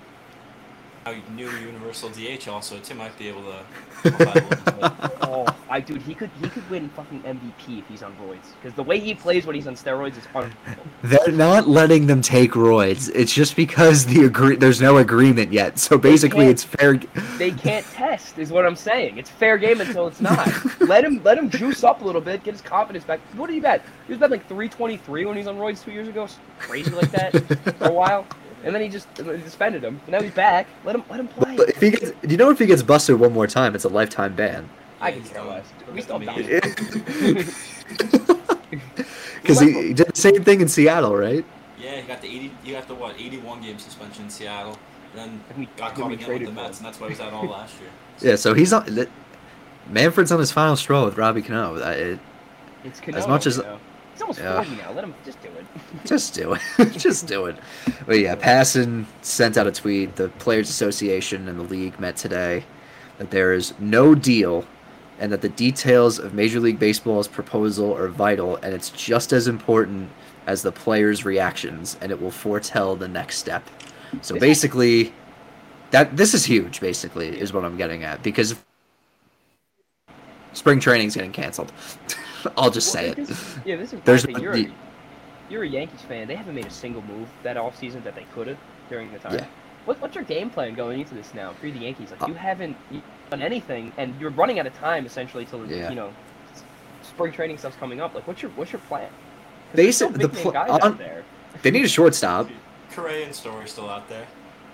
our 1.05 1.15
new 1.35 1.49
universal 1.51 2.09
DH 2.09 2.47
also, 2.47 2.79
Tim 2.79 2.97
might 2.97 3.17
be 3.19 3.27
able 3.27 3.43
to. 3.43 4.09
help 4.09 4.21
out 4.21 4.35
a 4.37 4.75
little 4.75 4.89
bit. 4.89 5.17
Oh, 5.21 5.55
I 5.69 5.79
dude, 5.79 6.01
he 6.01 6.13
could 6.13 6.29
he 6.41 6.49
could 6.49 6.67
win 6.69 6.89
fucking 6.89 7.21
MVP 7.23 7.79
if 7.79 7.87
he's 7.87 8.03
on 8.03 8.15
roids. 8.17 8.53
Because 8.61 8.75
the 8.75 8.83
way 8.83 8.99
he 8.99 9.13
plays 9.13 9.45
when 9.45 9.55
he's 9.55 9.67
on 9.67 9.75
steroids 9.75 10.17
is 10.17 10.25
unbelievable. 10.27 10.85
They're 11.03 11.31
not 11.31 11.67
letting 11.67 12.07
them 12.07 12.21
take 12.21 12.51
roids. 12.51 13.11
It's 13.13 13.33
just 13.33 13.55
because 13.55 14.05
the 14.05 14.25
agree 14.25 14.55
there's 14.55 14.81
no 14.81 14.97
agreement 14.97 15.51
yet. 15.51 15.79
So 15.79 15.97
basically, 15.97 16.45
it's 16.47 16.63
fair. 16.63 16.97
They 17.37 17.51
can't 17.51 17.85
test, 17.87 18.37
is 18.37 18.51
what 18.51 18.65
I'm 18.65 18.75
saying. 18.75 19.17
It's 19.17 19.29
fair 19.29 19.57
game 19.57 19.81
until 19.81 20.07
it's 20.07 20.21
not. 20.21 20.49
let 20.81 21.03
him 21.03 21.21
let 21.23 21.37
him 21.37 21.49
juice 21.49 21.83
up 21.83 22.01
a 22.01 22.05
little 22.05 22.21
bit, 22.21 22.43
get 22.43 22.53
his 22.53 22.61
confidence 22.61 23.05
back. 23.05 23.19
What 23.35 23.47
did 23.47 23.53
he 23.53 23.59
bet? 23.59 23.83
He 24.07 24.13
was 24.13 24.19
betting 24.19 24.39
like 24.39 24.47
323 24.47 25.25
when 25.25 25.35
he 25.35 25.39
was 25.39 25.47
on 25.47 25.57
roids 25.57 25.83
two 25.83 25.91
years 25.91 26.07
ago. 26.07 26.27
Crazy 26.59 26.91
like 26.91 27.11
that 27.11 27.31
for 27.77 27.87
a 27.87 27.93
while. 27.93 28.25
And 28.63 28.73
then 28.73 28.81
he 28.81 28.87
just 28.87 29.07
suspended 29.17 29.83
him. 29.83 29.99
Now 30.07 30.21
he's 30.21 30.31
back. 30.31 30.67
Let 30.85 30.95
him 30.95 31.03
let 31.09 31.19
him 31.19 31.27
play. 31.27 31.57
But 31.57 31.69
if 31.69 31.81
he 31.81 31.91
gets, 31.91 32.11
you 32.27 32.37
know, 32.37 32.49
if 32.49 32.59
he 32.59 32.65
gets 32.65 32.81
busted 32.81 33.19
one 33.19 33.33
more 33.33 33.47
time, 33.47 33.75
it's 33.75 33.83
a 33.83 33.89
lifetime 33.89 34.35
ban. 34.35 34.69
I 35.03 35.11
can 35.11 35.21
he's 35.21 35.29
care 35.31 35.39
done. 35.43 35.49
less. 35.49 35.65
We 35.93 36.01
still 36.01 36.19
done 36.19 36.35
done. 36.35 36.39
immediately. 36.39 37.43
Because 39.41 39.59
he, 39.59 39.71
he 39.73 39.93
did 39.93 40.07
the 40.07 40.15
same 40.15 40.43
thing 40.43 40.61
in 40.61 40.67
Seattle, 40.69 41.15
right? 41.15 41.45
Yeah, 41.77 41.99
he 41.99 42.07
got 42.07 42.21
the 42.21 42.27
80. 42.27 42.51
You 42.63 42.73
got 42.73 42.87
the 42.87 42.95
what? 42.95 43.19
81 43.19 43.61
game 43.61 43.77
suspension 43.77 44.23
in 44.23 44.29
Seattle, 44.29 44.77
and 45.15 45.41
then 45.57 45.67
got 45.75 45.95
caught 45.95 46.11
again 46.13 46.29
with 46.29 46.39
the 46.39 46.45
for 46.45 46.49
him. 46.49 46.55
Mets, 46.55 46.77
and 46.77 46.85
that's 46.87 46.99
why 46.99 47.07
he 47.07 47.11
was 47.13 47.19
out 47.19 47.33
all 47.33 47.45
last 47.45 47.75
year. 47.79 47.89
Yeah. 48.29 48.35
So 48.35 48.53
he's 48.53 48.71
on. 48.73 48.85
that- 48.95 49.09
Manfred's 49.89 50.31
on 50.31 50.39
his 50.39 50.51
final 50.51 50.77
straw 50.77 51.03
with 51.03 51.17
Robbie 51.17 51.41
Cano. 51.41 51.81
I- 51.83 51.91
It, 51.93 52.19
It's 52.85 53.01
As 53.09 53.27
much 53.27 53.45
as- 53.47 53.57
you 53.57 53.63
know. 53.63 53.79
he's 54.13 54.21
almost 54.21 54.39
Yeah. 54.39 54.63
40 54.63 54.81
now. 54.81 54.91
Let 54.93 55.03
him 55.03 55.13
just 55.25 55.41
do 55.41 55.49
it. 55.49 55.65
just 56.05 56.33
do 56.33 56.53
it. 56.53 56.61
just 56.97 57.27
do 57.27 57.45
it. 57.47 57.57
But 58.05 58.19
yeah, 58.19 58.35
Passan 58.35 59.05
sent 59.23 59.57
out 59.57 59.67
a 59.67 59.71
tweet. 59.73 60.15
The 60.15 60.29
Players 60.39 60.69
Association 60.69 61.49
and 61.49 61.59
the 61.59 61.63
league 61.63 61.99
met 61.99 62.15
today 62.15 62.63
that 63.17 63.29
there 63.29 63.51
is 63.51 63.73
no 63.79 64.15
deal 64.15 64.63
and 65.19 65.31
that 65.31 65.41
the 65.41 65.49
details 65.49 66.19
of 66.19 66.33
Major 66.33 66.59
League 66.59 66.79
Baseball's 66.79 67.27
proposal 67.27 67.95
are 67.95 68.07
vital 68.07 68.57
and 68.57 68.73
it's 68.73 68.89
just 68.89 69.31
as 69.33 69.47
important 69.47 70.09
as 70.47 70.61
the 70.61 70.71
players' 70.71 71.23
reactions 71.25 71.97
and 72.01 72.11
it 72.11 72.21
will 72.21 72.31
foretell 72.31 72.95
the 72.95 73.07
next 73.07 73.37
step. 73.37 73.67
So 74.21 74.37
basically 74.37 75.13
that 75.91 76.17
this 76.17 76.33
is 76.33 76.43
huge 76.45 76.79
basically 76.81 77.39
is 77.39 77.53
what 77.53 77.63
I'm 77.63 77.77
getting 77.77 78.03
at 78.03 78.21
because 78.23 78.55
spring 80.53 80.79
training's 80.79 81.15
getting 81.15 81.31
canceled. 81.31 81.71
I'll 82.57 82.71
just 82.71 82.91
say 82.91 83.09
Well, 83.11 83.19
it. 83.19 83.27
this- 83.27 83.55
yeah, 83.65 83.75
this 83.77 83.93
is 83.93 84.01
There's 84.03 84.25
you're, 84.25 84.53
the- 84.53 84.71
you're 85.49 85.63
a 85.63 85.67
Yankees 85.67 86.01
fan. 86.01 86.27
They 86.27 86.35
haven't 86.35 86.55
made 86.55 86.65
a 86.65 86.69
single 86.71 87.01
move 87.03 87.29
that 87.43 87.57
offseason 87.57 88.03
that 88.03 88.15
they 88.15 88.25
could 88.33 88.47
have 88.47 88.57
during 88.89 89.11
the 89.13 89.19
time. 89.19 89.35
Yeah. 89.35 89.45
What, 89.85 89.99
what's 90.01 90.15
your 90.15 90.23
game 90.23 90.49
plan 90.49 90.73
going 90.75 90.99
into 91.01 91.13
this 91.13 91.33
now 91.33 91.51
for 91.59 91.69
the 91.69 91.79
Yankees? 91.79 92.11
Like 92.11 92.21
Uh, 92.23 92.27
you 92.27 92.33
haven't 92.35 92.77
done 93.29 93.41
anything, 93.41 93.91
and 93.97 94.13
you're 94.19 94.29
running 94.31 94.59
out 94.59 94.67
of 94.67 94.73
time 94.75 95.05
essentially 95.05 95.45
till 95.45 95.65
Yeah. 95.69 95.89
you 95.89 95.95
know 95.95 96.13
spring 97.01 97.31
training 97.33 97.57
stuff's 97.57 97.75
coming 97.77 97.99
up. 98.01 98.15
Like 98.15 98.25
what's 98.27 98.41
your 98.41 98.51
what's 98.51 98.71
your 98.71 98.79
plan? 98.81 99.07
'Cause 99.09 99.75
They 99.75 99.91
said 99.91 100.13
the 100.13 100.29
pl- 100.29 100.51
guys 100.51 100.69
on- 100.69 100.81
out 100.81 100.97
there. 100.97 101.23
They 101.61 101.71
need 101.71 101.85
a 101.85 101.87
shortstop. 101.89 102.49
Correa 102.91 103.25
and 103.25 103.35
Story 103.35 103.67
still 103.67 103.89
out 103.89 104.07
there. 104.09 104.25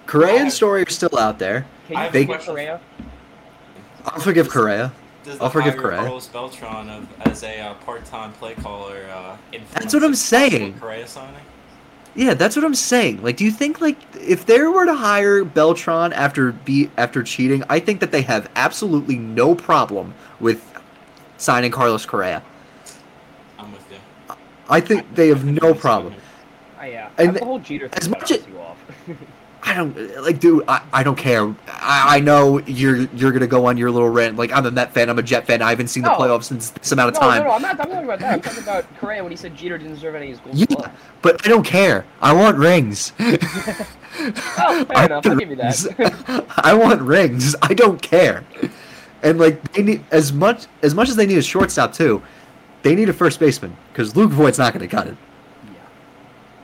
Correa 0.05 0.41
and 0.41 0.51
Story 0.51 0.83
are 0.83 0.89
still 0.89 1.17
out 1.17 1.39
there. 1.39 1.65
Can 1.87 1.95
I 1.97 1.99
you 1.99 2.05
have 2.05 2.09
a 2.09 2.11
forgive 2.11 2.27
question. 2.27 2.53
Correa? 2.53 2.79
I'll 4.05 4.19
forgive 4.21 4.49
Correa. 4.49 4.91
Does 5.23 5.33
I'll 5.39 5.47
the 5.47 5.53
forgive 5.53 5.73
hire 5.73 5.81
Correa. 5.81 5.97
Carlos 5.99 6.27
Beltran 6.27 6.89
of, 6.89 7.07
as 7.27 7.43
a 7.43 7.59
uh, 7.59 7.73
part-time 7.85 8.31
play 8.33 8.55
caller 8.55 9.05
uh, 9.11 9.35
That's 9.73 9.93
what 9.93 10.03
I'm 10.03 10.11
influence 10.13 10.31
a 10.31 10.35
possible 10.35 10.49
saying. 10.49 10.79
Correa 10.79 11.07
signing. 11.07 11.35
Yeah, 12.15 12.33
that's 12.33 12.55
what 12.55 12.65
I'm 12.65 12.75
saying. 12.75 13.21
Like, 13.21 13.37
do 13.37 13.45
you 13.45 13.51
think 13.51 13.81
like 13.81 13.97
if 14.15 14.45
they 14.45 14.61
were 14.61 14.85
to 14.85 14.95
hire 14.95 15.43
Beltran 15.45 16.11
after 16.13 16.51
be 16.51 16.89
after 16.97 17.23
cheating, 17.23 17.63
I 17.69 17.79
think 17.79 17.99
that 18.01 18.11
they 18.11 18.23
have 18.23 18.49
absolutely 18.55 19.17
no 19.17 19.55
problem 19.55 20.13
with 20.39 20.61
signing 21.37 21.71
Carlos 21.71 22.05
Correa. 22.05 22.43
I'm 23.57 23.71
with 23.71 23.81
you. 23.91 24.35
I 24.69 24.81
think 24.81 25.15
they 25.15 25.29
have 25.29 25.45
no 25.45 25.73
problem. 25.73 26.15
I, 26.77 26.89
uh, 26.89 26.91
yeah. 26.91 27.09
And 27.17 27.35
the 27.35 27.45
whole 27.45 27.59
Jeter 27.59 27.89
as 27.93 28.03
thing 28.03 28.11
much 28.11 28.31
as- 28.31 28.45
you 28.47 28.59
off. 28.59 28.77
I 29.69 29.75
don't 29.75 30.21
like, 30.23 30.39
dude. 30.39 30.63
I, 30.67 30.81
I 30.91 31.03
don't 31.03 31.15
care. 31.17 31.43
I, 31.67 32.17
I 32.17 32.19
know 32.21 32.59
you're 32.65 33.01
you're 33.13 33.31
gonna 33.31 33.45
go 33.47 33.65
on 33.67 33.77
your 33.77 33.91
little 33.91 34.09
rant. 34.09 34.35
Like 34.35 34.51
I'm 34.51 34.65
a 34.65 34.71
Met 34.71 34.93
fan. 34.93 35.09
I'm 35.09 35.19
a 35.19 35.23
Jet 35.23 35.45
fan. 35.45 35.61
I 35.61 35.69
haven't 35.69 35.89
seen 35.89 36.01
the 36.03 36.09
playoffs 36.09 36.45
since 36.45 36.71
this 36.71 36.91
amount 36.91 37.09
of 37.09 37.13
no, 37.15 37.19
time. 37.27 37.43
no, 37.43 37.49
no, 37.49 37.53
I'm 37.55 37.61
not. 37.61 37.71
I'm 37.79 37.87
talking 37.89 38.03
about 38.03 38.19
that. 38.19 38.33
I'm 38.33 38.41
talking 38.41 38.63
about 38.63 38.97
Correa 38.99 39.21
when 39.21 39.31
he 39.31 39.35
said 39.37 39.55
Jeter 39.55 39.77
didn't 39.77 39.93
deserve 39.93 40.15
any 40.15 40.31
of 40.31 40.39
his 40.39 40.39
gold 40.67 40.85
Yeah, 40.85 40.91
but 41.21 41.45
I 41.45 41.49
don't 41.49 41.63
care. 41.65 42.05
I 42.21 42.33
want 42.33 42.57
rings. 42.57 43.13
Oh, 44.21 44.85
fair 44.85 44.97
I 44.97 45.05
enough. 45.05 45.25
I'll 45.25 45.31
want 45.31 45.39
give 45.39 45.49
you 45.49 45.55
that. 45.57 45.97
rings. 45.97 46.43
I 46.57 46.73
want 46.73 47.01
rings. 47.01 47.55
I 47.61 47.73
don't 47.73 48.01
care. 48.01 48.43
And 49.23 49.39
like 49.39 49.71
they 49.73 49.83
need 49.83 50.03
as 50.11 50.33
much 50.33 50.65
as 50.81 50.93
much 50.95 51.07
as 51.09 51.15
they 51.15 51.25
need 51.25 51.37
a 51.37 51.41
shortstop 51.43 51.93
too. 51.93 52.21
They 52.81 52.95
need 52.95 53.07
a 53.07 53.13
first 53.13 53.39
baseman 53.39 53.77
because 53.93 54.15
Luke 54.15 54.31
Voit's 54.31 54.57
not 54.57 54.73
going 54.73 54.81
to 54.87 54.93
cut 54.93 55.07
it. 55.07 55.15
Yeah. 55.65 55.71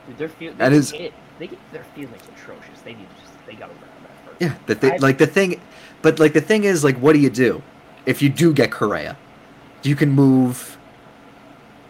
Dude, 0.07 0.17
their 0.17 0.29
field, 0.29 0.57
That 0.57 0.69
they 0.69 0.75
is- 0.75 0.91
get- 0.91 1.13
they 1.37 1.47
get 1.47 1.59
their 1.71 1.83
fielding's 1.95 2.23
atrocious. 2.35 2.81
They 2.83 2.93
need 2.93 3.07
to 3.09 3.21
just 3.21 3.45
they 3.45 3.53
gotta 3.53 3.73
work 3.73 3.81
on 3.83 4.03
that 4.03 4.11
first. 4.24 4.24
Yeah, 4.39 4.55
the 4.65 4.75
thing, 4.75 4.93
I- 4.93 4.97
like 4.97 5.17
the 5.17 5.27
thing, 5.27 5.61
but 6.01 6.19
like 6.19 6.33
the 6.33 6.41
thing 6.41 6.63
is, 6.63 6.83
like, 6.83 6.97
what 6.97 7.13
do 7.13 7.19
you 7.19 7.29
do 7.29 7.61
if 8.05 8.21
you 8.21 8.29
do 8.29 8.53
get 8.53 8.71
Correa? 8.71 9.17
You 9.83 9.95
can 9.95 10.09
move. 10.11 10.77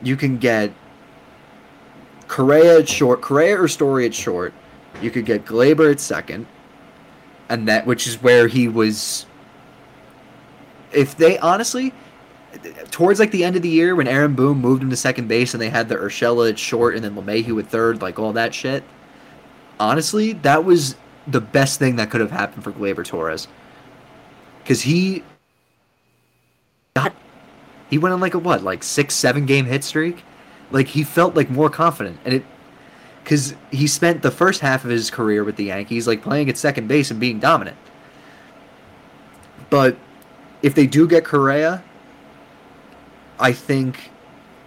You 0.03 0.15
can 0.15 0.37
get 0.37 0.71
Correa 2.27 2.79
at 2.79 2.89
short, 2.89 3.21
Correa 3.21 3.61
or 3.61 3.67
Story 3.67 4.05
at 4.05 4.13
short. 4.13 4.53
You 5.01 5.11
could 5.11 5.25
get 5.25 5.45
Gleyber 5.45 5.91
at 5.91 5.99
second, 5.99 6.45
and 7.49 7.67
that 7.67 7.85
which 7.85 8.07
is 8.07 8.21
where 8.21 8.47
he 8.47 8.67
was. 8.67 9.25
If 10.91 11.17
they 11.17 11.37
honestly, 11.39 11.93
towards 12.91 13.19
like 13.19 13.31
the 13.31 13.43
end 13.43 13.55
of 13.55 13.61
the 13.61 13.69
year 13.69 13.95
when 13.95 14.07
Aaron 14.07 14.33
Boone 14.33 14.59
moved 14.59 14.83
him 14.83 14.89
to 14.89 14.95
second 14.95 15.27
base 15.27 15.53
and 15.53 15.61
they 15.61 15.69
had 15.69 15.89
the 15.89 15.95
Urshela 15.95 16.49
at 16.49 16.59
short 16.59 16.95
and 16.95 17.03
then 17.03 17.15
LeMahieu 17.15 17.59
at 17.59 17.67
third, 17.67 18.01
like 18.01 18.19
all 18.19 18.33
that 18.33 18.53
shit. 18.53 18.83
Honestly, 19.79 20.33
that 20.33 20.63
was 20.63 20.95
the 21.27 21.41
best 21.41 21.79
thing 21.79 21.95
that 21.95 22.09
could 22.09 22.21
have 22.21 22.31
happened 22.31 22.63
for 22.63 22.71
Gleyber 22.71 23.05
Torres. 23.05 23.47
Because 24.63 24.81
he 24.81 25.23
got, 26.95 27.13
he 27.89 27.97
went 27.97 28.13
on 28.13 28.19
like 28.19 28.33
a 28.33 28.39
what, 28.39 28.63
like 28.63 28.83
six, 28.83 29.13
seven 29.13 29.45
game 29.45 29.65
hit 29.65 29.83
streak. 29.83 30.23
Like 30.71 30.87
he 30.87 31.03
felt 31.03 31.35
like 31.35 31.49
more 31.49 31.69
confident, 31.69 32.19
and 32.25 32.33
it, 32.33 32.45
because 33.23 33.55
he 33.71 33.87
spent 33.87 34.21
the 34.21 34.31
first 34.31 34.61
half 34.61 34.83
of 34.83 34.89
his 34.89 35.09
career 35.09 35.43
with 35.43 35.55
the 35.55 35.65
Yankees 35.65 36.07
like 36.07 36.21
playing 36.21 36.49
at 36.49 36.57
second 36.57 36.87
base 36.87 37.11
and 37.11 37.19
being 37.19 37.39
dominant. 37.39 37.77
But 39.69 39.97
if 40.61 40.75
they 40.75 40.87
do 40.87 41.07
get 41.07 41.25
Correa, 41.25 41.83
I 43.39 43.51
think 43.51 44.11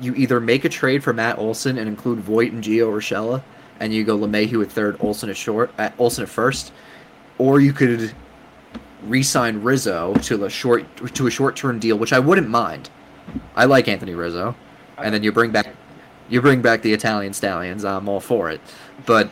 you 0.00 0.14
either 0.14 0.40
make 0.40 0.64
a 0.64 0.68
trade 0.68 1.02
for 1.02 1.12
Matt 1.12 1.38
Olson 1.38 1.78
and 1.78 1.88
include 1.88 2.20
Voit 2.20 2.52
and 2.52 2.62
Gio 2.62 2.88
Urshela, 2.90 3.42
and 3.81 3.93
you 3.93 4.05
go 4.05 4.18
LeMahieu 4.18 4.62
at 4.62 4.70
third, 4.72 4.97
Olson 5.01 5.31
at 5.31 5.37
short, 5.37 5.70
at 5.79 5.95
Olson 5.99 6.24
at 6.24 6.29
first, 6.29 6.72
or 7.39 7.61
you 7.61 7.72
could 7.72 8.12
re-sign 9.05 9.62
Rizzo 9.62 10.14
to 10.22 10.45
a 10.45 10.51
short 10.51 10.85
to 11.14 11.26
a 11.26 11.31
short-term 11.31 11.79
deal, 11.79 11.97
which 11.97 12.12
I 12.12 12.18
wouldn't 12.18 12.49
mind. 12.49 12.91
I 13.55 13.66
like 13.66 13.89
Anthony 13.89 14.14
Rizzo, 14.14 14.57
and 14.97 15.14
then 15.14 15.22
you 15.22 15.33
bring 15.33 15.51
back 15.51 15.68
you 16.29 16.41
bring 16.41 16.62
back 16.62 16.83
the 16.83 16.93
Italian 16.93 17.33
Stallions. 17.33 17.85
I'm 17.85 18.09
all 18.09 18.20
for 18.20 18.51
it, 18.51 18.61
but 19.07 19.31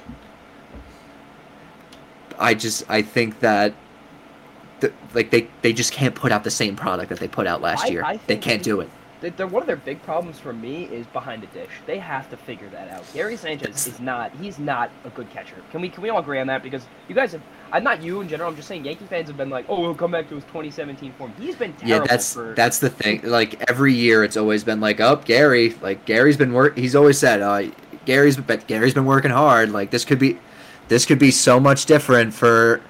I 2.39 2.55
just 2.55 2.85
I 2.89 3.03
think 3.03 3.41
that. 3.41 3.75
The, 4.79 4.93
like 5.15 5.31
they, 5.31 5.49
they 5.63 5.73
just 5.73 5.91
can't 5.91 6.15
put 6.15 6.33
out 6.33 6.45
the 6.45 6.51
same 6.51 6.77
product 6.77 7.09
that 7.09 7.19
they 7.19 7.29
put 7.29 7.47
out 7.47 7.63
last 7.63 7.87
I- 7.87 7.89
year. 7.89 8.05
I 8.05 8.21
they 8.27 8.37
can't 8.37 8.63
do 8.63 8.83
it. 8.83 8.91
They- 9.27 9.33
They're, 9.37 9.47
one 9.49 9.63
of 9.63 9.67
their 9.67 9.75
big 9.77 10.01
problems 10.03 10.39
for 10.39 10.53
me 10.53 10.85
is 10.85 11.05
behind 11.09 11.43
the 11.43 11.49
dish. 11.49 11.71
They 11.85 11.99
have 11.99 12.31
to 12.31 12.37
figure 12.37 12.69
that 12.69 12.89
out. 12.93 13.05
Gary 13.13 13.37
Sanchez 13.37 13.87
is 13.89 13.99
not. 13.99 14.31
He's 14.41 14.59
not 14.61 14.91
a 15.05 15.11
good 15.11 15.29
catcher. 15.31 15.57
Can 15.73 15.81
we 15.81 15.89
can 15.89 16.03
we 16.05 16.11
all 16.11 16.21
agree 16.21 16.39
on 16.39 16.47
that? 16.47 16.63
Because 16.63 16.87
you 17.09 17.15
guys 17.17 17.33
have. 17.33 17.43
I'm 17.73 17.83
not 17.83 18.01
you 18.03 18.21
in 18.21 18.29
general. 18.29 18.49
I'm 18.49 18.55
just 18.55 18.69
saying 18.69 18.85
Yankee 18.85 19.07
fans 19.07 19.27
have 19.27 19.37
been 19.37 19.51
like, 19.51 19.67
oh, 19.69 19.79
he'll 19.83 19.95
come 19.97 20.13
back 20.13 20.29
to 20.29 20.37
his 20.37 20.45
2017 20.45 21.13
form. 21.15 21.33
He's 21.41 21.57
been 21.57 21.73
terrible 21.73 22.07
Yeah, 22.07 22.07
that's 22.09 22.33
for. 22.35 22.55
that's 22.55 22.79
the 22.79 22.89
thing. 22.89 23.21
Like 23.25 23.69
every 23.69 23.93
year, 23.95 24.23
it's 24.23 24.37
always 24.37 24.63
been 24.63 24.79
like, 24.79 25.01
"Up, 25.01 25.25
Gary." 25.25 25.75
Like 25.83 26.05
Gary's 26.05 26.37
been 26.37 26.53
work. 26.53 26.79
He's 26.79 26.95
always 26.95 27.19
said, 27.19 27.43
uh, 27.43 27.65
"Gary's 28.05 28.37
but 28.37 28.69
Gary's 28.69 28.95
been 28.95 29.07
working 29.07 29.33
hard." 29.33 29.73
Like 29.73 29.91
this 29.91 30.05
could 30.05 30.21
be, 30.21 30.39
this 30.87 31.05
could 31.05 31.19
be 31.19 31.33
so 31.33 31.59
much 31.59 31.87
different 31.87 32.33
for. 32.33 32.81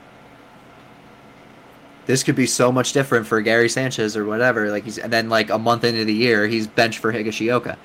This 2.06 2.22
could 2.22 2.36
be 2.36 2.46
so 2.46 2.70
much 2.72 2.92
different 2.92 3.26
for 3.26 3.40
Gary 3.40 3.68
Sanchez 3.68 4.16
or 4.16 4.24
whatever. 4.24 4.70
Like 4.70 4.84
he's 4.84 4.98
and 4.98 5.12
then 5.12 5.28
like 5.28 5.50
a 5.50 5.58
month 5.58 5.84
into 5.84 6.04
the 6.04 6.14
year, 6.14 6.46
he's 6.46 6.66
benched 6.66 6.98
for 7.00 7.12
Higashioka. 7.12 7.76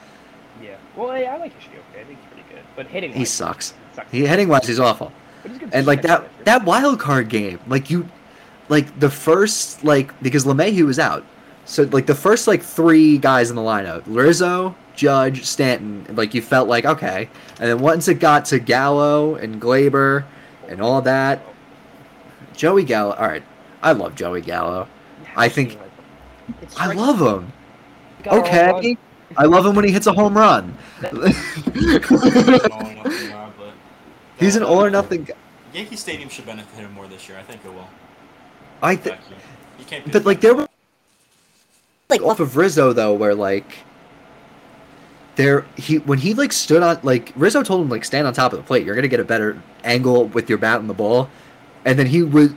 yeah. 0.62 0.76
Well, 0.96 1.10
I, 1.10 1.22
I 1.24 1.38
like 1.38 1.54
Ishioka. 1.60 2.00
I 2.00 2.04
think 2.04 2.20
he's 2.20 2.28
pretty 2.32 2.48
good. 2.54 2.64
But 2.76 2.88
hitting. 2.88 3.14
He 3.14 3.26
sucks. 3.26 3.74
Sucks. 3.96 4.12
He 4.12 4.26
hitting 4.26 4.48
wise, 4.48 4.68
he's 4.68 4.80
awful. 4.80 5.12
He's 5.44 5.60
And 5.72 5.88
like 5.88 6.04
that 6.04 6.22
catcher. 6.22 6.44
that 6.44 6.66
wild 6.66 7.00
card 7.00 7.30
game, 7.30 7.60
like 7.68 7.90
you, 7.90 8.08
like 8.70 9.00
the 9.00 9.10
first 9.10 9.84
like 9.84 10.20
because 10.22 10.46
LeMahieu 10.46 10.86
was 10.86 11.00
out, 11.00 11.26
so 11.66 11.84
like 11.84 12.06
the 12.06 12.14
first 12.16 12.48
like 12.48 12.62
three 12.62 13.18
guys 13.18 13.50
in 13.50 13.56
the 13.56 13.62
lineup, 13.64 14.04
Rizzo, 14.06 14.76
Judge, 14.96 15.46
Stanton, 15.46 16.06
like 16.16 16.36
you 16.36 16.44
felt 16.44 16.68
like 16.70 16.86
okay, 16.86 17.28
and 17.60 17.70
then 17.70 17.80
once 17.80 18.08
it 18.08 18.20
got 18.20 18.46
to 18.46 18.60
Gallo 18.60 19.34
and 19.36 19.60
Gleyber 19.60 20.26
and 20.70 20.80
all 20.80 21.02
that, 21.02 21.42
Joey 22.56 22.84
Gallo. 22.84 23.14
All 23.14 23.28
right, 23.28 23.44
I 23.84 23.92
love 23.94 24.16
Joey 24.16 24.42
Gallo. 24.42 24.88
You 25.20 25.26
have 25.26 25.38
I 25.38 25.50
think- 25.50 25.72
see, 25.72 25.78
like, 25.78 25.92
it 26.62 26.70
I 26.78 26.94
love 26.94 27.20
him. 27.22 27.52
Got 28.24 28.34
a 28.34 28.52
home 28.52 28.76
Okay, 28.76 28.98
I 29.38 29.46
love 29.46 29.66
him 29.66 29.76
when 29.76 29.86
he 29.86 29.92
hits 29.92 30.08
a 30.08 30.14
home 30.14 30.38
run. 30.38 30.78
He's 31.02 31.06
an 31.06 31.14
all 31.14 31.20
or 31.26 31.70
nothing 33.00 33.30
guy, 33.30 33.50
but 33.58 33.74
He's 34.40 34.56
an 34.56 34.64
all 34.64 34.84
or 34.84 34.90
nothing. 34.90 35.24
guy. 35.24 35.34
Yankee 35.74 35.96
Stadium 35.96 36.30
should 36.30 36.46
benefit 36.46 36.80
him 36.80 36.92
more 36.94 37.08
this 37.08 37.28
year. 37.30 37.38
I 37.40 37.44
think 37.44 37.62
it 37.66 37.74
will. 37.74 37.88
I 38.84 38.96
think, 38.96 39.16
Back 39.18 39.88
can't. 39.88 40.12
but 40.12 40.26
like 40.26 40.42
there 40.42 40.56
were 40.56 40.68
like 42.10 42.22
off 42.22 42.40
of 42.40 42.58
Rizzo 42.58 42.94
though, 42.94 43.14
where 43.14 43.34
like 43.36 43.78
there 45.36 45.66
he 45.78 46.00
when 46.00 46.20
he 46.20 46.34
like 46.34 46.52
stood 46.52 46.84
on 46.84 47.00
like 47.04 47.32
Rizzo 47.36 47.64
told 47.64 47.82
him 47.82 47.90
like 47.90 48.04
stand 48.04 48.28
on 48.28 48.34
top 48.34 48.52
of 48.54 48.60
the 48.60 48.64
plate. 48.64 48.86
You're 48.86 48.96
gonna 48.96 49.08
get 49.08 49.20
a 49.20 49.24
better 49.24 49.62
angle 49.84 50.26
with 50.28 50.50
your 50.50 50.58
bat 50.58 50.80
and 50.80 50.90
the 50.90 50.94
ball, 50.94 51.30
and 51.86 51.98
then 51.98 52.08
he 52.08 52.22
was 52.24 52.52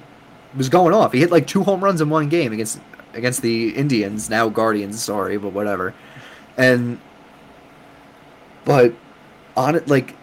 was 0.57 0.68
going 0.68 0.94
off. 0.94 1.12
He 1.12 1.20
hit 1.20 1.30
like 1.30 1.46
two 1.46 1.62
home 1.62 1.82
runs 1.82 2.00
in 2.00 2.11
one 2.11 2.28
game 2.28 2.52
against 2.52 2.80
against 3.12 3.42
the 3.42 3.70
Indians, 3.74 4.28
now 4.28 4.48
Guardians. 4.48 5.02
Sorry, 5.02 5.36
but 5.36 5.52
whatever. 5.52 5.94
And 6.57 7.00
but 8.64 8.94
on 9.57 9.74
it 9.74 9.88
like 9.88 10.16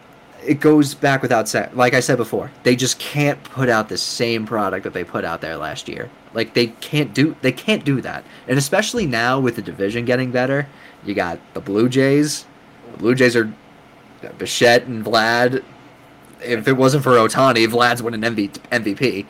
it 0.46 0.60
goes 0.60 0.94
back 0.94 1.22
without 1.22 1.48
saying 1.48 1.70
like 1.74 1.94
i 1.94 2.00
said 2.00 2.18
before 2.18 2.52
they 2.64 2.76
just 2.76 3.00
can't 3.00 3.42
put 3.44 3.70
out 3.70 3.90
the 3.90 3.98
same 3.98 4.46
product 4.46 4.84
that 4.84 4.94
they 4.94 5.04
put 5.04 5.24
out 5.24 5.42
there 5.42 5.58
last 5.58 5.88
year 5.88 6.10
like 6.34 6.54
they 6.54 6.68
can't 6.68 7.14
do 7.14 7.36
they 7.42 7.52
can't 7.52 7.86
do 7.86 8.02
that 8.02 8.24
and 8.48 8.58
especially 8.58 9.06
now 9.06 9.40
with 9.40 9.56
the 9.56 9.62
division 9.62 10.06
getting 10.06 10.32
better 10.32 10.68
you 11.06 11.14
got 11.14 11.40
the 11.54 11.62
blue 11.62 11.88
jays 11.88 12.46
the 12.92 12.98
blue 12.98 13.16
jays 13.16 13.36
are 13.36 13.52
bichette 14.38 14.86
and 14.86 15.06
vlad 15.06 15.64
if 16.42 16.68
it 16.68 16.74
wasn't 16.74 17.04
for 17.04 17.12
otani 17.12 17.68
vlad's 17.68 18.02
winning 18.02 18.22
MV, 18.22 19.26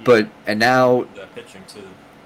mvp 0.00 0.04
but 0.04 0.28
and 0.46 0.58
now 0.58 1.06
the 1.14 1.26
pitching 1.34 1.62
too. 1.68 1.80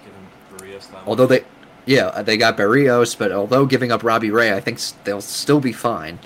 Give 0.04 0.58
Berrios 0.58 0.90
that 0.90 1.02
although 1.06 1.26
they 1.26 1.44
yeah 1.86 2.06
uh, 2.06 2.22
they 2.22 2.36
got 2.36 2.56
berrios 2.56 3.16
but 3.16 3.32
although 3.32 3.66
giving 3.66 3.92
up 3.92 4.02
robbie 4.04 4.30
ray 4.30 4.52
i 4.52 4.60
think 4.60 4.80
they'll 5.04 5.20
still 5.20 5.60
be 5.60 5.72
fine 5.72 6.18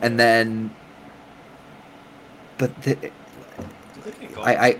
and 0.00 0.18
then 0.18 0.74
but 2.58 2.82
the, 2.82 2.94
Did 2.94 3.12
they 4.04 4.26
get 4.26 4.38
I, 4.38 4.66
I 4.68 4.78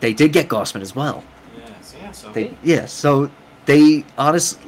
they 0.00 0.14
did 0.14 0.32
get 0.32 0.48
Gausman 0.48 0.80
as 0.80 0.94
well. 0.96 1.22
Yeah. 1.56 1.80
So, 1.82 1.98
yeah. 1.98 2.12
So 2.12 2.32
They 2.32 2.54
yeah, 2.62 2.86
so 2.86 3.30
they 3.66 4.04
honest 4.18 4.58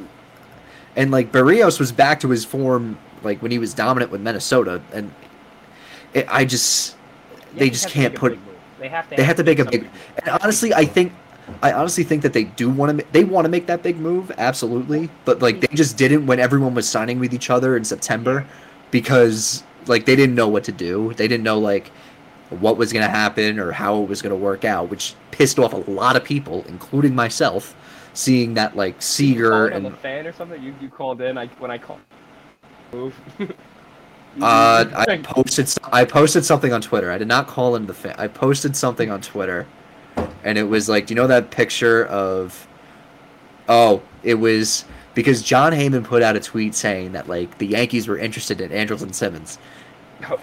and 0.94 1.10
like 1.10 1.32
Berrios 1.32 1.80
was 1.80 1.90
back 1.90 2.20
to 2.20 2.28
his 2.28 2.44
form 2.44 2.98
like 3.22 3.40
when 3.40 3.50
he 3.50 3.58
was 3.58 3.72
dominant 3.74 4.10
with 4.10 4.20
Minnesota 4.20 4.82
and 4.92 5.12
it, 6.12 6.26
I 6.28 6.44
just 6.44 6.96
they 7.54 7.70
just 7.70 7.88
can't 7.88 8.14
put 8.14 8.32
big 8.32 8.40
move. 8.46 8.51
They 8.82 8.88
have 8.88 9.08
to. 9.08 9.16
they 9.16 9.22
have 9.22 9.36
to 9.36 9.44
make 9.44 9.58
a 9.58 9.64
big 9.64 9.88
and 10.18 10.38
honestly 10.42 10.74
I 10.74 10.84
think 10.84 11.12
I 11.62 11.72
honestly 11.72 12.04
think 12.04 12.22
that 12.22 12.32
they 12.32 12.44
do 12.44 12.68
want 12.68 12.98
to 12.98 13.06
they 13.12 13.24
want 13.24 13.44
to 13.44 13.48
make 13.48 13.66
that 13.66 13.82
big 13.82 13.96
move 13.96 14.32
absolutely 14.38 15.08
but 15.24 15.40
like 15.40 15.60
they 15.60 15.74
just 15.74 15.96
didn't 15.96 16.26
when 16.26 16.40
everyone 16.40 16.74
was 16.74 16.88
signing 16.88 17.18
with 17.20 17.32
each 17.32 17.48
other 17.48 17.76
in 17.76 17.84
September 17.84 18.44
because 18.90 19.62
like 19.86 20.04
they 20.04 20.16
didn't 20.16 20.34
know 20.34 20.48
what 20.48 20.64
to 20.64 20.72
do 20.72 21.14
they 21.14 21.28
didn't 21.28 21.44
know 21.44 21.58
like 21.58 21.88
what 22.50 22.76
was 22.76 22.92
going 22.92 23.04
to 23.04 23.10
happen 23.10 23.58
or 23.58 23.72
how 23.72 24.02
it 24.02 24.08
was 24.08 24.20
going 24.20 24.30
to 24.30 24.36
work 24.36 24.64
out 24.64 24.90
which 24.90 25.14
pissed 25.30 25.58
off 25.58 25.72
a 25.72 25.90
lot 25.90 26.16
of 26.16 26.24
people 26.24 26.64
including 26.68 27.14
myself 27.14 27.74
seeing 28.14 28.54
that 28.54 28.76
like 28.76 28.94
You 28.96 29.00
Seager 29.00 29.50
called 29.50 29.72
on 29.72 29.86
and 29.86 29.94
the 29.94 29.98
fan 29.98 30.26
or 30.26 30.32
something. 30.32 30.62
You 30.62 30.74
you 30.80 30.88
called 30.88 31.20
in. 31.20 31.38
I 31.38 31.46
when 31.58 31.70
I 31.70 31.78
called. 31.78 32.00
Move. 32.92 33.14
Uh, 34.40 34.86
I 34.94 35.18
posted 35.18 35.72
I 35.92 36.04
posted 36.04 36.44
something 36.44 36.72
on 36.72 36.80
Twitter. 36.80 37.10
I 37.10 37.18
did 37.18 37.28
not 37.28 37.46
call 37.46 37.76
in 37.76 37.86
the 37.86 37.94
fan. 37.94 38.14
I 38.18 38.28
posted 38.28 38.74
something 38.74 39.10
on 39.10 39.20
Twitter, 39.20 39.66
and 40.42 40.56
it 40.56 40.62
was 40.62 40.88
like, 40.88 41.06
do 41.06 41.14
you 41.14 41.16
know 41.16 41.26
that 41.26 41.50
picture 41.50 42.06
of? 42.06 42.66
Oh, 43.68 44.02
it 44.22 44.34
was 44.34 44.86
because 45.14 45.42
Jon 45.42 45.72
Heyman 45.72 46.04
put 46.04 46.22
out 46.22 46.36
a 46.36 46.40
tweet 46.40 46.74
saying 46.74 47.12
that 47.12 47.28
like 47.28 47.58
the 47.58 47.66
Yankees 47.66 48.08
were 48.08 48.18
interested 48.18 48.60
in 48.60 48.70
Andrelton 48.70 49.14
Simmons, 49.14 49.58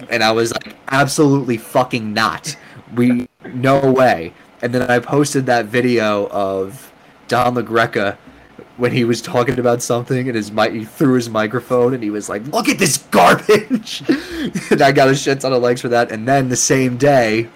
and 0.09 0.23
I 0.23 0.31
was 0.31 0.53
like, 0.53 0.75
absolutely 0.89 1.57
fucking 1.57 2.13
not. 2.13 2.55
We 2.95 3.27
no 3.53 3.91
way. 3.91 4.33
And 4.61 4.73
then 4.73 4.83
I 4.83 4.99
posted 4.99 5.45
that 5.47 5.65
video 5.65 6.27
of 6.27 6.91
Don 7.27 7.55
LaGreca 7.55 8.17
when 8.79 8.93
he 8.93 9.03
was 9.03 9.21
talking 9.21 9.59
about 9.59 9.81
something 9.81 10.27
and 10.27 10.35
his 10.35 10.51
mic 10.53 10.71
he 10.71 10.85
threw 10.85 11.13
his 11.13 11.29
microphone 11.29 11.93
and 11.93 12.01
he 12.01 12.09
was 12.09 12.29
like, 12.29 12.47
"Look 12.47 12.69
at 12.69 12.79
this 12.79 12.97
garbage," 12.97 14.03
and 14.71 14.81
I 14.81 14.91
got 14.93 15.09
a 15.09 15.15
shit 15.15 15.41
ton 15.41 15.51
of 15.51 15.61
likes 15.61 15.81
for 15.81 15.89
that. 15.89 16.11
And 16.11 16.27
then 16.27 16.47
the 16.47 16.55
same 16.55 16.95
day, 16.97 17.49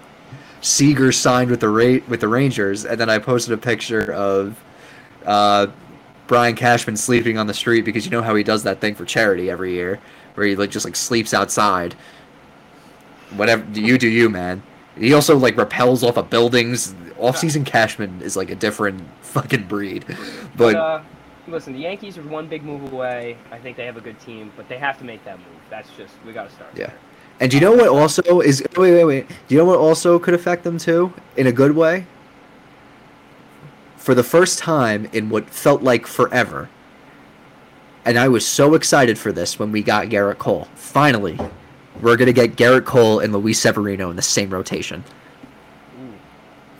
Seager 0.60 1.12
signed 1.12 1.50
with 1.50 1.60
the 1.60 1.68
Ra- 1.70 2.04
with 2.08 2.20
the 2.20 2.28
Rangers, 2.28 2.84
and 2.84 3.00
then 3.00 3.08
I 3.08 3.18
posted 3.18 3.54
a 3.54 3.56
picture 3.56 4.12
of 4.12 4.62
uh, 5.24 5.68
Brian 6.26 6.54
Cashman 6.54 6.96
sleeping 6.96 7.38
on 7.38 7.46
the 7.46 7.54
street 7.54 7.86
because 7.86 8.04
you 8.04 8.10
know 8.10 8.22
how 8.22 8.34
he 8.34 8.44
does 8.44 8.62
that 8.64 8.80
thing 8.80 8.94
for 8.94 9.06
charity 9.06 9.50
every 9.50 9.72
year, 9.72 10.00
where 10.34 10.46
he 10.46 10.56
like 10.56 10.70
just 10.70 10.84
like 10.84 10.96
sleeps 10.96 11.32
outside. 11.32 11.94
Whatever 13.36 13.64
you 13.72 13.96
do, 13.96 14.08
you 14.08 14.28
man. 14.28 14.62
He 14.98 15.14
also 15.14 15.36
like 15.38 15.56
repels 15.56 16.04
off 16.04 16.18
of 16.18 16.30
buildings. 16.30 16.94
Off-season 17.18 17.64
Cashman 17.64 18.20
is 18.22 18.36
like 18.36 18.50
a 18.50 18.54
different 18.54 19.02
fucking 19.22 19.66
breed, 19.66 20.04
But 20.56 20.74
but 20.74 20.76
uh, 20.76 21.02
listen, 21.46 21.72
the 21.72 21.80
Yankees 21.80 22.18
are 22.18 22.22
one 22.22 22.48
big 22.48 22.62
move 22.62 22.92
away. 22.92 23.36
I 23.50 23.58
think 23.58 23.76
they 23.76 23.86
have 23.86 23.96
a 23.96 24.00
good 24.00 24.18
team, 24.20 24.52
but 24.56 24.68
they 24.68 24.78
have 24.78 24.98
to 24.98 25.04
make 25.04 25.24
that 25.24 25.38
move. 25.38 25.46
That's 25.70 25.90
just 25.96 26.14
we 26.26 26.32
got 26.32 26.48
to 26.48 26.54
start. 26.54 26.70
Yeah. 26.76 26.92
And 27.40 27.50
do 27.50 27.56
you 27.56 27.60
know 27.60 27.72
what 27.72 27.88
also 27.88 28.40
is 28.40 28.62
wait 28.76 28.92
wait 28.92 29.04
wait? 29.04 29.28
Do 29.28 29.54
you 29.54 29.58
know 29.58 29.64
what 29.64 29.78
also 29.78 30.18
could 30.18 30.34
affect 30.34 30.64
them 30.64 30.78
too 30.78 31.12
in 31.36 31.46
a 31.46 31.52
good 31.52 31.74
way? 31.74 32.06
For 33.96 34.14
the 34.14 34.22
first 34.22 34.58
time 34.58 35.08
in 35.12 35.30
what 35.30 35.48
felt 35.48 35.82
like 35.82 36.06
forever. 36.06 36.68
And 38.04 38.18
I 38.18 38.28
was 38.28 38.46
so 38.46 38.74
excited 38.74 39.18
for 39.18 39.32
this 39.32 39.58
when 39.58 39.72
we 39.72 39.82
got 39.82 40.08
Gerrit 40.08 40.36
Cole. 40.36 40.68
Finally, 40.74 41.38
we're 42.02 42.16
going 42.16 42.26
to 42.26 42.34
get 42.34 42.54
Gerrit 42.54 42.84
Cole 42.84 43.20
and 43.20 43.32
Luis 43.32 43.58
Severino 43.58 44.10
in 44.10 44.16
the 44.16 44.22
same 44.22 44.50
rotation. 44.50 45.02
Ooh. 45.98 46.12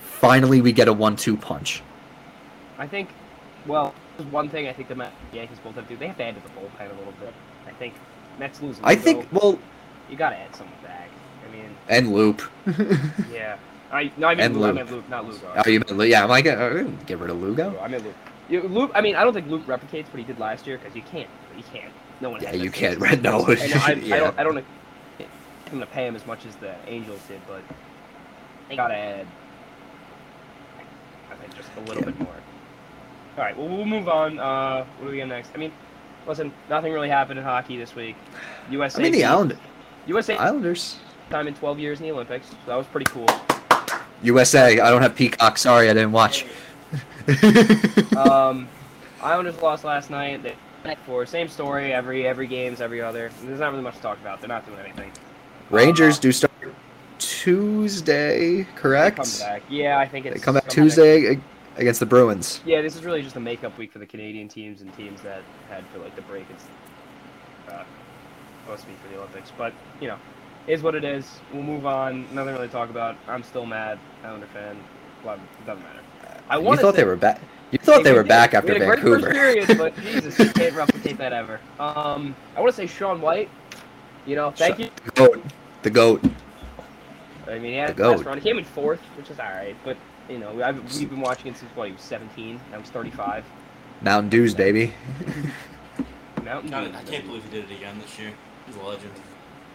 Finally, 0.02 0.60
we 0.60 0.70
get 0.70 0.86
a 0.86 0.92
one-two 0.92 1.38
punch. 1.38 1.82
I 2.76 2.86
think, 2.86 3.08
well, 3.66 3.94
there's 4.16 4.30
one 4.30 4.48
thing 4.48 4.68
I 4.68 4.72
think 4.72 4.88
the 4.88 5.08
Yankees 5.32 5.58
both 5.62 5.74
have 5.74 5.84
to 5.88 5.94
do. 5.94 5.98
They 5.98 6.06
have 6.06 6.16
to 6.18 6.24
add 6.24 6.34
to 6.36 6.40
the 6.40 6.48
bullpen 6.48 6.90
a 6.90 6.94
little 6.98 7.12
bit. 7.20 7.32
I 7.66 7.72
think 7.72 7.94
Mets 8.38 8.60
lose. 8.62 8.78
I 8.82 8.94
think 8.94 9.26
well, 9.32 9.58
you 10.10 10.16
got 10.16 10.30
to 10.30 10.36
add 10.36 10.54
someone 10.54 10.76
back. 10.82 11.08
I 11.46 11.52
mean, 11.52 11.76
and 11.88 12.12
Loup. 12.12 12.42
yeah. 13.32 13.56
I 13.92 14.10
no, 14.16 14.26
I 14.28 14.34
mean 14.34 14.44
And 14.44 14.54
Lugo. 14.56 14.68
I 14.68 14.72
meant 14.72 14.90
Luke, 14.90 15.08
not 15.08 15.24
Lugo. 15.26 15.52
oh, 15.64 15.68
you 15.70 15.78
meant 15.80 15.96
Lu- 15.96 16.04
yeah? 16.06 16.24
I'm 16.24 16.28
like, 16.28 16.46
uh, 16.46 16.82
get 17.06 17.18
rid 17.18 17.30
of 17.30 17.40
Lugo. 17.40 17.78
I 17.80 17.88
meant 17.88 18.04
Luke. 18.04 18.14
You, 18.48 18.62
Luke. 18.62 18.90
I 18.94 19.00
mean, 19.00 19.14
I 19.16 19.22
don't 19.24 19.32
think 19.32 19.46
Luke 19.48 19.66
replicates 19.66 20.06
what 20.08 20.18
he 20.18 20.24
did 20.24 20.38
last 20.38 20.66
year 20.66 20.78
because 20.78 20.94
you 20.96 21.02
can't. 21.02 21.30
You 21.56 21.62
can't. 21.72 21.92
No 22.20 22.30
one. 22.30 22.42
Yeah, 22.42 22.50
has 22.50 22.60
you 22.60 22.70
can't. 22.70 23.00
patience. 23.00 23.22
No, 23.22 23.40
I, 23.46 23.52
I, 23.86 23.92
yeah. 23.94 24.16
don't. 24.18 24.38
I 24.38 24.42
don't. 24.44 24.56
him 25.70 25.80
to 25.80 25.86
pay 25.86 26.06
him 26.06 26.16
as 26.16 26.26
much 26.26 26.44
as 26.46 26.54
the 26.56 26.74
Angels 26.86 27.20
did, 27.28 27.40
but 27.46 27.62
they 28.68 28.76
gotta 28.76 28.94
add. 28.96 29.26
I 31.30 31.34
think 31.36 31.54
just 31.54 31.68
a 31.76 31.80
little 31.80 32.02
Yeah. 32.02 32.10
bit 32.10 32.20
more. 32.20 32.34
All 33.36 33.44
right. 33.44 33.56
Well, 33.56 33.68
we'll 33.68 33.84
move 33.84 34.08
on. 34.08 34.38
Uh, 34.38 34.84
what 34.98 35.06
do 35.06 35.10
we 35.10 35.16
get 35.16 35.28
next? 35.28 35.50
I 35.54 35.58
mean, 35.58 35.72
listen. 36.26 36.52
Nothing 36.70 36.92
really 36.92 37.08
happened 37.08 37.38
in 37.38 37.44
hockey 37.44 37.76
this 37.76 37.94
week. 37.94 38.16
USA. 38.70 39.00
I 39.00 39.02
mean, 39.02 39.12
the 39.12 39.18
beat- 39.18 39.24
Island, 39.24 39.58
USA 40.06 40.36
Islanders. 40.36 40.96
time 41.30 41.48
in 41.48 41.54
12 41.54 41.78
years 41.78 42.00
in 42.00 42.06
the 42.06 42.12
Olympics. 42.12 42.48
So 42.48 42.56
that 42.66 42.76
was 42.76 42.86
pretty 42.86 43.10
cool. 43.10 43.26
USA. 44.22 44.78
I 44.80 44.90
don't 44.90 45.02
have 45.02 45.14
Peacock. 45.16 45.58
Sorry, 45.58 45.90
I 45.90 45.94
didn't 45.94 46.12
watch. 46.12 46.46
um, 48.16 48.68
Islanders 49.22 49.60
lost 49.60 49.84
last 49.84 50.10
night. 50.10 50.42
They 50.42 50.54
for 51.06 51.24
same 51.24 51.48
story 51.48 51.92
every 51.94 52.26
every 52.26 52.46
games 52.46 52.80
every 52.82 53.00
other. 53.00 53.30
There's 53.42 53.58
not 53.58 53.70
really 53.72 53.82
much 53.82 53.96
to 53.96 54.02
talk 54.02 54.20
about. 54.20 54.40
They're 54.40 54.48
not 54.48 54.66
doing 54.66 54.78
anything. 54.80 55.10
Rangers 55.70 56.18
do 56.18 56.30
start 56.30 56.52
Tuesday, 57.18 58.62
They 58.62 58.68
correct? 58.76 59.16
come 59.16 59.26
back. 59.40 59.62
Yeah, 59.70 59.98
I 59.98 60.06
think 60.06 60.24
They 60.26 60.32
it's 60.32 60.44
come 60.44 60.54
back 60.54 60.68
Tuesday 60.68 61.40
against 61.76 62.00
the 62.00 62.06
Bruins. 62.06 62.60
Yeah, 62.64 62.82
this 62.82 62.94
is 62.96 63.04
really 63.04 63.22
just 63.22 63.36
a 63.36 63.40
makeup 63.40 63.76
week 63.78 63.92
for 63.92 63.98
the 63.98 64.06
Canadian 64.06 64.48
teams 64.48 64.80
and 64.80 64.94
teams 64.96 65.20
that 65.22 65.42
had 65.68 65.84
for 65.92 65.98
like 65.98 66.14
the 66.16 66.22
break. 66.22 66.44
It's 66.50 66.64
uh, 67.72 67.84
supposed 68.64 68.82
to 68.82 68.88
be 68.88 68.94
for 69.02 69.08
the 69.08 69.18
Olympics, 69.18 69.52
but 69.56 69.72
you 70.00 70.08
know, 70.08 70.18
is 70.66 70.82
what 70.82 70.94
it 70.94 71.04
is. 71.04 71.40
We'll 71.52 71.62
move 71.62 71.86
on. 71.86 72.22
Nothing 72.34 72.54
really 72.54 72.68
to 72.68 72.72
talk 72.72 72.90
about. 72.90 73.16
I'm 73.28 73.42
still 73.42 73.66
mad. 73.66 73.98
Islander 74.24 74.46
fan. 74.46 74.76
Well, 75.24 75.34
it 75.34 75.66
doesn't 75.66 75.82
matter. 75.82 76.00
I 76.48 76.58
You 76.58 76.76
thought 76.76 76.94
they 76.94 77.04
were 77.04 77.16
back. 77.16 77.40
You 77.70 77.78
thought 77.78 78.04
they 78.04 78.12
were 78.12 78.22
did. 78.22 78.28
back 78.28 78.52
We 78.52 78.58
after 78.58 78.72
had 78.74 78.82
a 78.82 78.86
great 78.86 79.00
first 79.00 79.24
Vancouver. 79.24 79.32
period, 79.32 79.78
but 79.78 79.96
Jesus, 80.02 80.38
you 80.38 80.50
can't 80.50 80.74
replicate 80.74 81.18
that 81.18 81.32
ever. 81.32 81.58
Um, 81.80 82.36
I 82.56 82.60
want 82.60 82.72
to 82.74 82.76
say 82.76 82.86
Shaun 82.86 83.20
White. 83.20 83.48
You 84.26 84.36
know, 84.36 84.50
thank 84.52 84.78
you. 84.78 84.90
The 85.04 85.10
goat. 85.12 85.42
The 85.82 85.90
goat. 85.90 86.22
I 87.48 87.58
mean, 87.58 87.74
yeah, 87.74 87.88
The 87.88 87.94
GOAT. 87.94 88.24
run. 88.24 88.38
He 88.38 88.44
came 88.44 88.58
in 88.58 88.64
fourth, 88.64 89.00
which 89.18 89.30
is 89.30 89.38
all 89.38 89.46
right. 89.50 89.76
But 89.84 89.96
you 90.28 90.38
know, 90.38 90.62
I've, 90.62 90.98
we've 90.98 91.10
been 91.10 91.20
watching 91.20 91.48
it 91.48 91.56
since 91.56 91.70
what 91.74 91.88
he 91.88 91.92
was 91.92 92.02
17. 92.02 92.60
Now 92.70 92.78
he's 92.78 92.90
35. 92.90 93.44
Mountain 94.00 94.30
Dews, 94.30 94.54
baby. 94.54 94.94
Mountain 96.44 96.70
God, 96.70 96.92
Dew. 96.92 96.98
I 96.98 97.02
can't 97.02 97.26
believe 97.26 97.44
he 97.44 97.50
did 97.50 97.70
it 97.70 97.76
again 97.76 97.98
this 98.00 98.18
year. 98.18 98.32
He's 98.66 98.76
a 98.76 98.82
legend. 98.82 99.12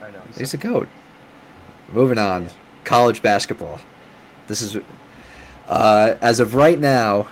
I 0.02 0.12
know. 0.12 0.22
He's 0.28 0.38
He's 0.38 0.54
a 0.54 0.58
goat. 0.58 0.88
Moving 1.92 2.18
on. 2.18 2.50
College 2.84 3.22
basketball. 3.22 3.80
This 4.48 4.62
is, 4.62 4.78
uh, 5.68 6.16
as 6.22 6.40
of 6.40 6.56
right 6.56 6.80
now, 6.80 7.28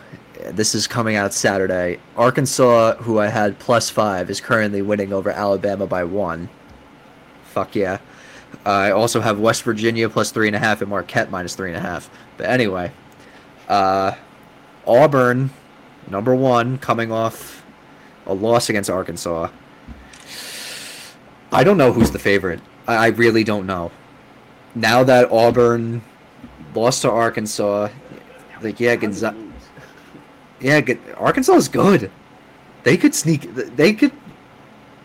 this 0.51 0.76
is 0.76 0.88
coming 0.88 1.15
out 1.15 1.34
Saturday. 1.34 1.99
Arkansas, 2.15 2.95
who 2.97 3.20
I 3.20 3.28
had 3.28 3.57
plus 3.59 3.89
five, 3.89 4.30
is 4.30 4.39
currently 4.39 4.82
winning 4.82 5.13
over 5.13 5.30
Alabama 5.30 5.88
by 5.88 6.03
one. 6.03 6.49
Fuck 7.45 7.76
yeah. 7.76 7.99
I 8.65 8.91
also 8.91 9.20
have 9.20 9.39
West 9.39 9.63
Virginia 9.63 10.09
plus 10.09 10.32
three 10.32 10.47
and 10.47 10.55
a 10.55 10.59
half 10.59 10.82
and 10.82 10.89
Marquette 10.89 11.32
minus 11.32 11.55
three 11.55 11.70
and 11.70 11.78
a 11.78 11.82
half. 11.82 12.09
But 12.38 12.47
anyway, 12.47 12.91
uh, 13.68 14.15
Auburn, 14.86 15.49
number 16.09 16.34
one, 16.36 16.78
coming 16.78 17.11
off 17.11 17.65
a 18.26 18.34
loss 18.34 18.70
against 18.70 18.89
Arkansas. 18.89 19.49
I 21.51 21.63
don't 21.63 21.78
know 21.78 21.91
who's 21.91 22.11
the 22.11 22.20
favorite. 22.20 22.59
I, 22.88 22.95
I 22.95 23.07
really 23.07 23.43
don't 23.43 23.65
know. 23.65 23.91
Now 24.76 25.03
that 25.03 25.32
Auburn 25.32 26.01
lost 26.76 27.01
to 27.01 27.11
Arkansas, 27.11 27.89
like 28.61 28.80
yeah, 28.80 28.95
Gonzaga. 28.95 29.38
Yeah, 30.59 30.82
Arkansas 31.18 31.53
is 31.53 31.68
good. 31.68 32.11
They 32.84 32.97
could 32.97 33.13
sneak. 33.13 33.53
They 33.53 33.93
could. 33.93 34.11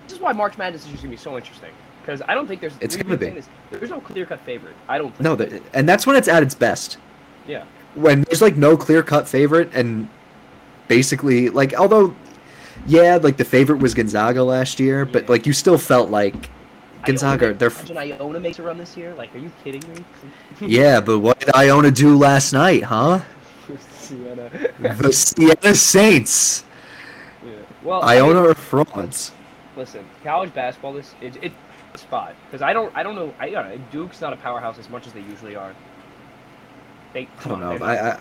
This 0.05 0.17
is 0.17 0.21
why 0.21 0.33
March 0.33 0.59
Madness 0.59 0.85
is 0.85 0.91
just 0.91 1.03
gonna 1.03 1.11
be 1.11 1.17
so 1.17 1.37
interesting 1.37 1.71
because 2.01 2.23
I 2.29 2.35
don't 2.35 2.47
think 2.47 2.61
there's. 2.61 2.75
It's 2.81 2.97
gonna 2.97 3.17
be. 3.17 3.43
there's 3.71 3.91
no 3.91 4.01
clear 4.01 4.27
cut 4.27 4.41
favorite. 4.41 4.77
I 4.89 4.99
don't. 4.99 5.11
Think. 5.11 5.21
No, 5.21 5.37
the, 5.37 5.63
and 5.75 5.89
that's 5.89 6.07
when 6.07 6.17
it's 6.17 6.29
at 6.29 6.43
its 6.43 6.55
best. 6.55 6.99
Yeah. 7.47 7.65
When 7.95 8.23
there's 8.23 8.43
like 8.43 8.57
no 8.57 8.77
clear 8.77 9.03
cut 9.03 9.29
favorite, 9.29 9.71
and 9.75 10.09
basically 10.89 11.51
like 11.51 11.75
although, 11.75 12.15
yeah, 12.87 13.19
like 13.23 13.37
the 13.37 13.45
favorite 13.45 13.79
was 13.79 13.95
Gonzaga 13.95 14.43
last 14.43 14.81
year, 14.81 15.05
but 15.05 15.29
like 15.29 15.47
you 15.47 15.53
still 15.53 15.79
felt 15.79 16.11
like 16.11 16.51
Gonzaga. 17.05 17.47
Iona, 17.47 17.59
They're 17.59 17.69
imagine 17.71 17.99
Iona 17.99 18.41
makes 18.41 18.59
a 18.59 18.63
run 18.63 18.79
this 18.79 18.97
year. 18.97 19.15
Like, 19.15 19.35
are 19.35 19.39
you 19.39 19.51
kidding 19.65 19.83
me? 19.93 20.05
yeah, 20.67 21.01
but 21.01 21.19
what 21.19 21.39
did 21.41 21.55
Iona 21.55 21.91
do 21.91 22.17
last 22.17 22.53
night, 22.53 22.85
huh? 22.85 23.21
Siena. 24.03 24.51
The 24.79 25.13
Siena 25.13 25.75
Saints. 25.75 26.65
yeah. 27.45 27.53
Well, 27.83 28.03
I 28.03 28.15
mean, 28.15 28.25
Iona 28.25 28.49
are 28.49 28.55
frauds. 28.55 29.33
listen, 29.77 30.05
college 30.23 30.53
basketball 30.55 30.93
this 30.93 31.15
it, 31.21 31.37
it 31.43 31.53
spot 31.97 32.35
because 32.47 32.63
I 32.63 32.73
don't 32.73 32.95
I 32.97 33.03
don't 33.03 33.15
know 33.15 33.35
I 33.39 33.79
Duke's 33.91 34.21
not 34.21 34.33
a 34.33 34.37
powerhouse 34.37 34.79
as 34.79 34.89
much 34.89 35.07
as 35.07 35.13
they 35.13 35.21
usually 35.21 35.57
are. 35.57 35.75
They 37.13 37.29
I 37.45 37.49
don't 37.49 37.61
know. 37.61 37.79
They're, 37.79 37.87
I, 37.87 38.11
I 38.11 38.21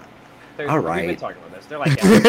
they're, 0.57 0.69
all 0.69 0.81
We've 0.81 1.07
been 1.07 1.15
talking 1.15 1.37
about 1.37 1.55
this. 1.55 1.65
They're 1.65 1.79
like 1.79 2.01
yeah, 2.01 2.19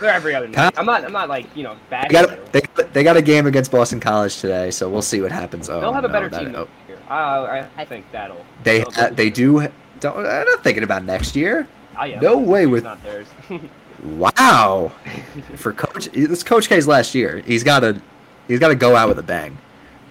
they're 0.00 0.10
every 0.10 0.34
other 0.34 0.48
night. 0.48 0.74
I'm 0.76 0.86
not 0.86 1.04
I'm 1.04 1.12
not 1.12 1.28
like 1.28 1.46
you 1.56 1.62
know 1.62 1.76
bad. 1.90 2.08
they 2.08 2.12
got 2.12 2.52
they, 2.52 2.62
they 2.92 3.02
got 3.04 3.16
a 3.16 3.22
game 3.22 3.46
against 3.46 3.70
Boston 3.70 4.00
College 4.00 4.40
today, 4.40 4.70
so 4.70 4.88
we'll 4.88 5.02
see 5.02 5.20
what 5.20 5.32
happens. 5.32 5.68
Oh, 5.68 5.80
They'll 5.80 5.92
have 5.92 6.04
a 6.04 6.08
better 6.08 6.28
that- 6.28 6.40
team 6.40 6.54
oh, 6.56 6.68
year. 6.88 6.98
Uh, 7.08 7.12
I, 7.12 7.68
I 7.76 7.84
think 7.84 8.10
that'll. 8.12 8.44
They 8.62 8.80
they'll- 8.80 8.92
uh, 8.96 9.10
they 9.10 9.30
do. 9.30 9.68
Don't, 10.00 10.16
I'm 10.18 10.46
not 10.46 10.64
thinking 10.64 10.82
about 10.82 11.04
next 11.04 11.36
year. 11.36 11.68
I 11.96 12.08
am. 12.08 12.22
no 12.22 12.38
way 12.38 12.62
It's 12.64 12.70
with- 12.70 12.84
not 12.84 13.02
theirs. 13.02 13.28
Wow. 14.02 14.92
For 15.56 15.72
coach, 15.72 16.06
this 16.12 16.42
Coach 16.42 16.68
K's 16.68 16.86
last 16.86 17.14
year. 17.14 17.38
He's 17.46 17.64
got 17.64 17.80
to 17.80 18.00
he's 18.48 18.58
got 18.58 18.68
to 18.68 18.74
go 18.74 18.96
out 18.96 19.08
with 19.08 19.18
a 19.18 19.22
bang. 19.22 19.56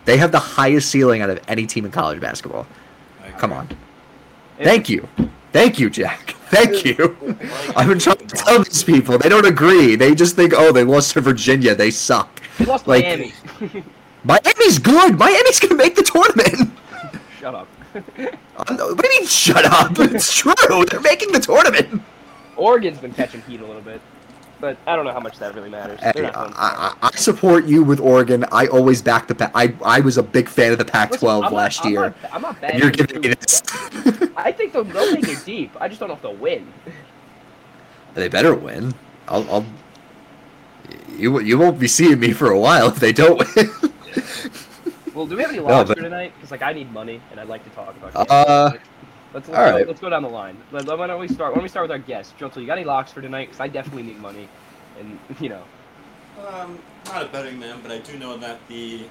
They 0.06 0.18
have 0.18 0.32
the 0.32 0.40
highest 0.40 0.90
ceiling 0.90 1.22
out 1.22 1.30
of 1.30 1.40
any 1.48 1.68
team 1.68 1.86
in 1.86 1.92
college 1.92 2.20
basketball. 2.20 2.66
Come 3.38 3.54
on. 3.54 3.70
Thank 4.58 4.90
you. 4.90 5.08
Thank 5.54 5.80
you, 5.80 5.90
Jack. 5.90 6.32
Thank 6.54 6.84
you. 6.86 7.16
I've 7.76 7.88
been 7.88 8.00
trying 8.00 8.18
to 8.18 8.26
tell 8.28 8.64
these 8.64 8.84
people. 8.84 9.18
They 9.18 9.30
don't 9.30 9.46
agree. 9.46 9.96
They 9.96 10.14
just 10.14 10.36
think, 10.36 10.54
oh, 10.56 10.72
they 10.72 10.84
lost 10.84 11.14
to 11.14 11.22
Virginia. 11.22 11.74
They 11.74 11.90
suck. 11.92 12.42
They 12.58 12.66
lost 12.66 12.84
to 12.86 12.90
Like- 12.92 13.06
Miami. 13.06 13.34
Miami's 14.24 14.80
good. 14.80 15.18
Miami's 15.18 15.60
going 15.60 15.70
to 15.72 15.76
make 15.76 15.96
the 15.96 16.04
tournament. 16.04 16.72
Shut 17.40 17.56
up. 17.56 17.68
No, 17.96 18.88
What 18.94 18.98
do 19.02 19.08
you 19.14 19.20
mean, 19.20 19.28
shut 19.28 19.66
up? 19.66 19.92
It's 20.00 20.34
true. 20.36 20.54
They're 20.90 21.02
making 21.02 21.32
the 21.34 21.40
tournament. 21.40 22.02
Oregon's 22.56 22.98
been 23.00 23.14
catching 23.14 23.42
heat 23.42 23.60
a 23.60 23.66
little 23.66 23.82
bit, 23.82 24.00
but 24.64 24.78
I 24.88 24.96
don't 24.96 25.04
know 25.04 25.12
how 25.12 25.20
much 25.20 25.40
that 25.40 25.54
really 25.56 25.70
matters. 25.70 26.00
Hey, 26.00 26.22
not. 26.22 26.34
I, 26.56 26.96
I, 27.02 27.08
I 27.10 27.12
support 27.18 27.66
you 27.66 27.84
with 27.84 28.00
Oregon. 28.00 28.46
I 28.50 28.68
always 28.68 29.02
back 29.02 29.28
the. 29.28 29.36
Pa- 29.36 29.52
I 29.54 29.76
I 29.84 30.00
was 30.00 30.18
a 30.18 30.24
big 30.24 30.48
fan 30.48 30.72
of 30.72 30.78
the 30.78 30.86
Listen, 30.86 30.94
Pac-12 31.20 31.36
I'm 31.36 31.42
not- 31.42 31.52
last 31.52 31.86
I'm 31.86 31.92
year. 31.92 32.02
Not, 32.02 32.16
I'm 32.32 32.42
not 32.44 32.62
bad. 32.62 32.80
You're 32.80 32.90
giving 32.92 33.20
me 33.20 33.28
this. 33.34 33.62
I 34.38 34.54
think 34.54 34.72
they'll, 34.72 34.86
they'll 34.86 35.14
make 35.14 35.28
it 35.28 35.44
deep. 35.46 35.72
I 35.82 35.90
just 35.90 36.00
don't 36.00 36.08
know 36.08 36.16
if 36.16 36.22
they'll 36.22 36.34
win. 36.38 36.72
they 38.14 38.30
better 38.30 38.56
win. 38.56 38.94
I'll, 39.28 39.44
I'll. 39.52 39.66
You 41.18 41.42
you 41.42 41.58
won't 41.58 41.78
be 41.78 41.90
seeing 41.90 42.22
me 42.22 42.32
for 42.32 42.50
a 42.50 42.58
while 42.58 42.88
if 42.88 42.96
they 43.02 43.12
don't 43.12 43.40
win. 43.56 43.70
Well, 45.14 45.28
do 45.28 45.36
we 45.36 45.42
have 45.42 45.52
any 45.52 45.60
No, 45.68 45.84
but- 45.84 45.96
tonight? 45.96 46.32
Because 46.38 46.52
like 46.52 46.62
I 46.62 46.72
need 46.72 46.90
money 46.94 47.20
and 47.32 47.40
I'd 47.42 47.50
like 47.50 47.66
to 47.66 47.70
talk 47.72 47.98
about. 47.98 48.30
Uh, 48.30 48.70
games. 48.70 48.82
Let's 49.34 49.48
let's, 49.48 49.50
all 49.50 49.66
go, 49.66 49.78
right. 49.78 49.88
let's 49.88 50.00
go 50.00 50.10
down 50.10 50.24
the 50.24 50.30
line. 50.30 50.58
Let, 50.72 50.86
why 50.86 51.08
don't 51.08 51.20
we 51.20 51.28
start? 51.28 51.52
Why 51.52 51.56
don't 51.56 51.64
we 51.64 51.70
start 51.70 51.84
with 51.84 51.92
our 51.92 52.00
guest, 52.00 52.38
Juntle? 52.38 52.58
You 52.58 52.68
got 52.68 52.78
any 52.78 52.86
locks 52.86 53.12
for 53.12 53.22
tonight? 53.22 53.46
Because 53.46 53.60
I 53.60 53.68
definitely 53.68 54.04
need 54.04 54.20
money, 54.20 54.48
and 55.00 55.20
you 55.40 55.50
know. 55.50 55.64
Um, 56.48 56.80
not 57.06 57.24
a 57.24 57.28
betting 57.28 57.60
man, 57.60 57.80
but 57.82 57.92
I 57.92 58.00
do 58.00 58.18
know 58.18 58.38
that 58.38 58.60
the 58.68 59.06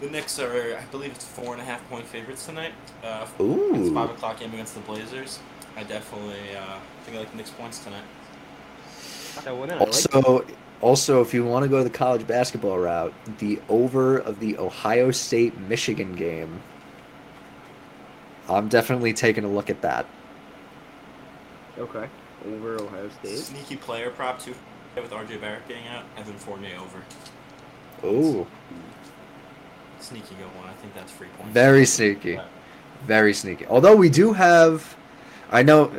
the 0.00 0.10
Knicks 0.10 0.38
are, 0.38 0.76
I 0.76 0.84
believe 0.90 1.12
it's 1.12 1.24
four 1.24 1.52
and 1.52 1.62
a 1.62 1.64
half 1.64 1.88
point 1.88 2.04
favorites 2.06 2.46
tonight. 2.46 2.72
Uh, 3.02 3.26
it's 3.38 3.90
five 3.92 4.10
o'clock 4.10 4.40
game 4.40 4.52
against 4.52 4.74
the 4.74 4.80
Blazers. 4.80 5.38
I 5.76 5.82
definitely 5.84 6.56
uh, 6.56 6.78
think 7.04 7.16
I 7.16 7.20
like 7.20 7.30
the 7.30 7.36
Knicks 7.36 7.50
points 7.50 7.78
tonight. 7.78 8.04
So, 9.42 9.56
well, 9.56 9.66
then, 9.66 9.78
I 9.78 9.84
like 9.84 9.88
Also, 9.88 10.46
also, 10.80 11.22
if 11.22 11.32
you 11.32 11.44
want 11.44 11.64
to 11.64 11.68
go 11.68 11.82
the 11.82 11.90
college 11.90 12.26
basketball 12.26 12.78
route, 12.78 13.14
the 13.38 13.60
over 13.68 14.18
of 14.18 14.40
the 14.40 14.58
Ohio 14.58 15.10
State 15.10 15.58
Michigan 15.60 16.14
game. 16.14 16.60
I'm 18.48 18.68
definitely 18.68 19.12
taking 19.12 19.44
a 19.44 19.48
look 19.48 19.70
at 19.70 19.80
that. 19.82 20.06
Okay. 21.78 22.08
Over 22.46 22.80
Ohio 22.82 23.08
State. 23.20 23.38
Sneaky 23.38 23.76
player 23.76 24.10
prop 24.10 24.38
too 24.40 24.54
with 24.96 25.10
RJ 25.10 25.40
Barrett 25.40 25.66
getting 25.66 25.86
out. 25.88 26.04
Evan 26.16 26.34
Fournier 26.34 26.76
over. 26.78 27.02
Ooh, 28.06 28.46
Sneaky 30.00 30.34
good 30.34 30.54
one. 30.56 30.68
I 30.68 30.72
think 30.74 30.94
that's 30.94 31.10
free 31.10 31.28
points. 31.38 31.52
very 31.52 31.86
sneaky, 31.86 32.38
very 33.06 33.32
sneaky. 33.32 33.66
Although 33.66 33.96
we 33.96 34.10
do 34.10 34.32
have, 34.34 34.94
I 35.50 35.62
know, 35.62 35.90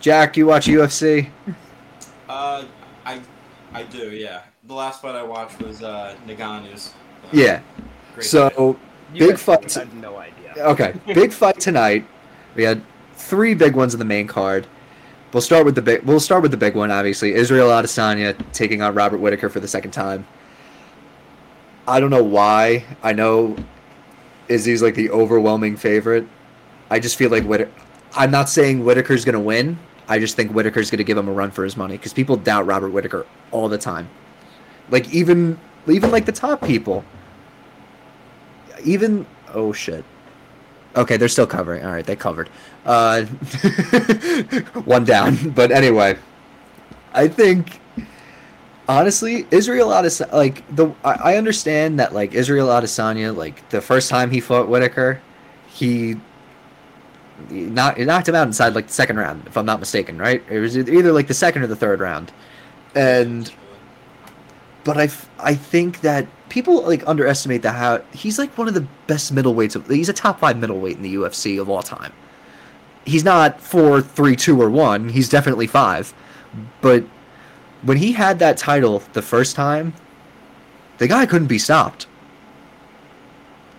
Jack, 0.00 0.36
you 0.36 0.46
watch 0.46 0.66
UFC. 0.66 1.30
Uh, 2.28 2.64
I 3.04 3.20
I 3.72 3.84
do. 3.84 4.10
Yeah. 4.10 4.42
The 4.66 4.74
last 4.74 5.00
fight 5.00 5.14
I 5.14 5.22
watched 5.22 5.62
was 5.62 5.80
uh, 5.80 6.16
Ngannou's. 6.26 6.92
Uh, 7.22 7.28
Yeah. 7.32 7.60
Great 8.14 8.16
fight. 8.16 8.24
So 8.24 8.76
You 9.14 9.20
Big 9.20 9.30
guys 9.30 9.42
fights. 9.42 9.76
I 9.76 9.80
have 9.84 9.94
no 9.94 10.16
idea. 10.16 10.45
Okay, 10.58 10.94
big 11.06 11.32
fight 11.32 11.60
tonight. 11.60 12.06
We 12.54 12.62
had 12.62 12.82
three 13.14 13.54
big 13.54 13.74
ones 13.74 13.94
in 13.94 13.98
the 13.98 14.04
main 14.04 14.26
card. 14.26 14.66
We'll 15.32 15.40
start 15.42 15.64
with 15.64 15.74
the 15.74 15.82
big. 15.82 16.02
We'll 16.02 16.20
start 16.20 16.42
with 16.42 16.50
the 16.50 16.56
big 16.56 16.74
one, 16.74 16.90
obviously. 16.90 17.34
Israel 17.34 17.68
Adesanya 17.68 18.36
taking 18.52 18.80
on 18.82 18.94
Robert 18.94 19.18
Whitaker 19.18 19.48
for 19.48 19.60
the 19.60 19.68
second 19.68 19.90
time. 19.90 20.26
I 21.86 22.00
don't 22.00 22.10
know 22.10 22.24
why. 22.24 22.84
I 23.02 23.12
know 23.12 23.56
Izzy's 24.48 24.82
like 24.82 24.94
the 24.94 25.10
overwhelming 25.10 25.76
favorite. 25.76 26.26
I 26.90 27.00
just 27.00 27.16
feel 27.16 27.30
like 27.30 27.44
Whitaker. 27.44 27.70
I'm 28.14 28.30
not 28.30 28.48
saying 28.48 28.80
Whitaker's 28.80 29.24
gonna 29.24 29.40
win. 29.40 29.78
I 30.08 30.18
just 30.18 30.36
think 30.36 30.52
Whitaker's 30.52 30.90
gonna 30.90 31.04
give 31.04 31.18
him 31.18 31.28
a 31.28 31.32
run 31.32 31.50
for 31.50 31.64
his 31.64 31.76
money 31.76 31.96
because 31.96 32.12
people 32.12 32.36
doubt 32.36 32.66
Robert 32.66 32.90
Whitaker 32.90 33.26
all 33.50 33.68
the 33.68 33.78
time. 33.78 34.08
Like 34.90 35.12
even 35.12 35.58
even 35.88 36.10
like 36.10 36.26
the 36.26 36.32
top 36.32 36.62
people. 36.62 37.04
Even 38.84 39.26
oh 39.52 39.72
shit. 39.72 40.04
Okay, 40.96 41.16
they're 41.16 41.28
still 41.28 41.46
covering. 41.46 41.84
All 41.84 41.92
right, 41.92 42.06
they 42.06 42.16
covered. 42.16 42.48
Uh, 42.84 43.24
one 44.84 45.04
down. 45.04 45.50
But 45.50 45.70
anyway, 45.70 46.16
I 47.12 47.28
think 47.28 47.80
honestly, 48.88 49.46
Israel 49.50 49.88
Adesanya, 49.88 50.32
like 50.32 50.74
the 50.74 50.92
I, 51.04 51.32
I 51.32 51.36
understand 51.36 51.98
that 52.00 52.14
like 52.14 52.34
Israel 52.34 52.68
Adesanya, 52.68 53.36
like 53.36 53.68
the 53.70 53.80
first 53.80 54.08
time 54.08 54.30
he 54.30 54.40
fought 54.40 54.68
Whitaker, 54.68 55.20
he 55.68 56.16
knocked, 57.50 57.98
knocked 57.98 58.28
him 58.28 58.34
out 58.34 58.46
inside 58.46 58.74
like 58.74 58.86
the 58.86 58.92
second 58.92 59.16
round, 59.16 59.46
if 59.46 59.56
I'm 59.56 59.66
not 59.66 59.80
mistaken, 59.80 60.18
right? 60.18 60.42
It 60.48 60.60
was 60.60 60.76
either 60.76 61.12
like 61.12 61.26
the 61.26 61.34
second 61.34 61.62
or 61.62 61.66
the 61.66 61.76
third 61.76 62.00
round, 62.00 62.32
and 62.94 63.52
but 64.84 64.96
I, 64.96 65.10
I 65.38 65.54
think 65.54 66.00
that 66.02 66.26
people 66.48 66.82
like 66.82 67.06
underestimate 67.06 67.62
that 67.62 67.74
how 67.74 68.02
he's 68.12 68.38
like 68.38 68.56
one 68.56 68.68
of 68.68 68.74
the 68.74 68.86
best 69.06 69.34
middleweights. 69.34 69.76
Of, 69.76 69.88
he's 69.88 70.08
a 70.08 70.12
top 70.12 70.40
five 70.40 70.58
middleweight 70.58 70.96
in 70.96 71.02
the 71.02 71.14
UFC 71.14 71.60
of 71.60 71.68
all 71.68 71.82
time. 71.82 72.12
He's 73.04 73.24
not 73.24 73.60
four, 73.60 74.02
three, 74.02 74.36
two, 74.36 74.60
or 74.60 74.68
one. 74.68 75.08
He's 75.08 75.28
definitely 75.28 75.66
five. 75.66 76.12
But 76.80 77.04
when 77.82 77.98
he 77.98 78.12
had 78.12 78.38
that 78.40 78.56
title 78.56 79.02
the 79.12 79.22
first 79.22 79.54
time, 79.54 79.94
the 80.98 81.06
guy 81.06 81.26
couldn't 81.26 81.48
be 81.48 81.58
stopped. 81.58 82.06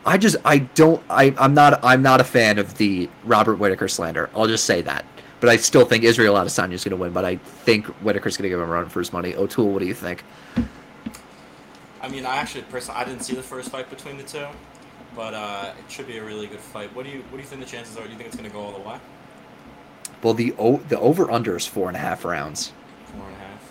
I 0.05 0.17
just 0.17 0.37
I 0.45 0.59
don't 0.59 1.03
I 1.09 1.35
I'm 1.37 1.53
not 1.53 1.83
I'm 1.83 2.01
not 2.01 2.21
a 2.21 2.23
fan 2.23 2.59
of 2.59 2.77
the 2.77 3.09
Robert 3.25 3.55
Whitaker 3.55 3.89
slander. 3.89 4.29
I'll 4.33 4.47
just 4.47 4.65
say 4.65 4.81
that. 4.83 5.05
But 5.39 5.49
I 5.49 5.57
still 5.57 5.85
think 5.85 6.03
Israel 6.03 6.35
Adesanya 6.35 6.73
is 6.73 6.83
going 6.83 6.91
to 6.91 6.97
win. 6.97 7.11
But 7.11 7.25
I 7.25 7.35
think 7.35 7.85
Whitaker's 8.01 8.37
going 8.37 8.43
to 8.43 8.49
give 8.49 8.59
him 8.59 8.67
a 8.67 8.71
run 8.71 8.89
for 8.89 8.99
his 8.99 9.13
money. 9.13 9.35
O'Toole, 9.35 9.71
what 9.71 9.79
do 9.79 9.85
you 9.85 9.93
think? 9.93 10.23
I 12.07 12.09
mean, 12.09 12.25
I 12.25 12.37
actually 12.37 12.61
personally 12.63 13.01
I 13.01 13.03
didn't 13.03 13.23
see 13.23 13.35
the 13.35 13.43
first 13.43 13.69
fight 13.69 13.89
between 13.89 14.15
the 14.17 14.23
two, 14.23 14.45
but 15.13 15.33
uh, 15.33 15.73
it 15.77 15.91
should 15.91 16.07
be 16.07 16.17
a 16.19 16.23
really 16.23 16.47
good 16.47 16.61
fight. 16.61 16.95
What 16.95 17.05
do 17.05 17.11
you 17.11 17.19
what 17.23 17.31
do 17.31 17.37
you 17.39 17.43
think 17.43 17.59
the 17.61 17.67
chances 17.67 17.97
are? 17.97 18.03
Do 18.05 18.09
you 18.09 18.15
think 18.15 18.27
it's 18.27 18.37
going 18.37 18.49
to 18.49 18.55
go 18.55 18.61
all 18.61 18.71
the 18.71 18.87
way? 18.87 18.97
Well, 20.23 20.33
the 20.33 20.55
o- 20.57 20.77
the 20.77 20.97
over 21.01 21.29
under 21.29 21.57
is 21.57 21.65
four 21.67 21.89
and 21.89 21.97
a 21.97 21.99
half 21.99 22.23
rounds. 22.23 22.71
Four 23.11 23.25
and 23.25 23.35
a 23.35 23.39
half. 23.39 23.61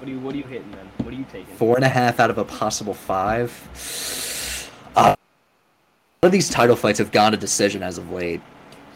What 0.00 0.08
are 0.08 0.10
you 0.10 0.18
What 0.18 0.34
are 0.34 0.38
you 0.38 0.42
hitting 0.44 0.72
then? 0.72 0.88
What 1.04 1.14
are 1.14 1.16
you 1.16 1.24
taking? 1.30 1.54
Four 1.54 1.76
and 1.76 1.84
a 1.84 1.88
half 1.88 2.18
out 2.18 2.28
of 2.28 2.38
a 2.38 2.44
possible 2.44 2.92
five. 2.92 3.52
Uh, 4.96 5.14
one 6.22 6.26
of 6.26 6.32
these 6.32 6.48
title 6.50 6.74
fights 6.74 6.98
have 6.98 7.12
gone 7.12 7.30
to 7.30 7.38
decision 7.38 7.84
as 7.84 7.98
of 7.98 8.10
late. 8.10 8.40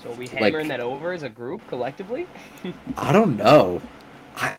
So 0.02 0.10
are 0.10 0.14
we 0.14 0.26
like- 0.26 0.38
hammering 0.52 0.66
that 0.68 0.80
over 0.80 1.12
as 1.12 1.22
a 1.22 1.28
group 1.28 1.60
collectively? 1.68 2.26
I 2.96 3.12
don't 3.12 3.36
know. 3.36 3.80
I 4.36 4.56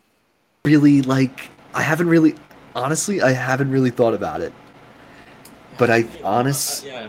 really 0.64 1.02
like. 1.02 1.50
I 1.74 1.82
haven't 1.82 2.08
really, 2.08 2.34
honestly, 2.76 3.22
I 3.22 3.32
haven't 3.32 3.70
really 3.70 3.90
thought 3.90 4.14
about 4.14 4.40
it. 4.40 4.52
But 5.78 5.90
I 5.90 6.02
think- 6.02 6.24
honest- 6.24 6.84
uh, 6.84 6.88
yeah. 6.88 7.08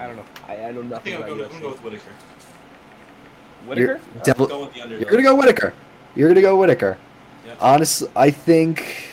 I 0.00 0.06
don't 0.06 0.16
know. 0.16 0.24
I, 0.48 0.56
I 0.56 0.72
know 0.72 0.80
I 0.80 0.84
nothing 0.84 1.12
think 1.12 1.24
I'll 1.24 1.32
about 1.32 1.38
go, 1.38 1.44
I'm 1.44 1.50
gonna 1.50 1.60
go 1.62 1.68
with 1.70 1.82
Whitaker. 1.84 2.02
Whitaker? 3.66 3.86
You're, 3.86 4.22
devil, 4.24 4.46
Go 4.48 4.60
with 4.64 4.74
the 4.74 4.88
you're 4.88 5.10
gonna 5.10 5.22
go 5.22 5.34
Whitaker. 5.36 5.74
You're 6.16 6.28
gonna 6.28 6.40
go 6.40 6.56
Whitaker. 6.56 6.98
Yeah. 7.46 7.54
Honestly, 7.60 8.08
I 8.16 8.30
think. 8.30 9.08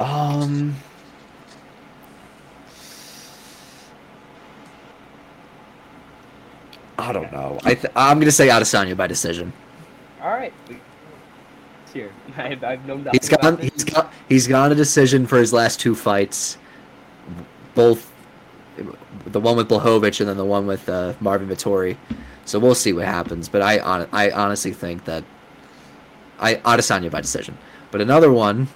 Um. 0.00 0.74
I 6.98 7.12
don't 7.12 7.30
know. 7.30 7.58
I 7.64 7.74
th- 7.74 7.92
I'm 7.94 8.18
gonna 8.18 8.30
say 8.32 8.48
Adesanya 8.48 8.96
by 8.96 9.06
decision. 9.06 9.52
All 10.22 10.30
right. 10.30 10.52
It's 10.68 10.80
here. 11.96 12.12
I 12.36 12.54
have, 12.54 12.86
known 12.86 13.08
He's 13.12 13.28
gone. 13.28 13.58
He's 13.58 13.84
gone. 13.84 14.10
He's 14.28 14.46
gone 14.46 14.72
a 14.72 14.74
decision 14.74 15.26
for 15.26 15.38
his 15.38 15.52
last 15.52 15.80
two 15.80 15.94
fights, 15.94 16.58
both 17.74 18.12
the 19.26 19.40
one 19.40 19.56
with 19.56 19.68
Blachowicz 19.68 20.20
and 20.20 20.28
then 20.28 20.36
the 20.36 20.44
one 20.44 20.66
with 20.66 20.88
uh, 20.88 21.14
Marvin 21.20 21.48
Vettori. 21.48 21.96
So 22.44 22.58
we'll 22.58 22.74
see 22.74 22.92
what 22.92 23.06
happens. 23.06 23.48
But 23.48 23.62
I, 23.62 23.78
hon- 23.78 24.08
I 24.12 24.30
honestly 24.30 24.72
think 24.72 25.04
that 25.06 25.24
I 26.38 26.56
Adesanya 26.56 27.10
by 27.10 27.20
decision. 27.20 27.56
But 27.90 28.00
another 28.00 28.30
one, 28.30 28.68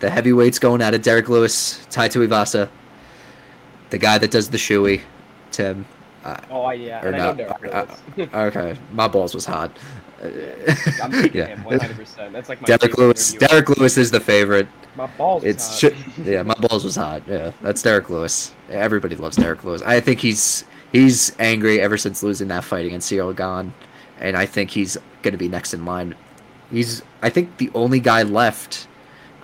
the 0.00 0.10
heavyweights 0.10 0.58
going 0.58 0.82
at 0.82 0.94
it: 0.94 1.02
Derrick 1.02 1.28
Lewis, 1.28 1.86
Tai 1.90 2.08
Tuivasa, 2.08 2.68
the 3.90 3.98
guy 3.98 4.18
that 4.18 4.30
does 4.30 4.48
the 4.48 4.58
shoey, 4.58 5.02
Tim. 5.50 5.84
Oh, 6.50 6.70
yeah. 6.70 7.04
Or 7.04 7.14
I. 7.14 7.32
Derrick 7.32 7.74
Uh, 7.74 7.86
Okay, 8.34 8.78
my 8.92 9.08
balls 9.08 9.34
was 9.34 9.44
hot. 9.46 9.76
I'm 10.22 11.12
taking 11.12 11.32
yeah. 11.38 11.46
him 11.46 11.62
100%. 11.62 12.32
That's 12.32 12.48
like 12.48 12.60
my 12.60 12.66
Derrick 12.66 12.98
Lewis. 12.98 13.32
Derrick 13.34 13.68
Lewis 13.76 13.96
is 13.96 14.10
the 14.10 14.20
favorite. 14.20 14.66
My 14.96 15.06
balls. 15.06 15.44
It's 15.44 15.80
hot. 15.80 15.92
yeah, 16.24 16.42
my 16.42 16.54
balls 16.54 16.84
was 16.84 16.96
hot. 16.96 17.22
Yeah, 17.28 17.52
that's 17.62 17.82
Derrick 17.82 18.10
Lewis. 18.10 18.52
Everybody 18.68 19.14
loves 19.14 19.36
Derrick 19.36 19.62
Lewis. 19.62 19.80
I 19.82 20.00
think 20.00 20.18
he's 20.20 20.64
he's 20.92 21.36
angry 21.38 21.80
ever 21.80 21.96
since 21.96 22.22
losing 22.22 22.48
that 22.48 22.64
fight 22.64 22.84
against 22.84 23.10
Ciryl 23.10 23.72
and 24.20 24.36
I 24.36 24.46
think 24.46 24.70
he's 24.70 24.96
gonna 25.22 25.36
be 25.36 25.48
next 25.48 25.72
in 25.72 25.84
line. 25.84 26.16
He's 26.70 27.02
I 27.22 27.30
think 27.30 27.56
the 27.58 27.70
only 27.74 28.00
guy 28.00 28.22
left 28.24 28.88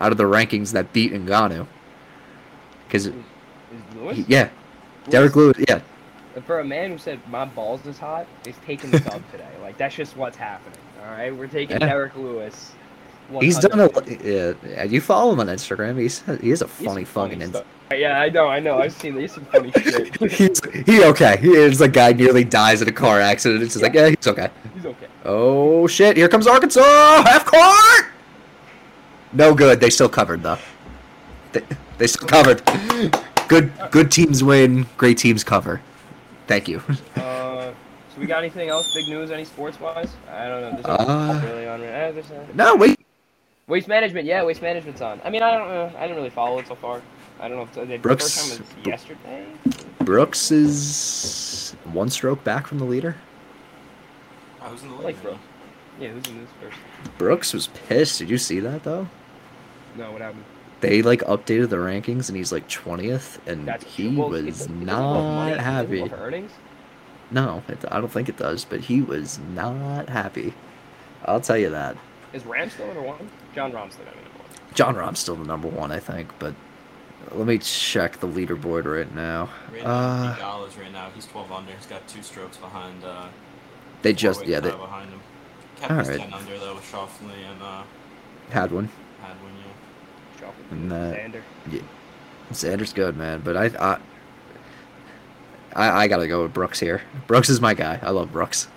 out 0.00 0.12
of 0.12 0.18
the 0.18 0.24
rankings 0.24 0.72
that 0.72 0.92
beat 0.92 1.12
Ngannou. 1.12 1.66
Because 2.86 3.06
Is 3.06 3.14
Lewis? 3.94 4.18
yeah, 4.28 4.50
Derrick 5.08 5.36
Lewis. 5.36 5.56
Yeah, 5.68 5.80
for 6.42 6.60
a 6.60 6.64
man 6.64 6.90
who 6.90 6.98
said 6.98 7.20
my 7.28 7.44
balls 7.44 7.84
is 7.86 7.98
hot, 7.98 8.26
is 8.46 8.54
taking 8.66 8.90
the 8.90 9.00
dub 9.00 9.22
today. 9.32 9.48
Like 9.62 9.76
that's 9.78 9.94
just 9.94 10.16
what's 10.16 10.36
happening. 10.36 10.78
All 11.00 11.10
right, 11.10 11.34
we're 11.34 11.46
taking 11.46 11.78
Yeah. 11.80 11.86
Derrick 11.86 12.16
Lewis. 12.16 12.72
he's 13.40 13.58
done 13.58 13.80
a. 13.80 13.88
Yeah, 14.22 14.52
yeah, 14.66 14.82
you 14.84 15.00
follow 15.00 15.32
him 15.32 15.40
on 15.40 15.46
Instagram. 15.48 15.98
He's 16.00 16.22
he 16.40 16.50
is 16.50 16.62
a 16.62 16.68
funny 16.68 17.04
fucking. 17.04 17.46
stuff. 17.48 17.64
Yeah, 17.92 18.18
I 18.20 18.28
know, 18.30 18.48
I 18.48 18.58
know. 18.60 18.78
I've 18.78 18.92
seen 18.94 19.18
he's 19.18 19.32
some 19.34 19.44
funny 19.44 19.70
shit. 19.76 20.16
he's 20.32 20.60
he 20.86 21.04
okay. 21.04 21.36
He 21.40 21.50
is 21.50 21.80
a 21.80 21.88
guy 21.88 22.12
nearly 22.12 22.42
dies 22.42 22.80
in 22.82 22.88
a 22.88 22.92
car 22.92 23.20
accident. 23.20 23.62
It's 23.62 23.74
just 23.74 23.82
like 23.82 23.94
yeah, 23.94 24.08
he's 24.08 24.26
okay. 24.26 24.48
He's 24.74 24.86
okay. 24.86 25.06
Oh 25.24 25.86
shit! 25.86 26.16
Here 26.16 26.28
comes 26.28 26.46
Arkansas. 26.46 26.82
Half 26.82 27.44
court. 27.46 28.06
No 29.32 29.54
good. 29.54 29.80
They 29.80 29.90
still 29.90 30.08
covered 30.08 30.42
though. 30.42 30.58
They, 31.52 31.62
they 31.98 32.06
still 32.06 32.26
covered. 32.26 32.62
Good 33.48 33.70
good 33.90 34.10
teams 34.10 34.42
win. 34.42 34.86
Great 34.96 35.18
teams 35.18 35.44
cover. 35.44 35.80
Thank 36.46 36.68
you. 36.68 36.82
Uh, 37.16 37.72
so 38.14 38.20
we 38.20 38.26
got 38.26 38.38
anything 38.38 38.68
else? 38.68 38.94
Big 38.94 39.08
news? 39.08 39.30
Any 39.30 39.44
sports 39.44 39.80
wise? 39.80 40.10
I 40.30 40.46
don't 40.48 40.60
know. 40.60 40.70
There's 40.72 40.84
Uh, 40.86 41.40
really 41.44 41.66
on. 41.66 41.82
Uh. 41.82 42.46
No 42.54 42.76
wait. 42.76 42.98
Waste 43.66 43.88
management. 43.88 44.26
Yeah, 44.26 44.44
waste 44.44 44.60
management's 44.62 45.00
on. 45.00 45.20
I 45.24 45.30
mean, 45.30 45.42
I 45.42 45.50
don't. 45.56 45.70
Uh, 45.70 45.90
I 45.96 46.02
didn't 46.02 46.16
really 46.16 46.30
follow 46.30 46.58
it 46.58 46.68
so 46.68 46.74
far. 46.74 47.00
I 47.40 47.48
don't 47.48 47.56
know. 47.56 47.82
If 47.82 47.88
the 47.88 47.96
Brooks- 47.96 48.34
first 48.36 48.58
time 48.58 48.66
was 48.78 48.86
yesterday. 48.86 49.46
Brooks 50.00 50.50
is 50.50 51.74
one 51.92 52.10
stroke 52.10 52.44
back 52.44 52.66
from 52.66 52.78
the 52.78 52.84
leader. 52.84 53.16
I 54.60 54.70
was 54.70 54.82
in 54.82 54.88
the 54.90 54.94
lead. 54.96 55.06
league. 55.06 55.14
like. 55.16 55.22
Brooks. 55.22 55.38
Yeah, 56.00 56.08
who's 56.10 56.26
in 56.26 56.40
this 56.40 56.50
first? 56.60 56.76
Brooks 57.18 57.54
was 57.54 57.68
pissed. 57.68 58.18
Did 58.18 58.28
you 58.28 58.38
see 58.38 58.60
that 58.60 58.82
though? 58.82 59.08
No, 59.96 60.10
what 60.12 60.20
happened? 60.20 60.44
They 60.84 61.00
like 61.02 61.20
updated 61.20 61.70
the 61.70 61.76
rankings 61.76 62.28
and 62.28 62.36
he's 62.36 62.52
like 62.52 62.68
twentieth, 62.68 63.40
and 63.48 63.66
That's 63.66 63.84
he 63.84 64.08
well, 64.14 64.28
was 64.30 64.40
it- 64.40 64.48
it 64.48 64.50
doesn't 64.50 64.80
go 64.80 64.84
not 64.86 65.02
off 65.02 65.34
money, 65.34 65.52
it 65.52 65.60
happy. 65.60 66.00
off. 66.02 66.50
No, 67.30 67.62
it, 67.68 67.78
I 67.90 68.00
don't 68.00 68.12
think 68.12 68.28
it 68.28 68.36
does. 68.36 68.64
But 68.64 68.80
he 68.80 69.00
was 69.00 69.38
not 69.54 70.08
happy. 70.10 70.52
I'll 71.24 71.40
tell 71.40 71.56
you 71.56 71.70
that. 71.70 71.96
Is 72.34 72.42
Rahm 72.42 72.70
still 72.70 72.86
number 72.86 73.02
one? 73.02 73.30
Jon 73.54 73.72
Rahm's 73.72 73.94
still 73.94 74.04
number 74.04 74.20
one. 74.20 74.74
Jon 74.74 74.94
Rahm's 74.96 75.18
still 75.20 75.36
the 75.36 75.44
number 75.44 75.68
one, 75.68 75.90
I 75.92 76.00
think, 76.00 76.28
but 76.38 76.54
let 77.32 77.46
me 77.46 77.58
check 77.58 78.18
the 78.18 78.26
leaderboard 78.28 78.84
right 78.84 79.12
now. 79.14 79.48
Right 79.72 79.82
now, 79.84 79.88
Uh, 79.90 80.34
Pete 80.66 80.82
right 80.82 80.92
now, 80.92 81.08
he's 81.14 81.26
12 81.26 81.50
under. 81.50 81.72
He's 81.72 81.86
got 81.86 82.06
two 82.08 82.22
strokes 82.22 82.56
behind. 82.58 83.02
Uh, 83.04 83.28
they 84.02 84.12
just 84.12 84.44
yeah 84.46 84.60
they 84.60 84.70
tie 84.70 84.76
behind 84.76 85.10
him. 85.10 85.20
Kept 85.76 85.90
All 85.92 85.98
his 85.98 86.08
right. 86.10 86.18
10 86.20 86.32
under 86.34 86.58
though 86.58 86.74
with 86.74 86.84
Schauffele 86.84 87.30
and 87.50 87.62
uh, 87.62 87.82
had 88.50 88.70
one. 88.70 88.90
Hadwin. 89.22 89.52
Yeah. 89.58 89.63
Schauffele. 90.44 90.70
And, 90.72 90.92
uh, 90.92 90.96
Xander. 91.14 91.82
Sanders 92.52 92.92
good 92.92 93.16
man, 93.16 93.40
but 93.44 93.56
I 93.56 93.66
I 93.78 93.98
I, 95.74 96.02
I 96.04 96.08
gotta 96.08 96.28
go 96.28 96.42
with 96.42 96.52
Brooks 96.52 96.78
here. 96.78 97.02
Brooks 97.26 97.48
is 97.48 97.60
my 97.60 97.74
guy. 97.74 97.98
I 98.02 98.10
love 98.10 98.30
Brooks. 98.32 98.68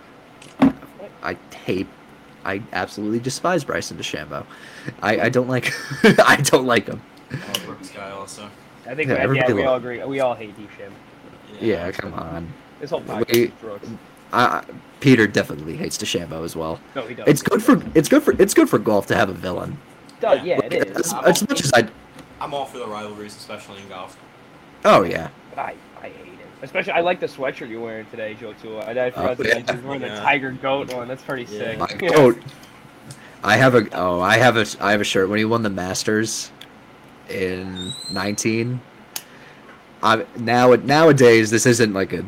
I 1.23 1.37
hate. 1.65 1.87
I 2.45 2.61
absolutely 2.73 3.19
despise 3.19 3.63
Bryson 3.63 3.97
DeChambeau. 3.97 4.45
I, 5.01 5.21
I 5.21 5.29
don't 5.29 5.47
like. 5.49 5.73
I 6.03 6.37
don't 6.37 6.65
like 6.65 6.87
him. 6.87 7.01
I'm 7.31 7.39
a 7.63 7.65
Brooks 7.65 7.89
guy 7.89 8.09
also. 8.11 8.49
I 8.87 8.95
think 8.95 9.09
Yeah, 9.09 9.31
yeah, 9.33 9.51
we 9.51 9.63
lo- 9.63 9.67
all 9.71 9.75
agree. 9.75 10.01
We 10.05 10.21
all 10.21 10.33
hate 10.33 10.55
Deep 10.57 10.69
Shim. 10.79 10.91
Yeah, 11.59 11.91
come 11.91 12.13
on. 12.13 12.51
This 12.79 12.89
whole 12.91 13.01
podcast 13.01 13.27
Wait. 13.33 13.35
is 13.35 13.51
Brooks. 13.59 13.87
I, 14.31 14.43
I- 14.45 14.63
Peter 15.01 15.27
definitely 15.27 15.75
hates 15.75 15.97
DeChambeau 15.97 16.43
as 16.45 16.55
well. 16.55 16.79
No, 16.95 17.05
he 17.05 17.13
does. 17.15 17.27
It's 17.27 17.41
good 17.41 17.61
for 17.61 17.83
it's 17.93 18.07
good 18.09 18.23
for 18.23 18.33
it's 18.41 18.53
good 18.53 18.69
for 18.69 18.79
golf 18.79 19.07
to 19.07 19.15
have 19.15 19.29
a 19.29 19.33
villain. 19.33 19.77
Does, 20.19 20.43
yeah, 20.43 20.59
it 20.63 20.73
is. 20.73 20.97
As, 20.97 21.13
I'm 21.13 21.25
as 21.25 21.41
all- 21.41 21.47
much 21.49 21.63
as 21.63 21.73
I. 21.73 21.87
I'm 22.39 22.53
all 22.53 22.65
for 22.65 22.77
the 22.79 22.87
rivalries, 22.87 23.35
especially 23.35 23.81
in 23.81 23.87
golf. 23.89 24.17
Oh 24.85 25.03
yeah. 25.03 25.29
I, 25.55 25.73
I 26.01 26.09
hate 26.09 26.11
it. 26.33 26.47
Especially, 26.61 26.91
I 26.93 27.01
like 27.01 27.19
the 27.19 27.25
sweatshirt 27.27 27.69
you're 27.69 27.81
wearing 27.81 28.05
today, 28.07 28.35
Joe. 28.35 28.53
Too. 28.61 28.77
I, 28.77 28.91
I 29.07 29.11
forgot 29.11 29.31
Oh, 29.39 29.43
to 29.43 29.47
yeah. 29.47 29.53
mention 29.55 29.75
you're 29.77 29.85
wearing 29.85 30.01
the 30.01 30.07
Yeah. 30.07 30.21
tiger 30.21 30.51
goat 30.51 30.93
one. 30.93 31.07
That's 31.07 31.23
pretty 31.23 31.43
Yeah. 31.51 31.59
sick. 31.59 31.79
My 31.79 31.87
Yeah. 32.01 32.09
goat. 32.09 32.37
I 33.43 33.57
have 33.57 33.75
a 33.75 33.87
oh 33.93 34.19
I 34.19 34.37
have 34.37 34.57
a 34.57 34.65
I 34.79 34.91
have 34.91 35.01
a 35.01 35.03
shirt 35.03 35.29
when 35.29 35.37
he 35.39 35.45
won 35.45 35.61
the 35.63 35.69
Masters 35.69 36.51
in 37.29 37.91
nineteen. 38.11 38.81
I 40.03 40.25
now 40.37 40.73
nowadays 40.75 41.49
this 41.49 41.65
isn't 41.65 41.93
like 41.93 42.13
a 42.13 42.23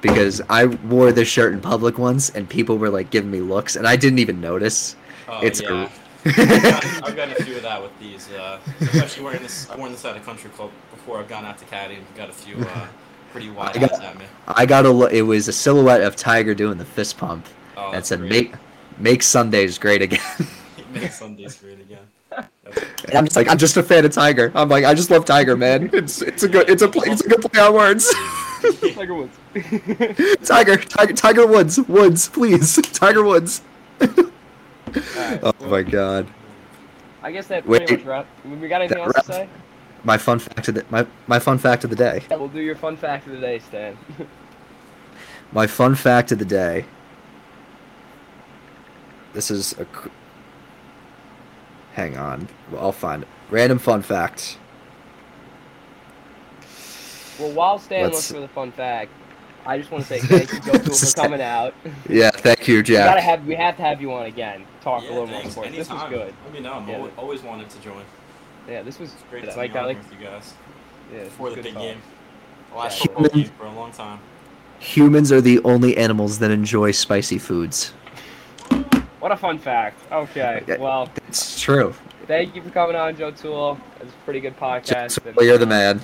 because 0.00 0.40
I 0.50 0.66
wore 0.66 1.12
this 1.12 1.28
shirt 1.28 1.52
in 1.54 1.60
public 1.60 1.98
once 1.98 2.30
and 2.30 2.48
people 2.48 2.78
were 2.78 2.90
like 2.90 3.10
giving 3.10 3.30
me 3.30 3.40
looks 3.40 3.74
and 3.76 3.86
I 3.86 3.96
didn't 3.96 4.18
even 4.18 4.40
notice. 4.40 4.96
Oh, 5.28 5.40
It's 5.40 5.60
a- 5.60 5.64
yeah. 5.64 5.88
I've, 6.36 7.04
I've 7.04 7.16
gotten 7.16 7.32
a 7.32 7.44
few 7.44 7.56
of 7.56 7.62
that 7.62 7.82
with 7.82 7.92
these, 8.00 8.30
uh, 8.32 8.58
especially 8.80 9.24
wearing 9.24 9.42
this. 9.42 9.68
I've 9.70 9.78
worn 9.78 9.92
this 9.92 10.04
at 10.04 10.16
a 10.16 10.20
country 10.20 10.50
club 10.50 10.70
before. 10.90 11.18
I've 11.18 11.28
gone 11.28 11.44
out 11.44 11.58
to 11.58 11.64
Caddy 11.66 11.96
and 11.96 12.06
got 12.16 12.30
a 12.30 12.32
few 12.32 12.56
uh, 12.64 12.86
pretty 13.32 13.50
wide 13.50 13.76
I 13.76 13.80
got- 13.80 14.02
at 14.04 14.18
me. 14.18 14.24
I 14.48 14.64
got 14.66 14.86
a. 14.86 15.06
It 15.14 15.22
was 15.22 15.48
a 15.48 15.52
silhouette 15.52 16.00
of 16.02 16.16
Tiger 16.16 16.54
doing 16.54 16.78
the 16.78 16.84
fist 16.84 17.18
pump 17.18 17.46
Oh, 17.76 17.92
that 17.92 18.06
said 18.06 18.20
great. 18.20 18.30
"Make 18.30 18.54
make 18.98 19.22
Sundays 19.22 19.78
great 19.78 20.02
again." 20.02 20.20
Make 20.92 21.10
Sundays 21.10 21.56
great 21.56 21.80
again. 21.80 22.06
And 23.08 23.14
I'm 23.16 23.24
just 23.24 23.34
like 23.34 23.48
I'm 23.48 23.58
just 23.58 23.76
a 23.76 23.82
fan 23.82 24.04
of 24.04 24.12
Tiger. 24.12 24.52
I'm 24.54 24.68
like 24.68 24.84
I 24.84 24.94
just 24.94 25.10
love 25.10 25.24
Tiger, 25.24 25.56
man. 25.56 25.90
It's 25.92 26.22
it's 26.22 26.44
a 26.44 26.48
good 26.48 26.70
it's 26.70 26.82
a 26.82 26.88
play, 26.88 27.08
it's 27.10 27.20
a 27.24 27.28
good 27.28 27.42
play 27.42 27.60
on 27.60 27.74
words. 27.74 28.14
Tiger 28.94 29.14
Woods. 29.14 29.36
Tiger, 30.48 30.76
Tiger, 30.76 31.12
Tiger 31.12 31.46
Woods, 31.48 31.80
Woods, 31.80 32.28
please, 32.28 32.76
Tiger 32.92 33.24
Woods. 33.24 33.62
Alright, 34.96 35.40
Oh 35.42 35.52
well, 35.60 35.70
my 35.70 35.82
God. 35.82 36.28
I 37.22 37.32
guess 37.32 37.46
that 37.48 37.66
Wait. 37.66 37.90
much 37.90 38.02
wrap. 38.02 38.26
We 38.44 38.68
got 38.68 38.82
anything 38.82 38.98
else 39.02 39.14
to 39.14 39.24
say? 39.24 39.48
My 40.04 40.18
fun 40.18 40.38
fact 40.38 40.68
of 40.68 40.74
the 40.74 40.84
my, 40.90 41.06
my 41.26 41.38
fun 41.38 41.56
fact 41.58 41.84
of 41.84 41.90
the 41.90 41.96
day. 41.96 42.22
We'll 42.30 42.48
do 42.48 42.60
your 42.60 42.76
fun 42.76 42.96
fact 42.96 43.26
of 43.26 43.32
the 43.32 43.40
day, 43.40 43.58
Stan. 43.58 43.96
My 45.52 45.66
fun 45.68 45.94
fact 45.94 46.32
of 46.32 46.38
the 46.40 46.44
day. 46.44 46.84
This 49.34 49.50
is 49.52 49.72
a. 49.78 49.86
Hang 51.92 52.16
on, 52.16 52.48
I'll 52.76 52.90
find 52.92 53.22
it. 53.22 53.28
Random 53.50 53.78
fun 53.78 54.02
fact. 54.02 54.58
well, 57.38 57.52
while 57.52 57.78
Stan 57.78 58.02
Let's- 58.04 58.14
looks 58.16 58.32
for 58.32 58.40
the 58.40 58.48
fun 58.48 58.72
fact, 58.72 59.12
I 59.66 59.78
just 59.78 59.90
want 59.90 60.04
to 60.04 60.08
say 60.08 60.18
thank 60.46 60.52
you, 60.52 60.60
Joe, 60.72 60.78
for 60.78 61.12
coming 61.14 61.40
out. 61.40 61.74
Yeah, 62.08 62.30
thank 62.30 62.68
you, 62.68 62.76
We 62.76 62.82
gotta 62.82 63.20
Jack. 63.20 63.22
have 63.22 63.46
we 63.46 63.54
have 63.54 63.76
to 63.76 63.82
have 63.82 64.00
you 64.00 64.12
on 64.12 64.26
again. 64.26 64.64
Talk 64.82 65.02
yeah, 65.04 65.08
a 65.08 65.12
little 65.12 65.26
more 65.26 65.44
sports. 65.50 65.70
This 65.70 65.88
was 65.90 66.02
good. 66.10 66.34
Let 66.44 66.52
me 66.52 66.60
know. 66.60 66.74
I'm 66.74 66.88
Yeah. 66.88 66.96
always, 66.96 67.12
always 67.16 67.42
wanted 67.42 67.70
to 67.70 67.80
join. 67.80 68.02
Yeah, 68.68 68.82
this 68.82 68.98
was 68.98 69.12
It's 69.12 69.22
great 69.30 69.44
good. 69.44 69.52
to 69.52 69.56
Like 69.56 69.74
I 69.76 69.84
like. 69.86 69.98
with 69.98 70.12
you 70.20 70.26
guys 70.26 70.54
Yeah, 71.12 71.20
this 71.20 71.28
before 71.28 71.46
was 71.46 71.56
the 71.56 71.62
big 71.62 71.74
talk. 71.74 71.82
game. 71.82 72.02
The 72.72 72.78
last 72.78 72.98
Yeah. 73.00 73.06
football 73.14 73.28
game 73.40 73.50
for 73.58 73.66
a 73.66 73.72
long 73.72 73.92
time. 73.92 74.18
Humans 74.80 75.32
are 75.32 75.40
the 75.40 75.60
only 75.64 75.96
animals 75.96 76.38
that 76.40 76.50
enjoy 76.50 76.90
spicy 76.90 77.38
foods. 77.38 77.92
What 79.20 79.32
a 79.32 79.36
fun 79.36 79.58
fact. 79.58 79.98
Okay, 80.12 80.62
well, 80.78 81.08
It's 81.28 81.58
true. 81.60 81.94
thank 82.26 82.54
you 82.54 82.60
for 82.62 82.68
coming 82.70 82.96
on, 82.96 83.16
Joe 83.16 83.30
Tool. 83.30 83.78
It's 84.00 84.10
a 84.12 84.24
pretty 84.26 84.40
good 84.40 84.58
podcast. 84.58 85.14
Jack, 85.24 85.26
and, 85.38 85.46
you're 85.46 85.56
the 85.56 85.64
man. 85.66 86.00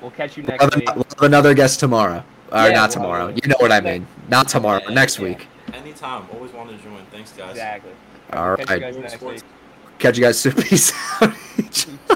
We'll 0.00 0.10
catch 0.10 0.36
you 0.36 0.42
We'll 0.42 0.50
next 0.52 0.64
have, 0.64 0.74
week. 0.74 0.88
an- 0.88 0.94
we'll 0.96 1.04
have 1.04 1.22
another 1.22 1.54
guest 1.54 1.78
tomorrow. 1.78 2.24
Or 2.52 2.58
Yeah, 2.68 2.70
not 2.72 2.90
tomorrow. 2.90 3.26
have- 3.28 3.36
You 3.36 3.48
know 3.48 3.56
what 3.58 3.72
I 3.72 3.80
mean. 3.80 4.06
Not 4.28 4.48
tomorrow. 4.48 4.80
Yeah, 4.86 4.94
next 4.94 5.18
yeah. 5.18 5.24
week. 5.24 5.46
Anytime. 5.72 6.26
Always 6.32 6.52
wanted 6.52 6.78
to 6.78 6.84
join. 6.84 7.02
Thanks, 7.10 7.32
guys. 7.32 7.50
Exactly. 7.50 7.92
All 8.32 8.56
Catch 8.56 8.70
you 8.70 8.80
guys 8.80 8.96
next 8.96 9.22
week. 9.22 9.42
Catch 9.98 10.18
you 10.18 10.24
guys 10.24 10.38
soon. 10.38 10.52
Peace 10.62 10.92
out. 11.20 11.34